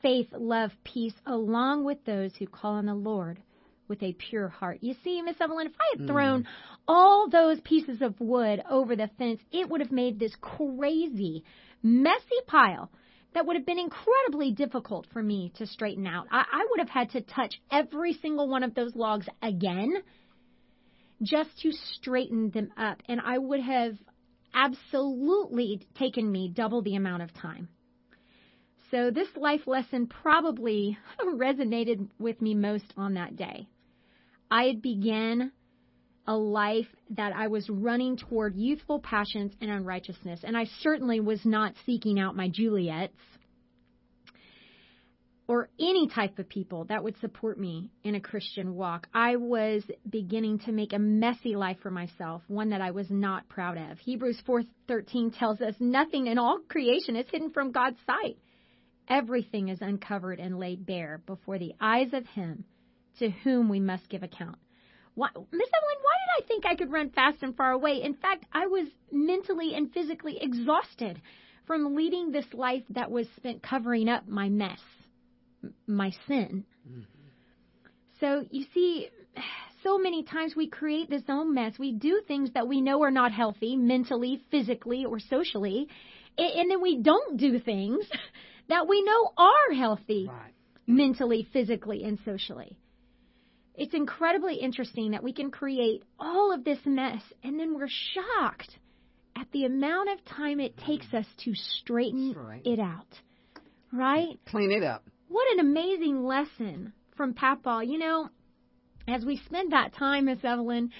faith, 0.01 0.27
love, 0.31 0.71
peace 0.83 1.13
along 1.25 1.85
with 1.85 2.03
those 2.05 2.35
who 2.35 2.47
call 2.47 2.73
on 2.73 2.85
the 2.85 2.93
Lord 2.93 3.39
with 3.87 4.03
a 4.03 4.13
pure 4.13 4.49
heart. 4.49 4.79
You 4.81 4.95
see, 5.03 5.21
Miss 5.21 5.39
Evelyn, 5.39 5.67
if 5.67 5.73
I 5.79 5.97
had 5.97 6.01
hmm. 6.01 6.07
thrown 6.07 6.47
all 6.87 7.29
those 7.29 7.59
pieces 7.61 8.01
of 8.01 8.19
wood 8.19 8.61
over 8.69 8.95
the 8.95 9.09
fence, 9.17 9.41
it 9.51 9.69
would 9.69 9.81
have 9.81 9.91
made 9.91 10.19
this 10.19 10.35
crazy, 10.41 11.43
messy 11.81 12.41
pile 12.47 12.91
that 13.33 13.45
would 13.45 13.55
have 13.55 13.65
been 13.65 13.79
incredibly 13.79 14.51
difficult 14.51 15.05
for 15.11 15.21
me 15.21 15.51
to 15.57 15.67
straighten 15.67 16.07
out. 16.07 16.27
I, 16.31 16.43
I 16.51 16.67
would 16.69 16.79
have 16.79 16.89
had 16.89 17.11
to 17.11 17.21
touch 17.21 17.61
every 17.71 18.13
single 18.13 18.47
one 18.47 18.63
of 18.63 18.73
those 18.73 18.95
logs 18.95 19.27
again 19.41 19.93
just 21.21 21.49
to 21.61 21.71
straighten 21.93 22.51
them 22.51 22.71
up. 22.77 23.01
And 23.07 23.19
I 23.21 23.37
would 23.37 23.59
have 23.59 23.95
absolutely 24.53 25.87
taken 25.97 26.31
me 26.31 26.51
double 26.53 26.81
the 26.81 26.95
amount 26.95 27.23
of 27.23 27.33
time. 27.33 27.69
So 28.91 29.11
this 29.11 29.27
life 29.35 29.67
lesson 29.67 30.07
probably 30.07 30.97
resonated 31.21 32.07
with 32.19 32.41
me 32.41 32.55
most 32.55 32.93
on 32.95 33.15
that 33.15 33.35
day. 33.35 33.67
I 34.49 34.63
had 34.63 34.81
began 34.81 35.51
a 36.25 36.35
life 36.35 36.87
that 37.11 37.33
I 37.33 37.47
was 37.47 37.69
running 37.69 38.17
toward 38.17 38.55
youthful 38.55 38.99
passions 38.99 39.53
and 39.61 39.71
unrighteousness, 39.71 40.41
and 40.43 40.57
I 40.57 40.65
certainly 40.81 41.19
was 41.19 41.45
not 41.45 41.73
seeking 41.85 42.19
out 42.19 42.35
my 42.35 42.49
Juliets 42.49 43.17
or 45.47 45.69
any 45.79 46.09
type 46.09 46.39
of 46.39 46.49
people 46.49 46.83
that 46.85 47.03
would 47.03 47.17
support 47.19 47.57
me 47.57 47.89
in 48.03 48.15
a 48.15 48.19
Christian 48.19 48.75
walk. 48.75 49.07
I 49.13 49.37
was 49.37 49.83
beginning 50.09 50.59
to 50.59 50.73
make 50.73 50.91
a 50.91 50.99
messy 50.99 51.55
life 51.55 51.77
for 51.81 51.89
myself, 51.89 52.41
one 52.47 52.71
that 52.71 52.81
I 52.81 52.91
was 52.91 53.09
not 53.09 53.47
proud 53.47 53.77
of. 53.77 53.97
Hebrews 53.99 54.41
4:13 54.45 55.31
tells 55.31 55.61
us 55.61 55.75
nothing 55.79 56.27
in 56.27 56.37
all 56.37 56.59
creation 56.67 57.15
is 57.15 57.29
hidden 57.29 57.51
from 57.51 57.71
God's 57.71 57.99
sight. 58.05 58.37
Everything 59.09 59.69
is 59.69 59.81
uncovered 59.81 60.39
and 60.39 60.59
laid 60.59 60.85
bare 60.85 61.21
before 61.25 61.57
the 61.57 61.73
eyes 61.79 62.13
of 62.13 62.25
him 62.27 62.65
to 63.19 63.29
whom 63.29 63.69
we 63.69 63.79
must 63.79 64.09
give 64.09 64.23
account. 64.23 64.57
Why, 65.15 65.29
Miss 65.33 65.43
Evelyn, 65.51 65.97
why 66.01 66.13
did 66.37 66.43
I 66.43 66.47
think 66.47 66.65
I 66.65 66.75
could 66.75 66.91
run 66.91 67.09
fast 67.09 67.41
and 67.41 67.55
far 67.55 67.71
away? 67.71 68.01
In 68.03 68.13
fact, 68.13 68.45
I 68.53 68.67
was 68.67 68.87
mentally 69.11 69.73
and 69.73 69.91
physically 69.91 70.37
exhausted 70.39 71.19
from 71.65 71.95
leading 71.95 72.31
this 72.31 72.45
life 72.53 72.83
that 72.91 73.09
was 73.09 73.27
spent 73.35 73.63
covering 73.63 74.09
up 74.09 74.27
my 74.27 74.49
mess, 74.49 74.79
my 75.87 76.11
sin. 76.27 76.65
Mm-hmm. 76.87 77.01
So 78.19 78.45
you 78.51 78.65
see, 78.73 79.09
so 79.83 79.97
many 79.97 80.23
times 80.23 80.55
we 80.55 80.67
create 80.67 81.09
this 81.09 81.23
own 81.29 81.53
mess. 81.53 81.79
We 81.79 81.93
do 81.93 82.21
things 82.27 82.51
that 82.53 82.67
we 82.67 82.81
know 82.81 83.03
are 83.03 83.11
not 83.11 83.31
healthy 83.31 83.75
mentally, 83.75 84.41
physically, 84.51 85.05
or 85.05 85.19
socially, 85.19 85.87
and 86.37 86.69
then 86.69 86.81
we 86.81 87.01
don't 87.01 87.37
do 87.37 87.59
things 87.59 88.05
that 88.69 88.87
we 88.87 89.03
know 89.03 89.33
are 89.37 89.73
healthy 89.73 90.27
Right. 90.29 90.53
mentally, 90.85 91.47
physically, 91.51 92.03
and 92.03 92.19
socially. 92.25 92.77
It's 93.75 93.93
incredibly 93.93 94.55
interesting 94.55 95.11
that 95.11 95.23
we 95.23 95.33
can 95.33 95.51
create 95.51 96.03
all 96.19 96.51
of 96.51 96.63
this 96.63 96.79
mess 96.85 97.21
and 97.43 97.59
then 97.59 97.75
we're 97.75 97.87
shocked 97.87 98.79
at 99.35 99.51
the 99.51 99.65
amount 99.65 100.09
of 100.09 100.25
time 100.25 100.59
it 100.59 100.75
takes 100.77 101.13
us 101.13 101.25
to 101.45 101.53
straighten 101.53 102.33
right. 102.33 102.61
it 102.65 102.79
out. 102.79 103.07
Right? 103.93 104.39
Clean 104.47 104.71
it 104.71 104.83
up. 104.83 105.03
What 105.27 105.51
an 105.53 105.59
amazing 105.59 106.25
lesson 106.25 106.93
from 107.15 107.33
Papa. 107.33 107.83
You 107.85 107.99
know, 107.99 108.29
as 109.07 109.23
we 109.23 109.37
spend 109.45 109.71
that 109.71 109.93
time, 109.93 110.25
Miss 110.25 110.43
Evelyn, 110.43 110.91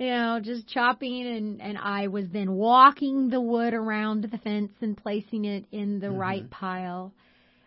you 0.00 0.06
know, 0.08 0.40
just 0.42 0.66
chopping 0.66 1.26
and, 1.26 1.60
and 1.60 1.76
I 1.78 2.08
was 2.08 2.24
then 2.32 2.52
walking 2.52 3.28
the 3.28 3.40
wood 3.40 3.74
around 3.74 4.22
the 4.22 4.38
fence 4.38 4.72
and 4.80 4.96
placing 4.96 5.44
it 5.44 5.66
in 5.70 6.00
the 6.00 6.06
Mm-hmm. 6.08 6.18
right 6.18 6.50
pile. 6.50 7.12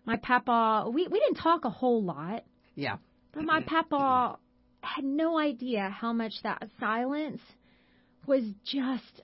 My 0.05 0.17
Papa, 0.17 0.89
we, 0.91 1.07
we 1.07 1.19
didn't 1.19 1.35
talk 1.35 1.63
a 1.63 1.69
whole 1.69 2.03
lot. 2.03 2.43
Yeah. 2.75 2.97
But 3.33 3.43
my 3.43 3.61
papa 3.61 4.37
had 4.81 5.03
no 5.05 5.39
idea 5.39 5.89
how 5.89 6.11
much 6.11 6.33
that 6.43 6.67
silence 6.79 7.41
was 8.25 8.43
just 8.65 9.21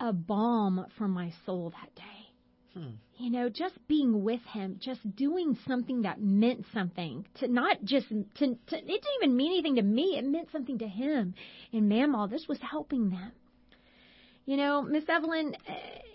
a 0.00 0.12
balm 0.12 0.86
for 0.98 1.08
my 1.08 1.32
soul 1.46 1.70
that 1.70 1.94
day. 1.94 2.19
Hmm. 2.74 2.90
You 3.16 3.30
know, 3.30 3.48
just 3.48 3.74
being 3.88 4.22
with 4.22 4.42
him, 4.52 4.76
just 4.80 5.00
doing 5.16 5.58
something 5.66 6.02
that 6.02 6.20
meant 6.20 6.64
something 6.72 7.26
to 7.40 7.48
not 7.48 7.82
just 7.84 8.08
to, 8.08 8.14
to 8.36 8.46
it 8.46 8.86
didn't 8.86 9.04
even 9.22 9.36
mean 9.36 9.52
anything 9.52 9.76
to 9.76 9.82
me. 9.82 10.16
It 10.16 10.24
meant 10.24 10.48
something 10.52 10.78
to 10.78 10.86
him. 10.86 11.34
And 11.72 11.90
Mamaw, 11.90 12.30
this 12.30 12.46
was 12.48 12.58
helping 12.60 13.10
them. 13.10 13.32
You 14.46 14.56
know, 14.56 14.82
Miss 14.82 15.04
Evelyn, 15.08 15.56
eh, 15.66 15.72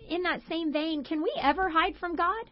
in 0.10 0.24
that 0.24 0.41
same 0.49 0.72
vein, 0.72 1.03
can 1.03 1.22
we 1.22 1.32
ever 1.41 1.70
hide 1.70 1.95
from 1.99 2.16
God? 2.16 2.49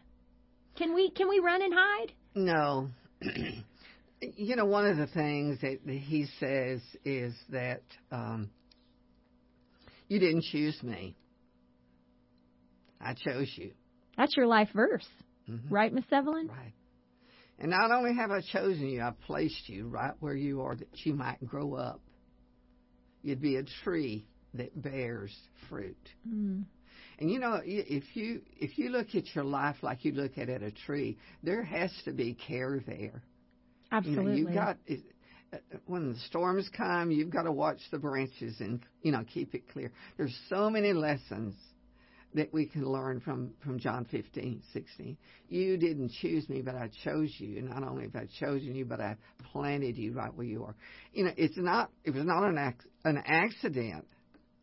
Can 0.76 0.94
we 0.94 1.10
can 1.10 1.28
we 1.28 1.38
run 1.38 1.62
and 1.62 1.72
hide? 1.74 2.12
No. 2.34 2.88
you 4.20 4.56
know, 4.56 4.66
one 4.66 4.86
of 4.86 4.98
the 4.98 5.06
things 5.06 5.60
that 5.62 5.78
he 5.86 6.26
says 6.38 6.80
is 7.04 7.34
that 7.48 7.82
um, 8.12 8.50
you 10.08 10.18
didn't 10.18 10.44
choose 10.44 10.80
me. 10.82 11.16
I 13.00 13.14
chose 13.14 13.50
you. 13.56 13.72
That's 14.16 14.36
your 14.36 14.46
life 14.46 14.68
verse, 14.74 15.06
mm-hmm. 15.48 15.72
right, 15.72 15.92
Miss 15.92 16.04
Evelyn? 16.10 16.48
Right. 16.48 16.72
And 17.58 17.70
not 17.70 17.90
only 17.92 18.14
have 18.14 18.30
I 18.30 18.40
chosen 18.40 18.88
you, 18.88 19.02
I've 19.02 19.20
placed 19.22 19.68
you 19.68 19.86
right 19.86 20.14
where 20.20 20.34
you 20.34 20.62
are 20.62 20.74
that 20.74 20.88
you 21.04 21.14
might 21.14 21.44
grow 21.46 21.74
up. 21.74 22.00
You'd 23.22 23.40
be 23.40 23.56
a 23.56 23.64
tree 23.84 24.26
that 24.54 24.80
bears 24.80 25.34
fruit. 25.68 25.96
Mm. 26.28 26.64
And 27.18 27.30
you 27.30 27.38
know, 27.38 27.60
if 27.64 28.04
you 28.14 28.42
if 28.56 28.76
you 28.76 28.90
look 28.90 29.14
at 29.14 29.34
your 29.34 29.44
life 29.44 29.76
like 29.82 30.04
you 30.04 30.12
look 30.12 30.36
at, 30.36 30.48
at 30.48 30.62
a 30.62 30.72
tree, 30.72 31.16
there 31.42 31.62
has 31.62 31.92
to 32.04 32.12
be 32.12 32.34
care 32.34 32.80
there. 32.86 33.22
Absolutely. 33.92 34.24
You 34.24 34.30
know, 34.30 34.36
you've 34.36 34.54
got 34.54 34.78
uh, 35.52 35.56
when 35.86 36.12
the 36.12 36.18
storms 36.20 36.68
come, 36.76 37.12
you've 37.12 37.30
got 37.30 37.42
to 37.42 37.52
watch 37.52 37.78
the 37.92 37.98
branches 37.98 38.56
and 38.60 38.80
you 39.02 39.12
know 39.12 39.24
keep 39.32 39.54
it 39.54 39.68
clear. 39.72 39.92
There's 40.16 40.36
so 40.48 40.68
many 40.70 40.92
lessons 40.92 41.54
that 42.34 42.52
we 42.52 42.66
can 42.66 42.84
learn 42.84 43.20
from 43.20 43.52
from 43.64 43.78
John 43.78 44.04
15, 44.04 44.62
16. 44.72 45.16
You 45.48 45.76
didn't 45.76 46.10
choose 46.20 46.48
me, 46.48 46.62
but 46.62 46.74
I 46.74 46.90
chose 47.04 47.32
you. 47.38 47.62
Not 47.62 47.82
only 47.82 48.04
have 48.04 48.16
I 48.16 48.26
chosen 48.40 48.74
you, 48.74 48.84
but 48.84 49.00
I 49.00 49.16
planted 49.52 49.96
you 49.96 50.12
right 50.12 50.34
where 50.34 50.46
you 50.46 50.64
are. 50.64 50.74
You 51.12 51.24
know, 51.24 51.32
it's 51.36 51.56
not 51.56 51.90
it 52.04 52.12
was 52.12 52.24
not 52.24 52.44
an 52.44 52.58
ac- 52.58 52.88
an 53.04 53.22
accident 53.24 54.06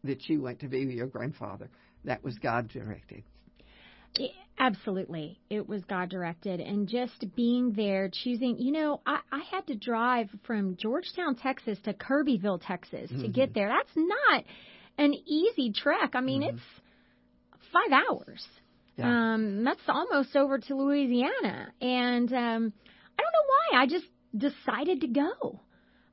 that 0.03 0.27
you 0.27 0.41
went 0.41 0.59
to 0.59 0.67
be 0.67 0.85
with 0.85 0.95
your 0.95 1.07
grandfather. 1.07 1.69
That 2.03 2.23
was 2.23 2.37
God 2.39 2.67
directed. 2.69 3.23
Absolutely. 4.59 5.39
It 5.49 5.67
was 5.67 5.83
God 5.85 6.09
directed. 6.09 6.59
And 6.59 6.87
just 6.87 7.25
being 7.35 7.71
there, 7.73 8.09
choosing, 8.11 8.57
you 8.59 8.71
know, 8.71 9.01
I, 9.05 9.19
I 9.31 9.41
had 9.49 9.65
to 9.67 9.75
drive 9.75 10.29
from 10.43 10.75
Georgetown, 10.75 11.35
Texas 11.35 11.79
to 11.85 11.93
Kirbyville, 11.93 12.61
Texas 12.61 13.09
to 13.09 13.15
mm-hmm. 13.15 13.31
get 13.31 13.53
there. 13.53 13.69
That's 13.69 13.95
not 13.95 14.43
an 14.97 15.13
easy 15.13 15.71
trek. 15.71 16.11
I 16.13 16.21
mean, 16.21 16.41
mm-hmm. 16.41 16.57
it's 16.57 16.65
five 17.71 17.91
hours. 17.91 18.45
Yeah. 18.97 19.33
Um, 19.33 19.63
that's 19.63 19.79
almost 19.87 20.35
over 20.35 20.59
to 20.59 20.75
Louisiana. 20.75 21.71
And 21.81 22.31
um, 22.31 22.73
I 23.17 23.23
don't 23.23 23.33
know 23.33 23.47
why. 23.71 23.81
I 23.81 23.87
just 23.87 24.05
decided 24.35 25.01
to 25.01 25.07
go. 25.07 25.61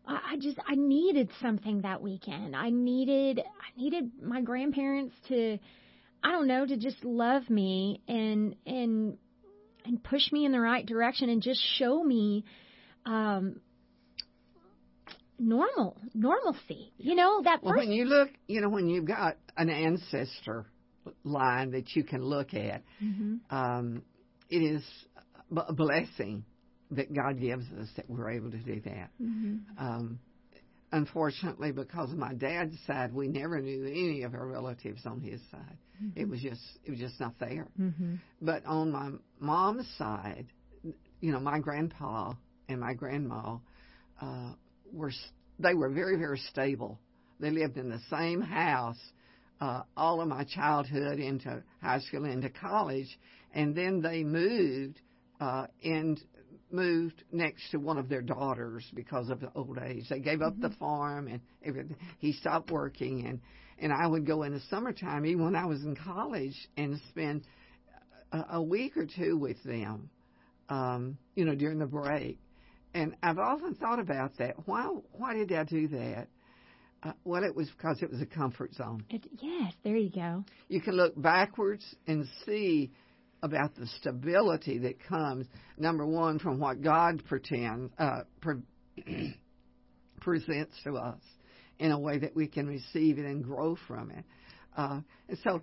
I, 0.06 0.32
I 0.32 0.36
just 0.36 0.59
I 0.66 0.74
needed 0.74 1.30
something 1.40 1.82
that 1.82 2.02
weekend. 2.02 2.56
I 2.56 2.70
needed 2.70 3.40
I 3.40 3.80
needed 3.80 4.11
my 4.22 4.40
grandparents 4.40 5.14
to 5.28 5.59
I 6.22 6.30
don't 6.32 6.46
know 6.46 6.66
to 6.66 6.76
just 6.76 7.04
love 7.04 7.48
me 7.48 8.02
and 8.09 8.56
and 8.66 9.18
and 9.84 10.02
push 10.02 10.32
me 10.32 10.44
in 10.44 10.52
the 10.52 10.61
right 10.61 10.84
direction 10.84 11.28
and 11.28 11.42
just 11.42 11.61
show 11.78 12.02
me 12.02 12.44
um 13.06 13.61
normal 15.38 15.96
normalcy 16.14 16.92
you 16.98 17.14
know 17.14 17.40
that 17.42 17.62
well 17.62 17.76
when 17.76 17.92
you 17.92 18.04
look 18.04 18.28
you 18.48 18.61
know 18.61 18.68
when 18.68 18.88
you've 18.88 19.04
got 19.04 19.36
an 19.56 19.70
ancestor 19.70 20.66
line 21.24 21.72
that 21.72 21.94
you 21.94 22.04
can 22.04 22.22
look 22.22 22.54
at. 22.54 22.82
Mm-hmm. 23.02 23.54
Um, 23.54 24.02
it 24.50 24.59
is 24.59 24.82
a 25.56 25.72
blessing 25.72 26.44
that 26.90 27.12
God 27.14 27.40
gives 27.40 27.64
us 27.80 27.88
that 27.96 28.09
we're 28.09 28.30
able 28.30 28.50
to 28.50 28.59
do 28.59 28.80
that. 28.82 29.11
Mm-hmm. 29.20 29.56
Um, 29.78 30.18
unfortunately, 30.92 31.72
because 31.72 32.11
of 32.11 32.18
my 32.18 32.34
dad's 32.34 32.76
side, 32.86 33.12
we 33.12 33.28
never 33.28 33.61
knew 33.61 33.84
any 33.84 34.22
of 34.22 34.34
our 34.34 34.46
relatives 34.46 35.02
on 35.04 35.20
his 35.20 35.40
side. 35.50 35.78
Mm-hmm. 36.02 36.20
It 36.20 36.28
was 36.28 36.40
just 36.40 36.61
it 36.84 36.90
was 36.90 37.00
just 37.00 37.20
not 37.20 37.34
there. 37.38 37.68
Mm-hmm. 37.78 38.14
But 38.40 38.64
on 38.64 38.92
my 38.92 39.11
mom's 39.38 39.88
side, 39.98 40.46
you 41.20 41.32
know, 41.32 41.40
my 41.40 41.59
grandpa 41.59 42.32
and 42.68 42.80
my 42.80 42.94
grandma 42.94 43.59
uh, 44.20 44.52
were 44.92 45.12
they 45.59 45.74
were 45.74 45.90
very 45.90 46.16
very 46.16 46.38
stable. 46.50 46.98
They 47.40 47.50
lived 47.50 47.76
in 47.76 47.88
the 47.88 48.00
same 48.11 48.40
house 48.40 48.98
uh, 49.61 49.82
all 49.96 50.20
of 50.20 50.28
my 50.28 50.44
childhood 50.44 51.18
into 51.18 51.62
high 51.82 52.00
school, 52.00 52.24
into 52.24 52.50
college, 52.50 53.18
and 53.52 53.74
then 53.74 54.00
they 54.00 54.22
moved 54.22 55.00
uh, 55.40 55.66
and 55.82 56.20
moved 56.70 57.24
next 57.32 57.70
to 57.70 57.78
one 57.78 57.98
of 57.98 58.09
their 58.09 58.22
daughters 58.22 58.84
because 58.94 59.30
of 59.30 59.40
the 59.40 59.50
old 59.54 59.78
age. 59.78 60.04
They 60.09 60.20
gave 60.20 60.42
up 60.42 60.52
mm-hmm. 60.54 60.62
the 60.62 60.70
farm 60.76 61.28
and 61.28 61.40
everything. 61.64 61.96
He 62.18 62.32
stopped 62.32 62.70
working, 62.70 63.26
and 63.26 63.40
and 63.80 63.92
I 63.92 64.06
would 64.06 64.26
go 64.26 64.42
in 64.42 64.52
the 64.52 64.61
summertime, 64.70 65.24
even 65.24 65.44
when 65.44 65.56
I 65.56 65.66
was 65.66 65.82
in 65.82 65.96
college, 65.96 66.56
and 66.76 67.00
spend 67.11 67.42
a, 68.32 68.44
a 68.52 68.62
week 68.62 68.96
or 68.96 69.06
two 69.06 69.36
with 69.36 69.62
them, 69.62 70.11
um, 70.68 71.16
you 71.34 71.44
know, 71.44 71.54
during 71.54 71.78
the 71.78 71.86
break. 71.86 72.38
And 72.94 73.14
I've 73.22 73.38
often 73.38 73.74
thought 73.74 74.00
about 74.00 74.38
that. 74.38 74.56
Why 74.66 74.84
why 75.12 75.34
did 75.34 75.52
I 75.52 75.64
do 75.64 75.88
that? 75.88 76.28
Uh, 77.03 77.12
well, 77.24 77.44
it 77.44 77.55
was 77.55 77.68
because 77.70 78.03
it 78.03 78.11
was 78.11 78.20
a 78.20 78.26
comfort 78.26 78.74
zone. 78.74 79.05
It, 79.09 79.24
yes, 79.40 79.72
there 79.84 79.96
you 79.96 80.11
go. 80.11 80.44
You 80.68 80.80
can 80.80 80.94
look 80.94 81.20
backwards 81.20 81.84
and 82.07 82.26
see 82.44 82.90
about 83.42 83.74
the 83.76 83.86
stability 84.01 84.78
that 84.78 85.03
comes, 85.05 85.46
number 85.76 86.05
one, 86.05 86.38
from 86.38 86.59
what 86.59 86.82
God 86.82 87.22
pretend, 87.28 87.90
uh, 87.99 88.22
pre- 88.40 88.62
presents 90.20 90.74
to 90.84 90.96
us 90.96 91.20
in 91.78 91.92
a 91.92 91.99
way 91.99 92.18
that 92.18 92.34
we 92.34 92.49
can 92.49 92.66
receive 92.66 93.18
it 93.18 93.24
and 93.24 93.44
grow 93.44 93.76
from 93.86 94.11
it. 94.11 94.24
Uh, 94.76 95.01
and 95.28 95.38
so, 95.44 95.61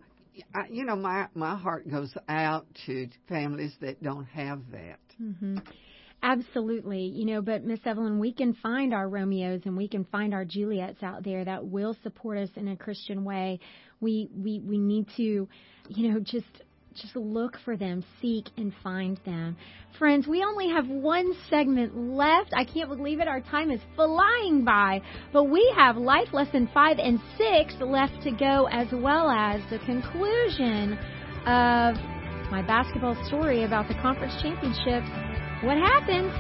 I, 0.53 0.67
you 0.69 0.85
know, 0.85 0.95
my, 0.95 1.27
my 1.33 1.57
heart 1.57 1.89
goes 1.89 2.13
out 2.29 2.65
to 2.85 3.09
families 3.27 3.73
that 3.81 4.01
don't 4.01 4.25
have 4.25 4.61
that. 4.71 4.99
Mm-hmm. 5.21 5.57
Absolutely. 6.25 7.03
You 7.03 7.25
know, 7.25 7.41
but 7.43 7.63
Miss 7.63 7.79
Evelyn, 7.85 8.17
we 8.17 8.33
can 8.33 8.55
find 8.55 8.95
our 8.95 9.07
Romeos 9.07 9.61
and 9.65 9.77
we 9.77 9.87
can 9.87 10.05
find 10.05 10.33
our 10.33 10.43
Juliets 10.43 11.03
out 11.03 11.23
there 11.23 11.45
that 11.45 11.67
will 11.67 11.95
support 12.01 12.39
us 12.39 12.49
in 12.55 12.67
a 12.69 12.75
Christian 12.75 13.23
way. 13.23 13.59
We 14.01 14.27
we 14.35 14.59
we 14.59 14.79
need 14.79 15.05
to, 15.17 15.47
you 15.87 16.11
know, 16.11 16.19
just 16.19 16.47
just 16.95 17.15
look 17.15 17.59
for 17.63 17.77
them, 17.77 18.03
seek 18.23 18.45
and 18.57 18.73
find 18.81 19.19
them. 19.23 19.55
Friends, 19.99 20.25
we 20.25 20.43
only 20.43 20.67
have 20.69 20.87
one 20.87 21.31
segment 21.47 21.95
left. 21.95 22.53
I 22.55 22.65
can't 22.65 22.89
believe 22.89 23.19
it. 23.19 23.27
Our 23.27 23.41
time 23.41 23.69
is 23.69 23.81
flying 23.95 24.65
by. 24.65 25.01
But 25.31 25.43
we 25.43 25.71
have 25.77 25.95
life 25.95 26.29
lesson 26.33 26.67
5 26.73 26.97
and 26.97 27.19
6 27.37 27.75
left 27.81 28.23
to 28.23 28.31
go 28.31 28.67
as 28.71 28.87
well 28.91 29.29
as 29.29 29.61
the 29.69 29.77
conclusion 29.85 30.93
of 31.45 31.95
my 32.49 32.63
basketball 32.65 33.15
story 33.27 33.63
about 33.63 33.87
the 33.87 33.95
conference 33.95 34.33
championships 34.41 35.34
what 35.63 35.77
happened? 35.77 36.31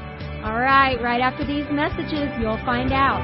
All 0.43 0.59
right, 0.59 1.01
right 1.01 1.21
after 1.21 1.45
these 1.45 1.65
messages, 1.71 2.29
you'll 2.39 2.61
find 2.65 2.91
out. 2.91 3.23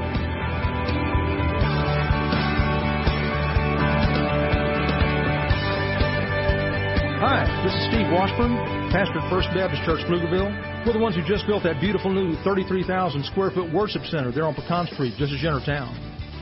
Hi, 7.22 7.46
this 7.62 7.70
is 7.70 7.86
Steve 7.86 8.10
Washburn, 8.10 8.58
pastor 8.90 9.20
at 9.22 9.30
First 9.30 9.46
Baptist 9.54 9.84
Church, 9.84 10.00
Pflugerville. 10.10 10.50
We're 10.84 10.94
the 10.94 10.98
ones 10.98 11.14
who 11.14 11.22
just 11.22 11.46
built 11.46 11.62
that 11.62 11.80
beautiful 11.80 12.10
new 12.10 12.34
33,000 12.42 13.24
square 13.26 13.52
foot 13.52 13.72
worship 13.72 14.02
center 14.06 14.32
there 14.32 14.44
on 14.44 14.54
Pecan 14.54 14.88
Street, 14.90 15.14
just 15.18 15.32
as 15.32 15.40
you 15.40 15.60
town. 15.64 15.94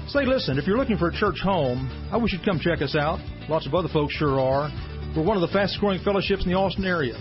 Say, 0.09 0.25
listen, 0.25 0.59
if 0.59 0.67
you're 0.67 0.79
looking 0.79 0.97
for 0.97 1.09
a 1.09 1.13
church 1.13 1.39
home, 1.43 1.91
I 2.11 2.17
wish 2.17 2.33
you'd 2.33 2.45
come 2.45 2.59
check 2.59 2.81
us 2.81 2.97
out. 2.97 3.21
Lots 3.51 3.67
of 3.67 3.75
other 3.75 3.89
folks 3.93 4.15
sure 4.15 4.41
are. 4.41 4.73
We're 5.15 5.23
one 5.23 5.37
of 5.37 5.43
the 5.43 5.53
fastest 5.53 5.81
growing 5.81 6.01
fellowships 6.03 6.45
in 6.45 6.51
the 6.51 6.57
Austin 6.57 6.87
area. 6.87 7.21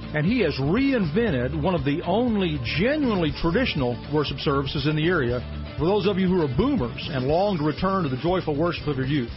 and 0.13 0.25
he 0.25 0.39
has 0.41 0.53
reinvented 0.59 1.61
one 1.61 1.73
of 1.73 1.85
the 1.85 2.01
only 2.03 2.59
genuinely 2.77 3.31
traditional 3.41 3.95
worship 4.13 4.37
services 4.39 4.87
in 4.87 4.95
the 4.95 5.07
area 5.07 5.39
for 5.77 5.85
those 5.85 6.05
of 6.07 6.17
you 6.17 6.27
who 6.27 6.41
are 6.41 6.57
boomers 6.57 7.09
and 7.11 7.27
long 7.27 7.57
to 7.57 7.63
return 7.63 8.03
to 8.03 8.09
the 8.09 8.21
joyful 8.21 8.57
worship 8.57 8.87
of 8.87 8.97
your 8.97 9.05
youth. 9.05 9.31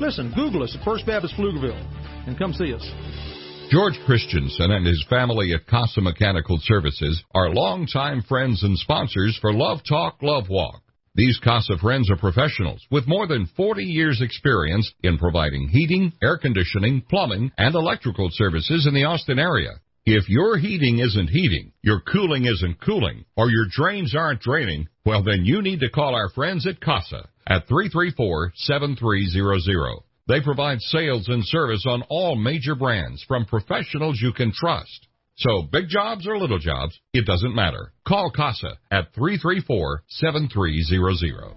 Listen, 0.00 0.32
Google 0.34 0.62
us 0.62 0.76
at 0.78 0.84
First 0.84 1.06
Baptist 1.06 1.34
Pflugerville 1.34 1.80
and 2.26 2.38
come 2.38 2.52
see 2.52 2.72
us. 2.72 2.84
George 3.70 3.98
Christensen 4.06 4.70
and 4.70 4.86
his 4.86 5.04
family 5.10 5.52
at 5.52 5.66
Casa 5.66 6.00
Mechanical 6.00 6.58
Services 6.62 7.22
are 7.34 7.50
longtime 7.50 8.22
friends 8.22 8.62
and 8.62 8.78
sponsors 8.78 9.36
for 9.40 9.52
Love 9.52 9.80
Talk, 9.88 10.22
Love 10.22 10.48
Walk. 10.48 10.80
These 11.16 11.38
CASA 11.42 11.78
friends 11.78 12.10
are 12.10 12.16
professionals 12.16 12.84
with 12.90 13.08
more 13.08 13.26
than 13.26 13.48
40 13.56 13.82
years 13.82 14.20
experience 14.20 14.92
in 15.02 15.18
providing 15.18 15.68
heating, 15.68 16.12
air 16.22 16.36
conditioning, 16.36 17.02
plumbing, 17.08 17.50
and 17.58 17.74
electrical 17.74 18.28
services 18.30 18.86
in 18.86 18.94
the 18.94 19.04
Austin 19.04 19.38
area. 19.38 19.80
If 20.08 20.28
your 20.28 20.56
heating 20.56 21.00
isn't 21.00 21.30
heating, 21.30 21.72
your 21.82 22.00
cooling 22.00 22.44
isn't 22.44 22.80
cooling, 22.80 23.24
or 23.36 23.50
your 23.50 23.66
drains 23.68 24.14
aren't 24.14 24.40
draining, 24.40 24.86
well 25.04 25.24
then 25.24 25.44
you 25.44 25.62
need 25.62 25.80
to 25.80 25.90
call 25.90 26.14
our 26.14 26.28
friends 26.28 26.64
at 26.64 26.80
CASA 26.80 27.28
at 27.48 27.66
334-7300. 27.66 30.02
They 30.28 30.40
provide 30.40 30.80
sales 30.80 31.26
and 31.26 31.44
service 31.44 31.84
on 31.88 32.04
all 32.08 32.36
major 32.36 32.76
brands 32.76 33.24
from 33.26 33.46
professionals 33.46 34.20
you 34.22 34.32
can 34.32 34.52
trust. 34.52 35.08
So 35.38 35.62
big 35.62 35.88
jobs 35.88 36.28
or 36.28 36.38
little 36.38 36.60
jobs, 36.60 36.96
it 37.12 37.26
doesn't 37.26 37.56
matter. 37.56 37.92
Call 38.06 38.30
CASA 38.30 38.78
at 38.92 39.12
334-7300. 39.12 41.56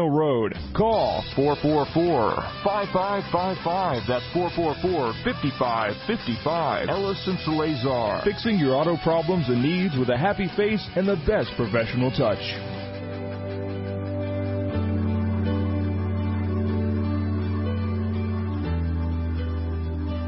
Road. 0.09 0.53
Call 0.75 1.23
444-5555. 1.35 4.07
That's 4.07 4.25
444-5555. 4.33 6.89
Ellis 6.89 7.27
and 7.27 7.37
Salazar. 7.39 8.21
Fixing 8.23 8.59
your 8.59 8.75
auto 8.75 8.95
problems 9.03 9.49
and 9.49 9.61
needs 9.61 9.97
with 9.97 10.09
a 10.09 10.17
happy 10.17 10.47
face 10.55 10.87
and 10.95 11.05
the 11.07 11.17
best 11.27 11.51
professional 11.55 12.09
touch. 12.11 12.39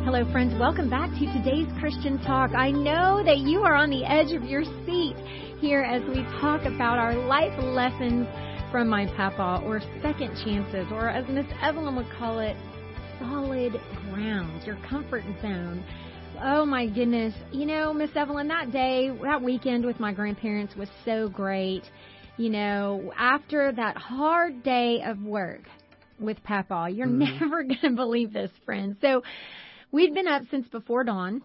Hello, 0.06 0.26
friends. 0.32 0.54
Welcome 0.60 0.90
back 0.92 1.10
to 1.10 1.26
today's 1.34 1.68
Christian 1.80 2.20
Talk. 2.20 2.54
I 2.54 2.70
know 2.70 3.24
that 3.26 3.40
you 3.40 3.64
are 3.64 3.74
on 3.74 3.90
the 3.90 4.06
edge 4.06 4.32
of 4.32 4.44
your 4.44 4.64
seat 4.86 5.16
here 5.60 5.82
as 5.82 6.04
we 6.04 6.22
talk 6.40 6.66
about 6.66 7.00
our 7.00 7.16
life 7.16 7.58
lessons 7.58 8.28
from 8.74 8.90
my 8.90 9.06
papa, 9.16 9.62
or 9.68 9.80
second 10.02 10.36
chances, 10.44 10.88
or 10.92 11.08
as 11.08 11.30
Miss 11.30 11.46
Evelyn 11.62 11.96
would 11.96 12.10
call 12.18 12.40
it, 12.40 12.58
solid 13.20 13.74
ground, 14.10 14.64
your 14.66 14.80
comfort 14.90 15.24
zone. 15.44 15.86
Oh 16.42 16.66
my 16.66 16.88
goodness. 16.88 17.36
You 17.52 17.68
know, 17.68 17.94
Miss 17.94 18.10
Evelyn, 18.16 18.48
that 18.48 18.72
day, 18.72 19.12
that 19.22 19.44
weekend 19.44 19.86
with 19.86 20.00
my 20.00 20.12
grandparents 20.12 20.76
was 20.76 20.90
so 21.06 21.30
great. 21.30 21.84
You 22.38 22.50
know, 22.50 23.14
after 23.16 23.72
that 23.74 23.96
hard 23.96 24.64
day 24.64 25.04
of 25.06 25.22
work 25.22 25.62
with 26.20 26.44
Papa, 26.44 26.90
you're 26.92 27.06
mm-hmm. 27.06 27.20
never 27.42 27.62
going 27.62 27.80
to 27.84 27.90
believe 27.92 28.34
this, 28.34 28.50
friends. 28.66 28.98
So, 29.02 29.22
we'd 29.92 30.16
been 30.16 30.28
up 30.28 30.42
since 30.50 30.68
before 30.70 31.04
dawn 31.04 31.44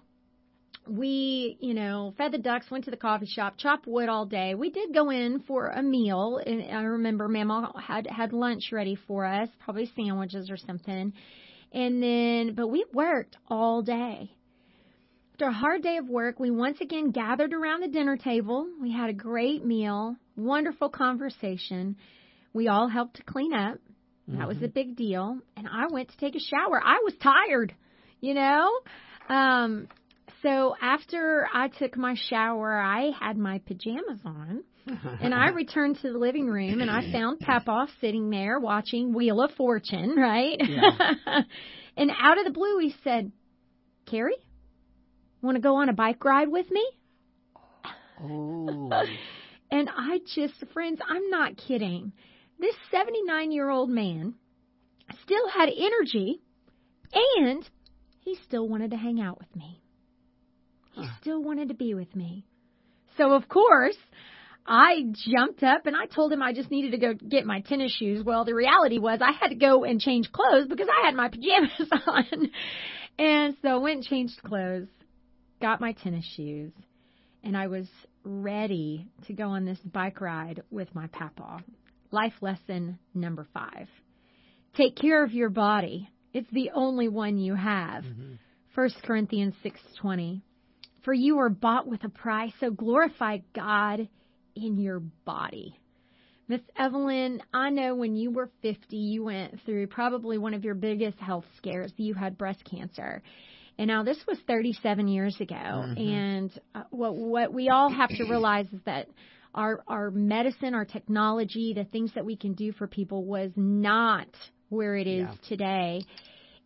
we, 0.89 1.57
you 1.61 1.75
know, 1.75 2.15
fed 2.17 2.33
the 2.33 2.39
ducks, 2.39 2.71
went 2.71 2.85
to 2.85 2.91
the 2.91 2.97
coffee 2.97 3.27
shop, 3.27 3.55
chopped 3.59 3.87
wood 3.87 4.09
all 4.09 4.27
day. 4.27 4.55
We 4.55 4.71
did 4.71 4.95
go 4.95 5.11
in 5.11 5.41
for 5.41 5.69
a 5.69 5.83
meal, 5.83 6.41
and 6.45 6.63
I 6.71 6.83
remember 6.83 7.29
Mama 7.29 7.73
had 7.81 8.07
had 8.07 8.33
lunch 8.33 8.71
ready 8.73 8.97
for 9.07 9.25
us, 9.25 9.49
probably 9.65 9.91
sandwiches 9.95 10.51
or 10.51 10.57
something. 10.57 11.13
And 11.73 12.03
then, 12.03 12.55
but 12.55 12.69
we 12.69 12.85
worked 12.93 13.37
all 13.49 13.83
day. 13.83 14.31
After 15.35 15.47
a 15.47 15.53
hard 15.53 15.83
day 15.83 15.99
of 15.99 16.09
work, 16.09 16.41
we 16.41 16.51
once 16.51 16.79
again 16.81 17.11
gathered 17.11 17.53
around 17.53 17.83
the 17.83 17.89
dinner 17.89 18.17
table. 18.17 18.67
We 18.81 18.91
had 18.91 19.11
a 19.11 19.13
great 19.13 19.65
meal, 19.65 20.17
wonderful 20.37 20.89
conversation. 20.89 21.97
We 22.53 22.69
all 22.69 22.89
helped 22.89 23.17
to 23.17 23.23
clean 23.23 23.53
up. 23.53 23.79
That 24.27 24.39
mm-hmm. 24.39 24.49
was 24.49 24.63
a 24.63 24.69
big 24.69 24.97
deal. 24.97 25.39
And 25.57 25.69
I 25.69 25.87
went 25.91 26.09
to 26.09 26.17
take 26.17 26.35
a 26.35 26.41
shower. 26.41 26.83
I 26.85 27.01
was 27.05 27.15
tired, 27.23 27.75
you 28.21 28.35
know? 28.35 28.81
Um, 29.29 29.89
so 30.43 30.75
after 30.81 31.49
I 31.53 31.69
took 31.69 31.97
my 31.97 32.15
shower, 32.29 32.79
I 32.79 33.11
had 33.19 33.37
my 33.37 33.59
pajamas 33.67 34.21
on. 34.25 34.63
and 35.21 35.35
I 35.35 35.49
returned 35.49 35.99
to 36.01 36.13
the 36.13 36.19
living 36.19 36.47
room 36.47 36.81
and 36.81 36.91
I 36.91 37.13
found 37.13 37.41
Papa 37.41 37.89
sitting 38.01 38.31
there 38.31 38.59
watching 38.59 39.13
Wheel 39.13 39.43
of 39.43 39.51
Fortune, 39.53 40.15
right? 40.17 40.57
Yeah. 40.59 41.43
and 41.97 42.11
out 42.19 42.39
of 42.39 42.45
the 42.45 42.53
blue, 42.53 42.79
he 42.79 42.95
said, 43.05 43.33
Carrie, 44.07 44.37
want 45.43 45.57
to 45.57 45.61
go 45.61 45.77
on 45.77 45.89
a 45.89 45.93
bike 45.93 46.25
ride 46.25 46.49
with 46.49 46.71
me? 46.71 46.87
Oh. 48.23 48.91
and 49.71 49.91
I 49.95 50.21
just, 50.35 50.55
friends, 50.73 51.01
I'm 51.07 51.29
not 51.29 51.57
kidding. 51.57 52.13
This 52.59 52.75
79 52.91 53.53
year 53.53 53.69
old 53.69 53.91
man 53.91 54.35
still 55.23 55.49
had 55.49 55.69
energy 55.69 56.41
and 57.13 57.69
he 58.21 58.37
still 58.45 58.69
wanted 58.69 58.93
to 58.93 58.97
hang 58.97 59.21
out 59.21 59.39
with 59.39 59.55
me. 59.55 59.83
He 61.01 61.09
still 61.21 61.43
wanted 61.43 61.69
to 61.69 61.75
be 61.75 61.95
with 61.95 62.15
me. 62.15 62.45
So, 63.17 63.33
of 63.33 63.49
course, 63.49 63.97
I 64.67 65.05
jumped 65.31 65.63
up 65.63 65.87
and 65.87 65.97
I 65.97 66.07
told 66.07 66.33
him 66.33 66.43
I 66.43 66.53
just 66.53 66.71
needed 66.71 66.93
to 66.93 66.99
go 66.99 67.15
get 67.15 67.47
my 67.47 67.61
tennis 67.61 67.93
shoes. 67.93 68.23
Well, 68.25 68.45
the 68.45 68.55
reality 68.55 68.99
was 68.99 69.21
I 69.23 69.33
had 69.33 69.49
to 69.49 69.55
go 69.55 69.85
and 69.85 70.01
change 70.01 70.31
clothes 70.31 70.69
because 70.69 70.89
I 70.89 71.07
had 71.07 71.15
my 71.15 71.29
pajamas 71.29 71.91
on. 72.07 72.51
And 73.19 73.57
so 73.63 73.69
I 73.69 73.77
went 73.77 73.97
and 73.97 74.05
changed 74.05 74.41
clothes, 74.45 74.89
got 75.61 75.81
my 75.81 75.93
tennis 75.93 76.25
shoes, 76.37 76.73
and 77.43 77.57
I 77.57 77.67
was 77.67 77.89
ready 78.25 79.09
to 79.27 79.33
go 79.33 79.49
on 79.49 79.65
this 79.65 79.79
bike 79.79 80.21
ride 80.21 80.63
with 80.71 80.95
my 80.95 81.07
papa. 81.09 81.65
Life 82.11 82.35
lesson 82.41 82.99
number 83.15 83.47
five. 83.53 83.89
Take 84.77 84.97
care 84.97 85.25
of 85.25 85.33
your 85.33 85.51
body. 85.51 86.09
It's 86.33 86.51
the 86.53 86.71
only 86.75 87.09
one 87.09 87.39
you 87.39 87.55
have. 87.55 88.05
Mm-hmm. 88.05 88.35
1 88.75 88.91
Corinthians 89.03 89.55
6:20. 89.65 90.43
For 91.09 91.15
you 91.15 91.37
were 91.37 91.49
bought 91.49 91.87
with 91.87 92.05
a 92.05 92.11
price, 92.11 92.53
so 92.61 92.71
glorify 92.71 93.39
God 93.55 94.11
in 94.55 94.77
your 94.77 95.01
body. 95.01 95.75
Miss 96.49 96.61
Evelyn, 96.77 97.41
I 97.51 97.71
know 97.71 97.95
when 97.95 98.15
you 98.15 98.31
were 98.31 98.51
50, 98.61 98.95
you 98.95 99.25
went 99.25 99.59
through 99.65 99.87
probably 99.87 100.37
one 100.37 100.53
of 100.53 100.65
your 100.65 100.75
biggest 100.75 101.19
health 101.19 101.47
scares. 101.57 101.95
You 101.97 102.13
had 102.13 102.37
breast 102.37 102.63
cancer. 102.71 103.23
And 103.79 103.89
now 103.89 104.03
this 104.03 104.19
was 104.29 104.37
37 104.47 105.09
years 105.09 105.35
ago. 105.41 105.55
Mm-hmm. 105.55 105.99
And 105.99 106.61
uh, 106.75 106.83
what, 106.91 107.17
what 107.17 107.55
we 107.55 107.71
all 107.71 107.89
have 107.89 108.11
to 108.11 108.25
realize 108.25 108.67
is 108.67 108.81
that 108.85 109.09
our, 109.55 109.83
our 109.89 110.11
medicine, 110.11 110.75
our 110.75 110.85
technology, 110.85 111.73
the 111.73 111.85
things 111.85 112.13
that 112.17 112.27
we 112.27 112.37
can 112.37 112.53
do 112.53 112.71
for 112.73 112.87
people 112.87 113.25
was 113.25 113.51
not 113.57 114.29
where 114.69 114.95
it 114.95 115.07
is 115.07 115.27
yeah. 115.27 115.49
today. 115.49 116.03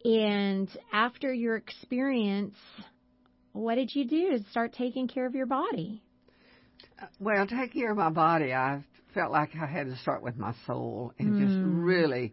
And 0.04 0.68
after 0.92 1.32
your 1.32 1.54
experience 1.54 2.56
what 3.52 3.76
did 3.76 3.94
you 3.94 4.06
do 4.06 4.38
to 4.38 4.50
start 4.50 4.72
taking 4.72 5.08
care 5.08 5.26
of 5.26 5.34
your 5.34 5.46
body? 5.46 6.02
Well, 7.20 7.46
taking 7.46 7.82
care 7.82 7.92
of 7.92 7.96
my 7.96 8.10
body, 8.10 8.52
I 8.52 8.82
felt 9.14 9.32
like 9.32 9.50
I 9.60 9.66
had 9.66 9.86
to 9.86 9.96
start 9.98 10.22
with 10.22 10.36
my 10.36 10.54
soul 10.66 11.12
and 11.18 11.34
mm. 11.34 11.46
just 11.46 11.58
really 11.64 12.32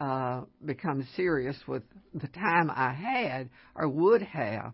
uh, 0.00 0.42
become 0.64 1.06
serious 1.16 1.56
with 1.66 1.82
the 2.14 2.28
time 2.28 2.70
I 2.70 2.92
had 2.92 3.50
or 3.74 3.88
would 3.88 4.22
have. 4.22 4.72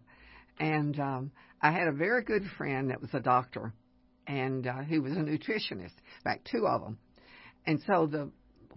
And 0.58 0.98
um, 1.00 1.30
I 1.60 1.72
had 1.72 1.88
a 1.88 1.92
very 1.92 2.22
good 2.22 2.44
friend 2.56 2.90
that 2.90 3.00
was 3.00 3.10
a 3.12 3.20
doctor 3.20 3.72
and 4.26 4.66
uh, 4.66 4.82
who 4.82 5.02
was 5.02 5.12
a 5.12 5.16
nutritionist, 5.16 5.94
in 5.96 6.22
fact, 6.24 6.48
two 6.50 6.66
of 6.66 6.82
them. 6.82 6.98
And 7.66 7.80
so 7.86 8.06
the 8.06 8.30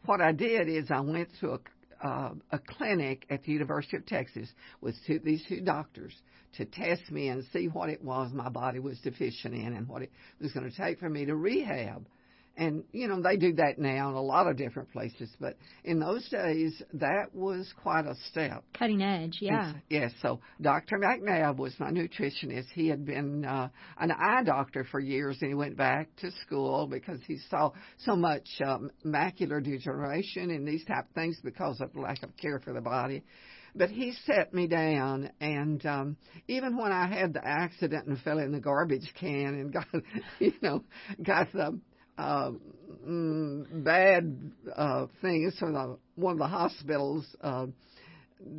what 0.05 0.21
I 0.21 0.31
did 0.31 0.69
is 0.69 0.89
I 0.89 1.01
went 1.01 1.29
to 1.41 1.51
a 1.51 1.59
uh, 2.01 2.31
a 2.51 2.59
clinic 2.59 3.25
at 3.29 3.43
the 3.43 3.51
University 3.51 3.97
of 3.97 4.05
Texas 4.05 4.49
with 4.81 4.95
two, 5.05 5.19
these 5.19 5.43
two 5.47 5.61
doctors 5.61 6.13
to 6.57 6.65
test 6.65 7.11
me 7.11 7.27
and 7.27 7.43
see 7.53 7.67
what 7.67 7.89
it 7.89 8.03
was 8.03 8.31
my 8.33 8.49
body 8.49 8.79
was 8.79 8.99
deficient 8.99 9.53
in 9.53 9.73
and 9.73 9.87
what 9.87 10.01
it 10.01 10.11
was 10.41 10.51
going 10.51 10.69
to 10.69 10.75
take 10.75 10.99
for 10.99 11.09
me 11.09 11.25
to 11.25 11.35
rehab. 11.35 12.05
And, 12.59 12.83
you 12.91 13.07
know, 13.07 13.21
they 13.21 13.37
do 13.37 13.53
that 13.53 13.79
now 13.79 14.09
in 14.09 14.15
a 14.15 14.21
lot 14.21 14.47
of 14.47 14.57
different 14.57 14.91
places, 14.91 15.29
but 15.39 15.55
in 15.85 15.97
those 16.01 16.27
days, 16.27 16.83
that 16.95 17.33
was 17.33 17.73
quite 17.81 18.05
a 18.05 18.15
step. 18.29 18.65
Cutting 18.77 19.01
edge, 19.01 19.37
yeah. 19.39 19.71
Yes, 19.89 20.11
so 20.21 20.41
Dr. 20.59 20.97
McNabb 20.97 21.55
was 21.55 21.73
my 21.79 21.89
nutritionist. 21.89 22.65
He 22.73 22.89
had 22.89 23.05
been 23.05 23.45
uh, 23.45 23.69
an 23.97 24.11
eye 24.11 24.43
doctor 24.43 24.83
for 24.83 24.99
years, 24.99 25.37
and 25.39 25.51
he 25.51 25.55
went 25.55 25.77
back 25.77 26.13
to 26.17 26.31
school 26.45 26.85
because 26.85 27.21
he 27.25 27.37
saw 27.49 27.71
so 27.99 28.17
much 28.17 28.49
um, 28.65 28.91
macular 29.05 29.63
degeneration 29.63 30.51
and 30.51 30.67
these 30.67 30.83
type 30.83 31.05
of 31.07 31.15
things 31.15 31.39
because 31.41 31.79
of 31.79 31.95
lack 31.95 32.21
of 32.23 32.35
care 32.35 32.59
for 32.59 32.73
the 32.73 32.81
body 32.81 33.23
but 33.75 33.89
he 33.91 34.13
set 34.25 34.51
me 34.51 34.65
down 34.67 35.29
and 35.39 35.85
um 35.85 36.17
even 36.47 36.75
when 36.75 36.91
I 36.91 37.07
had 37.07 37.33
the 37.33 37.45
accident 37.45 38.07
and 38.07 38.19
fell 38.19 38.39
in 38.39 38.51
the 38.51 38.59
garbage 38.59 39.13
can 39.19 39.29
and 39.29 39.73
got 39.73 39.85
you 40.39 40.53
know 40.61 40.83
got 41.23 41.51
the 41.53 41.79
uh, 42.19 42.51
mm, 43.07 43.83
bad 43.83 44.51
uh, 44.75 45.07
things 45.21 45.57
from 45.57 45.73
the, 45.73 45.97
one 46.15 46.33
of 46.33 46.39
the 46.39 46.47
hospitals 46.47 47.25
uh, 47.41 47.67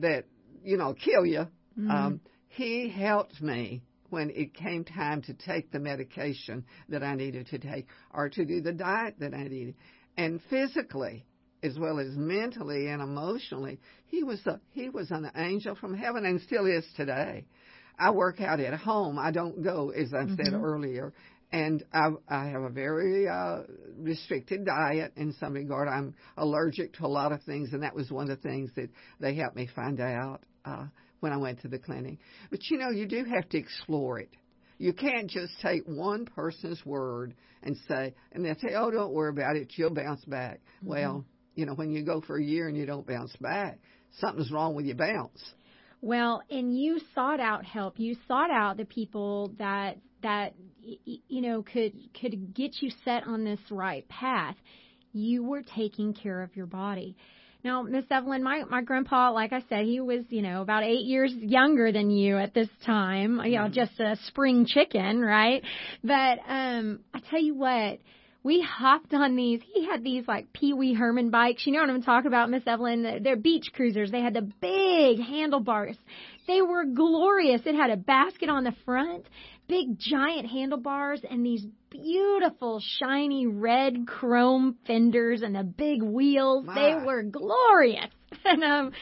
that 0.00 0.24
you 0.64 0.76
know 0.76 0.94
kill 0.94 1.26
you. 1.26 1.40
Mm-hmm. 1.78 1.90
Um, 1.90 2.20
he 2.48 2.88
helped 2.88 3.40
me 3.40 3.82
when 4.08 4.30
it 4.30 4.54
came 4.54 4.84
time 4.84 5.22
to 5.22 5.34
take 5.34 5.70
the 5.70 5.78
medication 5.78 6.64
that 6.88 7.02
I 7.02 7.14
needed 7.14 7.46
to 7.48 7.58
take 7.58 7.86
or 8.12 8.28
to 8.30 8.44
do 8.44 8.60
the 8.60 8.72
diet 8.72 9.16
that 9.20 9.34
I 9.34 9.44
needed. 9.44 9.74
And 10.16 10.40
physically, 10.50 11.24
as 11.62 11.78
well 11.78 12.00
as 12.00 12.08
mentally 12.16 12.88
and 12.88 13.00
emotionally, 13.00 13.78
he 14.06 14.24
was 14.24 14.40
a, 14.46 14.58
he 14.72 14.88
was 14.88 15.10
an 15.10 15.30
angel 15.36 15.76
from 15.76 15.94
heaven 15.94 16.24
and 16.24 16.40
still 16.40 16.66
is 16.66 16.84
today. 16.96 17.44
I 17.98 18.10
work 18.10 18.40
out 18.40 18.58
at 18.60 18.74
home. 18.74 19.18
I 19.18 19.30
don't 19.30 19.62
go, 19.62 19.90
as 19.90 20.12
I 20.12 20.26
said 20.34 20.54
Mhm. 20.54 20.62
earlier, 20.64 21.12
and 21.52 21.82
I, 21.92 22.10
I 22.28 22.46
have 22.46 22.62
a 22.62 22.68
very 22.68 23.28
uh, 23.28 23.62
restricted 23.98 24.64
diet 24.64 25.12
in 25.16 25.34
some 25.40 25.52
regard. 25.52 25.88
I'm 25.88 26.14
allergic 26.36 26.94
to 26.94 27.06
a 27.06 27.08
lot 27.08 27.32
of 27.32 27.42
things, 27.42 27.72
and 27.72 27.82
that 27.82 27.94
was 27.94 28.10
one 28.10 28.30
of 28.30 28.40
the 28.40 28.48
things 28.48 28.70
that 28.76 28.88
they 29.18 29.34
helped 29.34 29.56
me 29.56 29.68
find 29.74 30.00
out 30.00 30.40
uh, 30.64 30.86
when 31.20 31.32
I 31.32 31.36
went 31.36 31.60
to 31.62 31.68
the 31.68 31.78
clinic. 31.78 32.18
But 32.50 32.60
you 32.70 32.78
know, 32.78 32.90
you 32.90 33.06
do 33.06 33.24
have 33.24 33.48
to 33.50 33.58
explore 33.58 34.20
it. 34.20 34.30
You 34.78 34.92
can't 34.92 35.28
just 35.28 35.52
take 35.60 35.82
one 35.86 36.24
person's 36.24 36.84
word 36.86 37.34
and 37.62 37.76
say, 37.88 38.14
and 38.32 38.44
they 38.44 38.54
say, 38.54 38.74
"Oh, 38.74 38.90
don't 38.90 39.12
worry 39.12 39.30
about 39.30 39.56
it. 39.56 39.72
You'll 39.76 39.90
bounce 39.90 40.24
back." 40.24 40.60
Well, 40.82 41.24
you 41.54 41.66
know, 41.66 41.74
when 41.74 41.90
you 41.90 42.04
go 42.04 42.20
for 42.20 42.38
a 42.38 42.42
year 42.42 42.68
and 42.68 42.76
you 42.76 42.86
don't 42.86 43.06
bounce 43.06 43.34
back, 43.36 43.78
something's 44.18 44.50
wrong 44.50 44.74
with 44.74 44.86
your 44.86 44.96
bounce. 44.96 45.42
Well, 46.00 46.42
and 46.48 46.78
you 46.78 47.00
sought 47.14 47.40
out 47.40 47.64
help. 47.64 47.98
You 47.98 48.16
sought 48.26 48.50
out 48.50 48.78
the 48.78 48.86
people 48.86 49.52
that 49.58 49.98
that 50.22 50.54
you 50.82 51.40
know 51.40 51.62
could 51.62 51.92
could 52.20 52.54
get 52.54 52.80
you 52.80 52.90
set 53.04 53.26
on 53.26 53.44
this 53.44 53.60
right 53.70 54.08
path. 54.08 54.56
You 55.12 55.42
were 55.44 55.62
taking 55.62 56.14
care 56.14 56.42
of 56.42 56.56
your 56.56 56.66
body. 56.66 57.16
Now, 57.62 57.82
Miss 57.82 58.04
Evelyn, 58.10 58.42
my 58.42 58.64
my 58.64 58.82
grandpa, 58.82 59.32
like 59.32 59.52
I 59.52 59.62
said, 59.68 59.84
he 59.84 60.00
was 60.00 60.24
you 60.30 60.42
know 60.42 60.62
about 60.62 60.82
eight 60.82 61.04
years 61.04 61.32
younger 61.34 61.92
than 61.92 62.10
you 62.10 62.38
at 62.38 62.54
this 62.54 62.68
time. 62.86 63.40
You 63.44 63.58
know, 63.58 63.68
just 63.68 63.98
a 64.00 64.16
spring 64.26 64.66
chicken, 64.66 65.20
right? 65.20 65.62
But 66.02 66.38
um, 66.46 67.00
I 67.12 67.20
tell 67.30 67.40
you 67.40 67.54
what. 67.54 67.98
We 68.42 68.62
hopped 68.62 69.12
on 69.12 69.36
these. 69.36 69.60
He 69.74 69.84
had 69.84 70.02
these 70.02 70.26
like 70.26 70.50
Pee 70.54 70.72
Wee 70.72 70.94
Herman 70.94 71.28
bikes. 71.28 71.66
You 71.66 71.74
know 71.74 71.80
what 71.80 71.90
I'm 71.90 72.02
talking 72.02 72.28
about, 72.28 72.48
Miss 72.48 72.62
Evelyn? 72.66 73.20
They're 73.22 73.36
beach 73.36 73.70
cruisers. 73.74 74.10
They 74.10 74.22
had 74.22 74.32
the 74.32 74.40
big 74.40 75.20
handlebars. 75.20 75.98
They 76.50 76.62
were 76.62 76.84
glorious. 76.84 77.62
It 77.64 77.76
had 77.76 77.90
a 77.90 77.96
basket 77.96 78.48
on 78.48 78.64
the 78.64 78.74
front, 78.84 79.24
big 79.68 79.96
giant 80.00 80.48
handlebars, 80.48 81.20
and 81.22 81.46
these 81.46 81.64
beautiful 81.90 82.82
shiny 82.98 83.46
red 83.46 84.08
chrome 84.08 84.76
fenders 84.84 85.42
and 85.42 85.54
the 85.54 85.62
big 85.62 86.02
wheels. 86.02 86.66
They 86.66 86.96
were 87.06 87.22
glorious. 87.22 88.10
And 88.44 88.64
um 88.64 88.92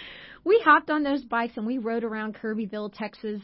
we 0.44 0.61
hopped 0.62 0.90
on 0.90 1.05
those 1.05 1.24
bikes 1.24 1.57
and 1.57 1.66
we 1.66 1.78
rode 1.78 2.05
around 2.05 2.34
Kirbyville, 2.34 2.92
Texas, 2.94 3.40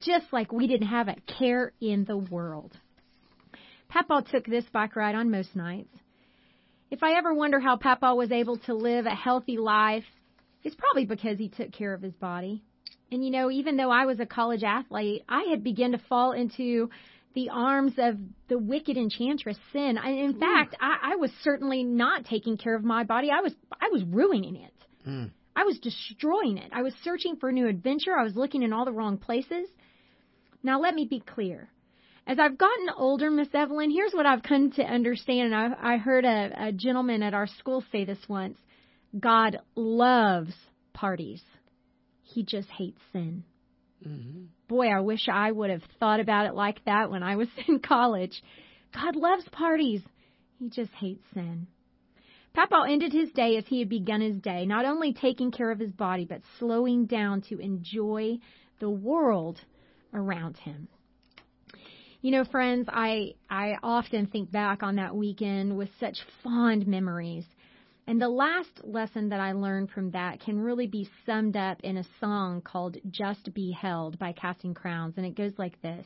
just 0.00 0.26
like 0.32 0.52
we 0.52 0.66
didn't 0.66 0.88
have 0.88 1.08
a 1.08 1.16
care 1.38 1.72
in 1.80 2.04
the 2.04 2.18
world. 2.18 2.76
Papa 3.88 4.22
took 4.30 4.44
this 4.44 4.64
bike 4.70 4.96
ride 4.96 5.14
on 5.14 5.30
most 5.30 5.56
nights. 5.56 5.94
If 6.90 7.02
I 7.02 7.16
ever 7.16 7.32
wonder 7.32 7.58
how 7.58 7.76
Papa 7.76 8.14
was 8.14 8.32
able 8.32 8.58
to 8.66 8.74
live 8.74 9.06
a 9.06 9.14
healthy 9.14 9.56
life, 9.56 10.04
it's 10.62 10.76
probably 10.76 11.06
because 11.06 11.38
he 11.38 11.48
took 11.48 11.72
care 11.72 11.94
of 11.94 12.02
his 12.02 12.14
body. 12.14 12.62
And 13.12 13.24
you 13.24 13.30
know, 13.30 13.50
even 13.50 13.76
though 13.76 13.90
I 13.90 14.06
was 14.06 14.20
a 14.20 14.26
college 14.26 14.62
athlete, 14.62 15.24
I 15.28 15.46
had 15.50 15.64
begun 15.64 15.92
to 15.92 15.98
fall 16.08 16.32
into 16.32 16.90
the 17.34 17.48
arms 17.50 17.94
of 17.98 18.16
the 18.48 18.58
wicked 18.58 18.96
enchantress 18.96 19.56
sin. 19.72 19.98
I, 19.98 20.10
in 20.10 20.38
fact, 20.38 20.76
I, 20.80 21.12
I 21.12 21.16
was 21.16 21.30
certainly 21.42 21.84
not 21.84 22.24
taking 22.24 22.56
care 22.56 22.74
of 22.74 22.84
my 22.84 23.04
body. 23.04 23.30
I 23.30 23.40
was 23.40 23.54
I 23.72 23.88
was 23.90 24.02
ruining 24.04 24.56
it. 24.56 24.74
Mm. 25.06 25.30
I 25.54 25.64
was 25.64 25.78
destroying 25.78 26.58
it. 26.58 26.70
I 26.72 26.82
was 26.82 26.94
searching 27.02 27.36
for 27.36 27.48
a 27.48 27.52
new 27.52 27.66
adventure. 27.66 28.16
I 28.16 28.24
was 28.24 28.36
looking 28.36 28.62
in 28.62 28.72
all 28.72 28.84
the 28.84 28.92
wrong 28.92 29.18
places. 29.18 29.68
Now 30.62 30.80
let 30.80 30.94
me 30.94 31.06
be 31.06 31.20
clear. 31.20 31.68
As 32.26 32.38
I've 32.38 32.58
gotten 32.58 32.90
older, 32.96 33.30
Miss 33.30 33.48
Evelyn, 33.52 33.90
here's 33.90 34.12
what 34.12 34.26
I've 34.26 34.42
come 34.42 34.70
to 34.72 34.82
understand. 34.82 35.52
And 35.52 35.54
I, 35.54 35.94
I 35.94 35.96
heard 35.96 36.24
a, 36.24 36.68
a 36.68 36.72
gentleman 36.72 37.22
at 37.22 37.34
our 37.34 37.46
school 37.46 37.82
say 37.90 38.04
this 38.04 38.18
once. 38.28 38.58
God 39.18 39.58
loves 39.74 40.54
parties. 40.92 41.42
He 42.32 42.42
just 42.42 42.68
hates 42.68 43.00
sin. 43.12 43.44
hmm 44.02 44.44
Boy, 44.68 44.88
I 44.88 45.00
wish 45.00 45.28
I 45.28 45.50
would 45.50 45.70
have 45.70 45.82
thought 45.98 46.20
about 46.20 46.46
it 46.46 46.54
like 46.54 46.84
that 46.84 47.10
when 47.10 47.22
I 47.22 47.36
was 47.36 47.48
in 47.68 47.80
college. 47.80 48.42
God 48.94 49.16
loves 49.16 49.44
parties. 49.50 50.02
He 50.58 50.68
just 50.68 50.92
hates 50.92 51.22
sin. 51.34 51.66
Papa 52.52 52.84
ended 52.88 53.12
his 53.12 53.30
day 53.30 53.56
as 53.56 53.64
he 53.66 53.78
had 53.78 53.88
begun 53.88 54.20
his 54.20 54.36
day, 54.38 54.66
not 54.66 54.84
only 54.84 55.12
taking 55.12 55.50
care 55.52 55.70
of 55.70 55.78
his 55.78 55.92
body, 55.92 56.24
but 56.24 56.40
slowing 56.58 57.06
down 57.06 57.42
to 57.42 57.58
enjoy 57.58 58.38
the 58.80 58.90
world 58.90 59.60
around 60.12 60.56
him. 60.56 60.88
You 62.22 62.32
know, 62.32 62.44
friends, 62.44 62.88
I 62.92 63.34
I 63.48 63.76
often 63.82 64.26
think 64.26 64.50
back 64.50 64.82
on 64.82 64.96
that 64.96 65.14
weekend 65.14 65.76
with 65.78 65.88
such 65.98 66.18
fond 66.42 66.86
memories. 66.86 67.44
And 68.10 68.20
the 68.20 68.28
last 68.28 68.82
lesson 68.82 69.28
that 69.28 69.38
I 69.38 69.52
learned 69.52 69.92
from 69.92 70.10
that 70.10 70.40
can 70.40 70.58
really 70.58 70.88
be 70.88 71.08
summed 71.24 71.56
up 71.56 71.78
in 71.84 71.96
a 71.96 72.04
song 72.18 72.60
called 72.60 72.96
Just 73.08 73.54
Be 73.54 73.70
Held 73.70 74.18
by 74.18 74.32
Casting 74.32 74.74
Crowns. 74.74 75.14
And 75.16 75.24
it 75.24 75.36
goes 75.36 75.52
like 75.58 75.80
this 75.80 76.04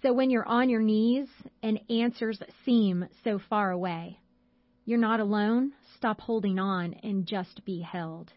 So 0.00 0.14
when 0.14 0.30
you're 0.30 0.48
on 0.48 0.70
your 0.70 0.80
knees 0.80 1.28
and 1.62 1.78
answers 1.90 2.40
seem 2.64 3.04
so 3.24 3.38
far 3.50 3.72
away, 3.72 4.20
you're 4.86 4.98
not 4.98 5.20
alone. 5.20 5.74
Stop 5.98 6.18
holding 6.18 6.58
on 6.58 6.94
and 7.02 7.26
just 7.26 7.62
be 7.66 7.82
held. 7.82 8.32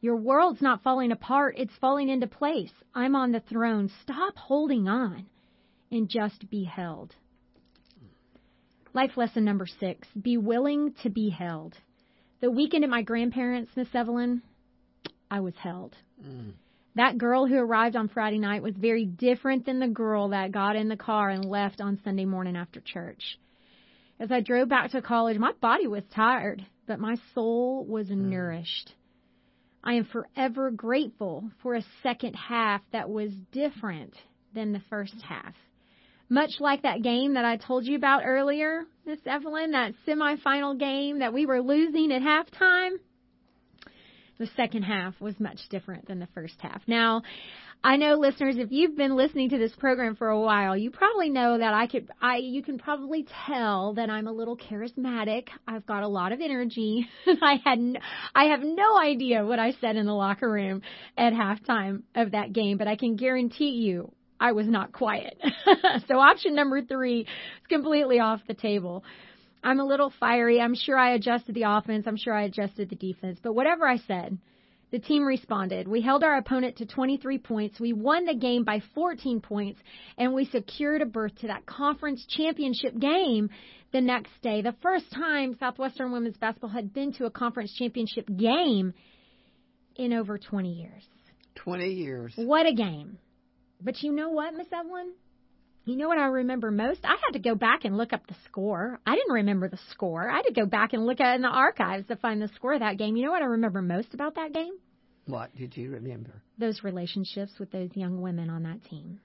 Your 0.00 0.16
world's 0.16 0.62
not 0.62 0.82
falling 0.82 1.12
apart, 1.12 1.56
it's 1.58 1.76
falling 1.82 2.08
into 2.08 2.26
place. 2.26 2.72
I'm 2.94 3.14
on 3.14 3.30
the 3.30 3.40
throne. 3.40 3.90
Stop 4.04 4.38
holding 4.38 4.88
on 4.88 5.26
and 5.92 6.08
just 6.08 6.48
be 6.48 6.64
held. 6.64 7.14
Life 8.94 9.18
lesson 9.18 9.44
number 9.44 9.66
six 9.66 10.08
be 10.18 10.38
willing 10.38 10.94
to 11.02 11.10
be 11.10 11.28
held. 11.28 11.76
The 12.40 12.50
weekend 12.50 12.84
at 12.84 12.90
my 12.90 13.02
grandparents', 13.02 13.76
Miss 13.76 13.94
Evelyn, 13.94 14.42
I 15.30 15.40
was 15.40 15.54
held. 15.56 15.94
Mm. 16.24 16.52
That 16.96 17.18
girl 17.18 17.46
who 17.46 17.56
arrived 17.56 17.96
on 17.96 18.08
Friday 18.08 18.38
night 18.38 18.62
was 18.62 18.74
very 18.74 19.04
different 19.04 19.66
than 19.66 19.78
the 19.78 19.88
girl 19.88 20.28
that 20.28 20.50
got 20.50 20.74
in 20.74 20.88
the 20.88 20.96
car 20.96 21.28
and 21.28 21.44
left 21.44 21.80
on 21.80 22.00
Sunday 22.02 22.24
morning 22.24 22.56
after 22.56 22.80
church. 22.80 23.38
As 24.18 24.32
I 24.32 24.40
drove 24.40 24.68
back 24.68 24.90
to 24.90 25.02
college, 25.02 25.38
my 25.38 25.52
body 25.60 25.86
was 25.86 26.02
tired, 26.14 26.64
but 26.86 26.98
my 26.98 27.16
soul 27.34 27.84
was 27.84 28.10
nourished. 28.10 28.94
I 29.84 29.94
am 29.94 30.04
forever 30.04 30.70
grateful 30.70 31.50
for 31.62 31.74
a 31.74 31.84
second 32.02 32.34
half 32.34 32.82
that 32.92 33.08
was 33.08 33.32
different 33.52 34.14
than 34.54 34.72
the 34.72 34.82
first 34.90 35.20
half. 35.22 35.54
Much 36.32 36.60
like 36.60 36.82
that 36.82 37.02
game 37.02 37.34
that 37.34 37.44
I 37.44 37.56
told 37.56 37.84
you 37.84 37.96
about 37.96 38.22
earlier, 38.24 38.84
Miss 39.04 39.18
Evelyn, 39.26 39.72
that 39.72 39.94
semifinal 40.06 40.78
game 40.78 41.18
that 41.18 41.32
we 41.32 41.44
were 41.44 41.60
losing 41.60 42.12
at 42.12 42.22
halftime, 42.22 42.92
the 44.38 44.46
second 44.56 44.84
half 44.84 45.20
was 45.20 45.38
much 45.40 45.58
different 45.70 46.06
than 46.06 46.20
the 46.20 46.28
first 46.32 46.54
half. 46.60 46.82
Now, 46.86 47.22
I 47.82 47.96
know 47.96 48.14
listeners, 48.14 48.56
if 48.58 48.70
you've 48.70 48.96
been 48.96 49.16
listening 49.16 49.48
to 49.50 49.58
this 49.58 49.74
program 49.74 50.14
for 50.14 50.28
a 50.28 50.38
while, 50.38 50.76
you 50.76 50.92
probably 50.92 51.30
know 51.30 51.58
that 51.58 51.74
I 51.74 51.88
could, 51.88 52.08
I, 52.22 52.36
you 52.36 52.62
can 52.62 52.78
probably 52.78 53.26
tell 53.46 53.94
that 53.94 54.08
I'm 54.08 54.28
a 54.28 54.32
little 54.32 54.56
charismatic. 54.56 55.48
I've 55.66 55.84
got 55.84 56.04
a 56.04 56.08
lot 56.08 56.30
of 56.30 56.40
energy. 56.40 57.08
I 57.26 57.60
had, 57.64 57.98
I 58.36 58.44
have 58.44 58.60
no 58.62 58.96
idea 59.00 59.44
what 59.44 59.58
I 59.58 59.72
said 59.80 59.96
in 59.96 60.06
the 60.06 60.14
locker 60.14 60.48
room 60.48 60.82
at 61.18 61.32
halftime 61.32 62.02
of 62.14 62.30
that 62.32 62.52
game, 62.52 62.78
but 62.78 62.86
I 62.86 62.94
can 62.94 63.16
guarantee 63.16 63.70
you 63.70 64.12
I 64.40 64.52
was 64.52 64.66
not 64.66 64.92
quiet. 64.92 65.38
so 66.08 66.18
option 66.18 66.54
number 66.54 66.82
three 66.82 67.20
is 67.20 67.26
completely 67.68 68.18
off 68.18 68.40
the 68.48 68.54
table. 68.54 69.04
I'm 69.62 69.78
a 69.78 69.84
little 69.84 70.12
fiery. 70.18 70.60
I'm 70.60 70.74
sure 70.74 70.96
I 70.96 71.12
adjusted 71.12 71.54
the 71.54 71.64
offense. 71.66 72.06
I'm 72.06 72.16
sure 72.16 72.32
I 72.32 72.44
adjusted 72.44 72.88
the 72.88 72.96
defense. 72.96 73.38
But 73.42 73.52
whatever 73.52 73.86
I 73.86 73.98
said, 73.98 74.38
the 74.90 74.98
team 74.98 75.24
responded. 75.24 75.86
We 75.86 76.00
held 76.00 76.24
our 76.24 76.36
opponent 76.36 76.78
to 76.78 76.86
23 76.86 77.38
points. 77.38 77.78
We 77.78 77.92
won 77.92 78.24
the 78.24 78.34
game 78.34 78.64
by 78.64 78.82
14 78.94 79.40
points, 79.40 79.78
and 80.16 80.34
we 80.34 80.46
secured 80.46 81.02
a 81.02 81.06
berth 81.06 81.36
to 81.40 81.48
that 81.48 81.66
conference 81.66 82.24
championship 82.26 82.98
game 82.98 83.50
the 83.92 84.00
next 84.00 84.32
day. 84.42 84.62
The 84.62 84.74
first 84.82 85.12
time 85.12 85.56
Southwestern 85.60 86.12
women's 86.12 86.38
basketball 86.38 86.70
had 86.70 86.92
been 86.92 87.12
to 87.14 87.26
a 87.26 87.30
conference 87.30 87.72
championship 87.74 88.28
game 88.34 88.94
in 89.96 90.12
over 90.12 90.38
20 90.38 90.72
years. 90.72 91.04
20 91.56 91.92
years. 91.92 92.32
What 92.36 92.66
a 92.66 92.72
game. 92.72 93.18
But 93.82 94.02
you 94.02 94.12
know 94.12 94.30
what, 94.30 94.54
Miss 94.54 94.66
Evelyn? 94.72 95.12
You 95.84 95.96
know 95.96 96.08
what 96.08 96.18
I 96.18 96.26
remember 96.26 96.70
most? 96.70 97.00
I 97.04 97.16
had 97.24 97.32
to 97.32 97.38
go 97.38 97.54
back 97.54 97.84
and 97.84 97.96
look 97.96 98.12
up 98.12 98.26
the 98.26 98.36
score. 98.44 99.00
I 99.06 99.14
didn't 99.14 99.32
remember 99.32 99.68
the 99.68 99.78
score. 99.90 100.30
I 100.30 100.36
had 100.36 100.42
to 100.42 100.52
go 100.52 100.66
back 100.66 100.92
and 100.92 101.06
look 101.06 101.20
at 101.20 101.32
it 101.32 101.36
in 101.36 101.42
the 101.42 101.48
archives 101.48 102.06
to 102.08 102.16
find 102.16 102.40
the 102.40 102.48
score 102.54 102.74
of 102.74 102.80
that 102.80 102.98
game. 102.98 103.16
You 103.16 103.24
know 103.24 103.32
what 103.32 103.42
I 103.42 103.46
remember 103.46 103.80
most 103.80 104.12
about 104.12 104.34
that 104.34 104.52
game? 104.52 104.74
What 105.26 105.54
did 105.56 105.76
you 105.76 105.90
remember? 105.90 106.42
Those 106.58 106.84
relationships 106.84 107.52
with 107.58 107.70
those 107.70 107.90
young 107.94 108.20
women 108.20 108.50
on 108.50 108.64
that 108.64 108.84
team. 108.84 109.20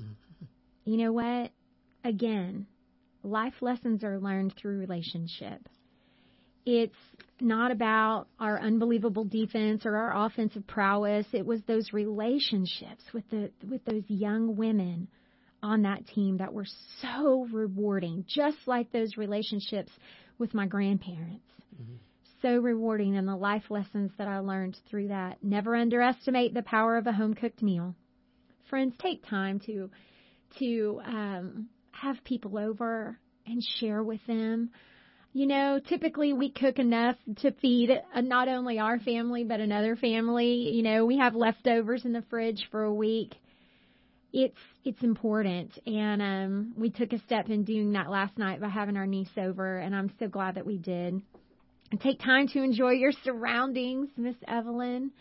Mm-hmm. 0.00 0.44
You 0.90 0.96
know 0.96 1.12
what? 1.12 1.50
Again, 2.04 2.66
life 3.22 3.54
lessons 3.60 4.04
are 4.04 4.18
learned 4.18 4.54
through 4.56 4.78
relationship. 4.78 5.68
It's 6.64 6.94
not 7.40 7.70
about 7.70 8.26
our 8.38 8.60
unbelievable 8.60 9.24
defense 9.24 9.84
or 9.84 9.96
our 9.96 10.26
offensive 10.26 10.66
prowess. 10.66 11.26
It 11.32 11.46
was 11.46 11.60
those 11.66 11.92
relationships 11.92 13.02
with 13.12 13.28
the 13.30 13.50
with 13.68 13.84
those 13.84 14.04
young 14.08 14.56
women 14.56 15.08
on 15.62 15.82
that 15.82 16.06
team 16.06 16.38
that 16.38 16.52
were 16.52 16.66
so 17.02 17.46
rewarding, 17.52 18.24
just 18.28 18.58
like 18.66 18.92
those 18.92 19.16
relationships 19.16 19.90
with 20.38 20.54
my 20.54 20.66
grandparents. 20.66 21.44
Mm-hmm. 21.74 21.96
So 22.42 22.58
rewarding, 22.58 23.16
and 23.16 23.26
the 23.26 23.34
life 23.34 23.64
lessons 23.68 24.12
that 24.18 24.28
I 24.28 24.38
learned 24.38 24.78
through 24.88 25.08
that. 25.08 25.42
Never 25.42 25.74
underestimate 25.74 26.54
the 26.54 26.62
power 26.62 26.96
of 26.96 27.06
a 27.06 27.12
home 27.12 27.34
cooked 27.34 27.62
meal. 27.62 27.96
Friends, 28.70 28.94
take 29.00 29.26
time 29.26 29.60
to 29.66 29.90
to 30.58 31.00
um, 31.04 31.68
have 31.90 32.22
people 32.24 32.56
over 32.56 33.18
and 33.46 33.62
share 33.80 34.02
with 34.02 34.20
them. 34.26 34.70
You 35.32 35.46
know, 35.46 35.78
typically 35.86 36.32
we 36.32 36.50
cook 36.50 36.78
enough 36.78 37.16
to 37.42 37.52
feed 37.52 37.90
uh, 37.90 38.20
not 38.22 38.48
only 38.48 38.78
our 38.78 38.98
family 38.98 39.44
but 39.44 39.60
another 39.60 39.94
family. 39.94 40.70
You 40.74 40.82
know, 40.82 41.04
we 41.04 41.18
have 41.18 41.34
leftovers 41.34 42.04
in 42.04 42.12
the 42.12 42.24
fridge 42.30 42.66
for 42.70 42.84
a 42.84 42.94
week. 42.94 43.34
It's 44.32 44.58
it's 44.84 45.02
important, 45.02 45.78
and 45.86 46.20
um, 46.20 46.74
we 46.76 46.90
took 46.90 47.12
a 47.12 47.18
step 47.20 47.48
in 47.48 47.64
doing 47.64 47.92
that 47.92 48.10
last 48.10 48.36
night 48.36 48.60
by 48.60 48.68
having 48.68 48.96
our 48.96 49.06
niece 49.06 49.30
over, 49.38 49.78
and 49.78 49.96
I'm 49.96 50.12
so 50.18 50.28
glad 50.28 50.56
that 50.56 50.66
we 50.66 50.76
did. 50.76 51.22
Take 52.02 52.20
time 52.20 52.48
to 52.48 52.62
enjoy 52.62 52.90
your 52.90 53.12
surroundings, 53.24 54.10
Miss 54.18 54.36
Evelyn. 54.46 55.12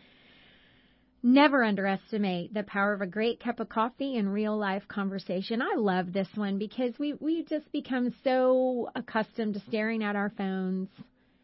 Never 1.23 1.63
underestimate 1.63 2.53
the 2.53 2.63
power 2.63 2.93
of 2.93 3.01
a 3.01 3.07
great 3.07 3.39
cup 3.39 3.59
of 3.59 3.69
coffee 3.69 4.17
and 4.17 4.31
real 4.31 4.57
life 4.57 4.87
conversation. 4.87 5.61
I 5.61 5.75
love 5.75 6.13
this 6.13 6.27
one 6.35 6.57
because 6.59 6.93
we 6.99 7.13
we 7.13 7.43
just 7.43 7.71
become 7.71 8.13
so 8.23 8.89
accustomed 8.95 9.55
to 9.55 9.59
staring 9.67 10.03
at 10.03 10.15
our 10.15 10.31
phones 10.37 10.89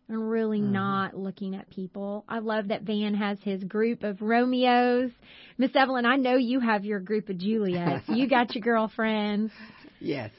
and 0.07 0.29
really 0.29 0.59
mm-hmm. 0.59 0.73
not 0.73 1.17
looking 1.17 1.55
at 1.55 1.69
people. 1.69 2.23
I 2.29 2.39
love 2.39 2.67
that 2.67 2.83
Van 2.83 3.15
has 3.15 3.39
his 3.41 3.63
group 3.63 4.03
of 4.03 4.21
Romeos. 4.21 5.11
Miss 5.57 5.75
Evelyn, 5.75 6.05
I 6.05 6.17
know 6.17 6.35
you 6.35 6.59
have 6.59 6.85
your 6.85 6.99
group 6.99 7.29
of 7.29 7.39
Juliets. 7.39 8.05
you 8.07 8.29
got 8.29 8.53
your 8.53 8.61
girlfriends. 8.63 9.51
Yes 9.99 10.31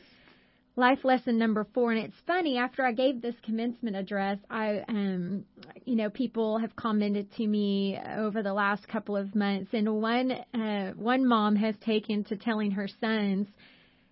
life 0.76 1.04
lesson 1.04 1.38
number 1.38 1.66
four. 1.72 1.92
And 1.92 2.04
it's 2.04 2.16
funny 2.26 2.58
after 2.58 2.84
i 2.84 2.92
gave 2.92 3.22
this 3.22 3.34
commencement 3.44 3.96
address 3.96 4.38
i 4.50 4.80
um 4.88 5.44
you 5.84 5.96
know 5.96 6.10
people 6.10 6.58
have 6.58 6.74
commented 6.74 7.32
to 7.34 7.46
me 7.46 7.98
over 8.16 8.42
the 8.42 8.52
last 8.52 8.88
couple 8.88 9.16
of 9.16 9.34
months. 9.34 9.70
And 9.72 10.00
one 10.00 10.32
uh 10.32 10.92
one 10.92 11.26
mom 11.26 11.56
has 11.56 11.74
taken 11.84 12.24
to 12.24 12.36
telling 12.36 12.72
her 12.72 12.88
sons 13.00 13.46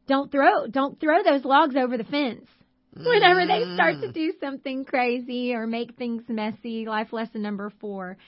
don't 0.06 0.30
throw 0.30 0.66
don't 0.66 1.00
throw 1.00 1.22
those 1.22 1.44
logs 1.44 1.76
over 1.76 1.96
the 1.96 2.04
fence. 2.04 2.46
Whenever 2.94 3.46
they 3.46 3.64
start 3.74 4.02
to 4.02 4.12
do 4.12 4.34
something 4.38 4.84
crazy 4.84 5.54
or 5.54 5.66
make 5.66 5.96
things 5.96 6.24
messy 6.28 6.84
life 6.84 7.10
lesson 7.12 7.40
number 7.40 7.72
four 7.80 8.18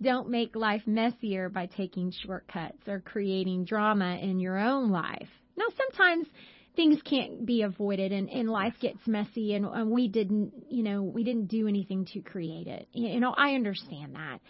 don't 0.00 0.28
make 0.28 0.56
life 0.56 0.82
messier 0.86 1.48
by 1.48 1.66
taking 1.66 2.10
shortcuts 2.10 2.86
or 2.86 3.00
creating 3.00 3.64
drama 3.64 4.16
in 4.16 4.40
your 4.40 4.58
own 4.58 4.90
life. 4.90 5.28
Now 5.56 5.66
sometimes 5.76 6.26
things 6.76 7.00
can't 7.02 7.44
be 7.44 7.62
avoided 7.62 8.12
and, 8.12 8.30
and 8.30 8.48
life 8.48 8.74
gets 8.80 8.98
messy 9.06 9.54
and, 9.54 9.64
and 9.64 9.90
we 9.90 10.08
didn't 10.08 10.52
you 10.68 10.82
know 10.82 11.02
we 11.02 11.24
didn't 11.24 11.46
do 11.46 11.66
anything 11.66 12.04
to 12.12 12.20
create 12.20 12.66
it. 12.66 12.86
You 12.92 13.18
know 13.18 13.34
i 13.36 13.54
understand 13.54 14.14
that. 14.14 14.40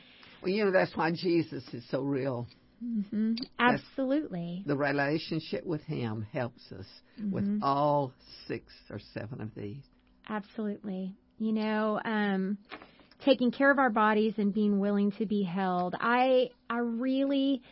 Well 0.43 0.53
you 0.53 0.65
know 0.65 0.73
that's 0.73 0.95
why 0.97 1.13
jesus 1.13 1.63
is 1.73 1.85
so 1.91 2.03
real. 2.03 2.47
Mm-hmm. 2.85 3.37
absolutely. 3.59 4.63
the 4.67 4.77
relationship 4.77 5.65
with 5.65 5.81
him 5.85 6.27
helps 6.31 6.61
us 6.73 6.85
mm-hmm. 7.19 7.31
with 7.31 7.61
all 7.63 8.13
six 8.47 8.71
or 8.91 9.01
seven 9.15 9.41
of 9.41 9.55
these. 9.55 9.83
Absolutely. 10.29 11.15
You 11.39 11.53
know 11.53 12.01
um 12.05 12.59
taking 13.25 13.51
care 13.51 13.71
of 13.71 13.79
our 13.79 13.91
bodies 13.91 14.35
and 14.37 14.53
being 14.53 14.79
willing 14.79 15.13
to 15.13 15.27
be 15.27 15.43
held. 15.43 15.95
I 15.99 16.51
i 16.69 16.79
really 16.79 17.63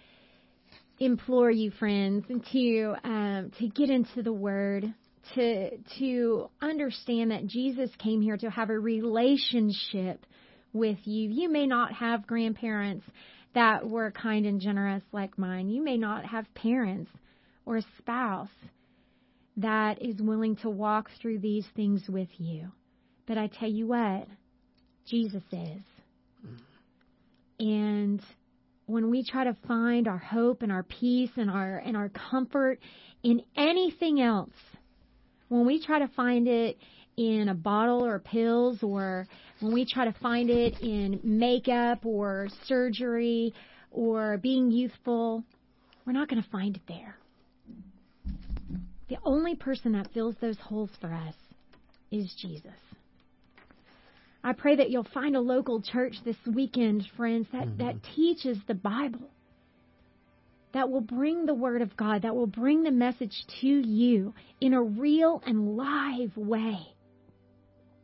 implore 0.98 1.50
you, 1.50 1.70
friends, 1.72 2.24
to 2.28 2.94
um, 3.04 3.50
to 3.58 3.68
get 3.68 3.90
into 3.90 4.22
the 4.22 4.32
Word, 4.32 4.92
to 5.34 5.78
to 5.98 6.50
understand 6.60 7.30
that 7.30 7.46
Jesus 7.46 7.90
came 7.98 8.20
here 8.22 8.36
to 8.36 8.50
have 8.50 8.70
a 8.70 8.78
relationship 8.78 10.24
with 10.72 10.98
you. 11.04 11.30
You 11.30 11.50
may 11.50 11.66
not 11.66 11.92
have 11.94 12.26
grandparents 12.26 13.04
that 13.54 13.88
were 13.88 14.10
kind 14.10 14.46
and 14.46 14.60
generous 14.60 15.02
like 15.12 15.38
mine. 15.38 15.68
You 15.68 15.82
may 15.82 15.96
not 15.96 16.24
have 16.26 16.52
parents 16.54 17.10
or 17.64 17.76
a 17.76 17.84
spouse 17.98 18.48
that 19.56 20.02
is 20.02 20.20
willing 20.20 20.56
to 20.56 20.68
walk 20.68 21.10
through 21.20 21.38
these 21.38 21.66
things 21.76 22.02
with 22.08 22.28
you. 22.38 22.72
But 23.26 23.38
I 23.38 23.46
tell 23.46 23.70
you 23.70 23.86
what, 23.86 24.26
Jesus 25.06 25.42
is. 25.52 25.82
And 27.60 28.20
when 28.86 29.10
we 29.10 29.24
try 29.24 29.44
to 29.44 29.56
find 29.66 30.08
our 30.08 30.18
hope 30.18 30.62
and 30.62 30.70
our 30.70 30.82
peace 30.82 31.30
and 31.36 31.50
our 31.50 31.78
and 31.78 31.96
our 31.96 32.10
comfort 32.10 32.78
in 33.22 33.42
anything 33.56 34.20
else, 34.20 34.50
when 35.48 35.66
we 35.66 35.84
try 35.84 35.98
to 35.98 36.08
find 36.08 36.46
it 36.46 36.76
in 37.16 37.48
a 37.48 37.54
bottle 37.54 38.04
or 38.04 38.18
pills 38.18 38.82
or 38.82 39.26
when 39.60 39.72
we 39.72 39.86
try 39.86 40.04
to 40.04 40.14
find 40.20 40.50
it 40.50 40.80
in 40.80 41.20
makeup 41.22 42.04
or 42.04 42.48
surgery 42.66 43.54
or 43.90 44.36
being 44.38 44.70
youthful, 44.70 45.44
we're 46.04 46.12
not 46.12 46.28
going 46.28 46.42
to 46.42 46.50
find 46.50 46.76
it 46.76 46.82
there. 46.88 47.16
The 49.08 49.16
only 49.22 49.54
person 49.54 49.92
that 49.92 50.08
fills 50.12 50.34
those 50.40 50.58
holes 50.58 50.90
for 51.00 51.12
us 51.12 51.34
is 52.10 52.34
Jesus. 52.40 52.72
I 54.44 54.52
pray 54.52 54.76
that 54.76 54.90
you'll 54.90 55.04
find 55.14 55.34
a 55.34 55.40
local 55.40 55.80
church 55.80 56.16
this 56.22 56.36
weekend, 56.46 57.06
friends, 57.16 57.46
that, 57.52 57.66
mm-hmm. 57.66 57.78
that 57.78 57.96
teaches 58.14 58.58
the 58.68 58.74
Bible, 58.74 59.30
that 60.74 60.90
will 60.90 61.00
bring 61.00 61.46
the 61.46 61.54
Word 61.54 61.80
of 61.80 61.96
God, 61.96 62.22
that 62.22 62.36
will 62.36 62.46
bring 62.46 62.82
the 62.82 62.90
message 62.90 63.34
to 63.62 63.66
you 63.66 64.34
in 64.60 64.74
a 64.74 64.82
real 64.82 65.42
and 65.46 65.78
live 65.78 66.36
way. 66.36 66.78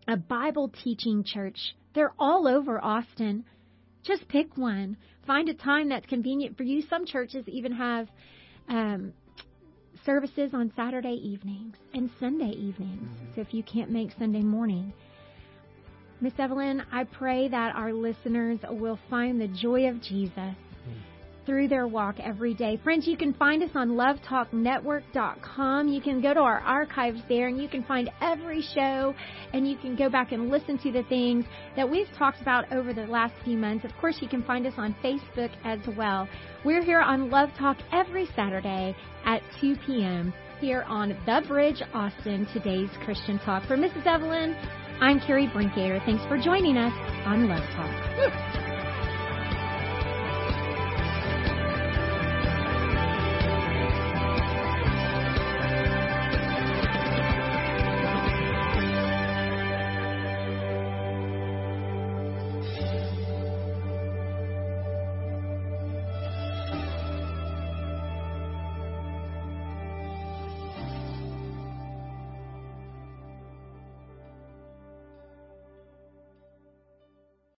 A 0.09 0.17
Bible 0.17 0.73
teaching 0.83 1.25
church. 1.25 1.59
They're 1.95 2.15
all 2.19 2.49
over 2.49 2.83
Austin. 2.83 3.45
Just 4.03 4.27
pick 4.29 4.57
one. 4.57 4.97
Find 5.27 5.51
a 5.51 5.55
time 5.55 5.91
that's 5.91 6.07
convenient 6.07 6.57
for 6.57 6.63
you. 6.63 6.83
Some 6.89 7.05
churches 7.05 7.45
even 7.49 7.73
have 7.73 8.09
um, 8.71 9.13
services 10.07 10.53
on 10.55 10.73
Saturday 10.75 11.21
evenings 11.23 11.77
and 11.93 12.09
Sunday 12.19 12.51
evenings. 12.53 13.03
Mm-hmm. 13.03 13.35
So 13.35 13.43
if 13.43 13.53
you 13.53 13.63
can't 13.63 13.91
make 13.91 14.11
Sunday 14.19 14.41
morning, 14.41 14.95
Miss 16.23 16.35
Evelyn, 16.39 16.83
I 16.93 17.05
pray 17.05 17.49
that 17.49 17.75
our 17.75 17.95
listeners 17.95 18.59
will 18.69 18.99
find 19.09 19.41
the 19.41 19.49
joy 19.49 19.89
of 19.89 20.03
Jesus 20.03 20.35
hmm. 20.37 20.93
through 21.47 21.69
their 21.69 21.89
walk 21.89 22.17
every 22.21 22.53
day. 22.53 22.79
Friends, 22.85 23.07
you 23.07 23.17
can 23.17 23.33
find 23.33 23.63
us 23.63 23.71
on 23.75 23.93
lovetalknetwork.com. 23.93 25.89
You 25.89 26.01
can 26.03 26.21
go 26.21 26.35
to 26.35 26.41
our 26.41 26.59
archives 26.59 27.23
there 27.27 27.49
and 27.49 27.57
you 27.57 27.71
can 27.71 27.83
find 27.85 28.11
every 28.21 28.61
show 28.75 29.15
and 29.55 29.67
you 29.67 29.79
can 29.79 29.97
go 29.97 30.11
back 30.11 30.33
and 30.33 30.51
listen 30.51 30.77
to 30.81 30.93
the 30.93 31.05
things 31.05 31.47
that 31.75 31.91
we've 31.91 32.11
talked 32.19 32.43
about 32.43 32.71
over 32.71 32.93
the 32.93 33.07
last 33.07 33.33
few 33.43 33.57
months. 33.57 33.87
Of 33.87 33.93
course, 33.99 34.19
you 34.21 34.29
can 34.29 34.43
find 34.43 34.67
us 34.67 34.75
on 34.77 34.95
Facebook 35.03 35.53
as 35.65 35.79
well. 35.97 36.29
We're 36.67 36.85
here 36.85 37.01
on 37.01 37.31
Love 37.31 37.49
Talk 37.59 37.79
every 37.93 38.29
Saturday 38.37 38.95
at 39.25 39.41
2 39.63 39.77
p.m. 39.87 40.35
here 40.61 40.83
on 40.83 41.17
The 41.25 41.43
Bridge 41.49 41.83
Austin, 41.95 42.47
today's 42.53 42.91
Christian 43.07 43.39
Talk. 43.39 43.67
For 43.67 43.79
Mrs. 43.79 44.05
Evelyn, 44.05 44.55
I'm 45.01 45.19
Carrie 45.19 45.47
Brinkater. 45.47 46.05
Thanks 46.05 46.23
for 46.27 46.37
joining 46.37 46.77
us 46.77 46.93
on 47.25 47.49
Love 47.49 47.65
Talk. 47.75 48.60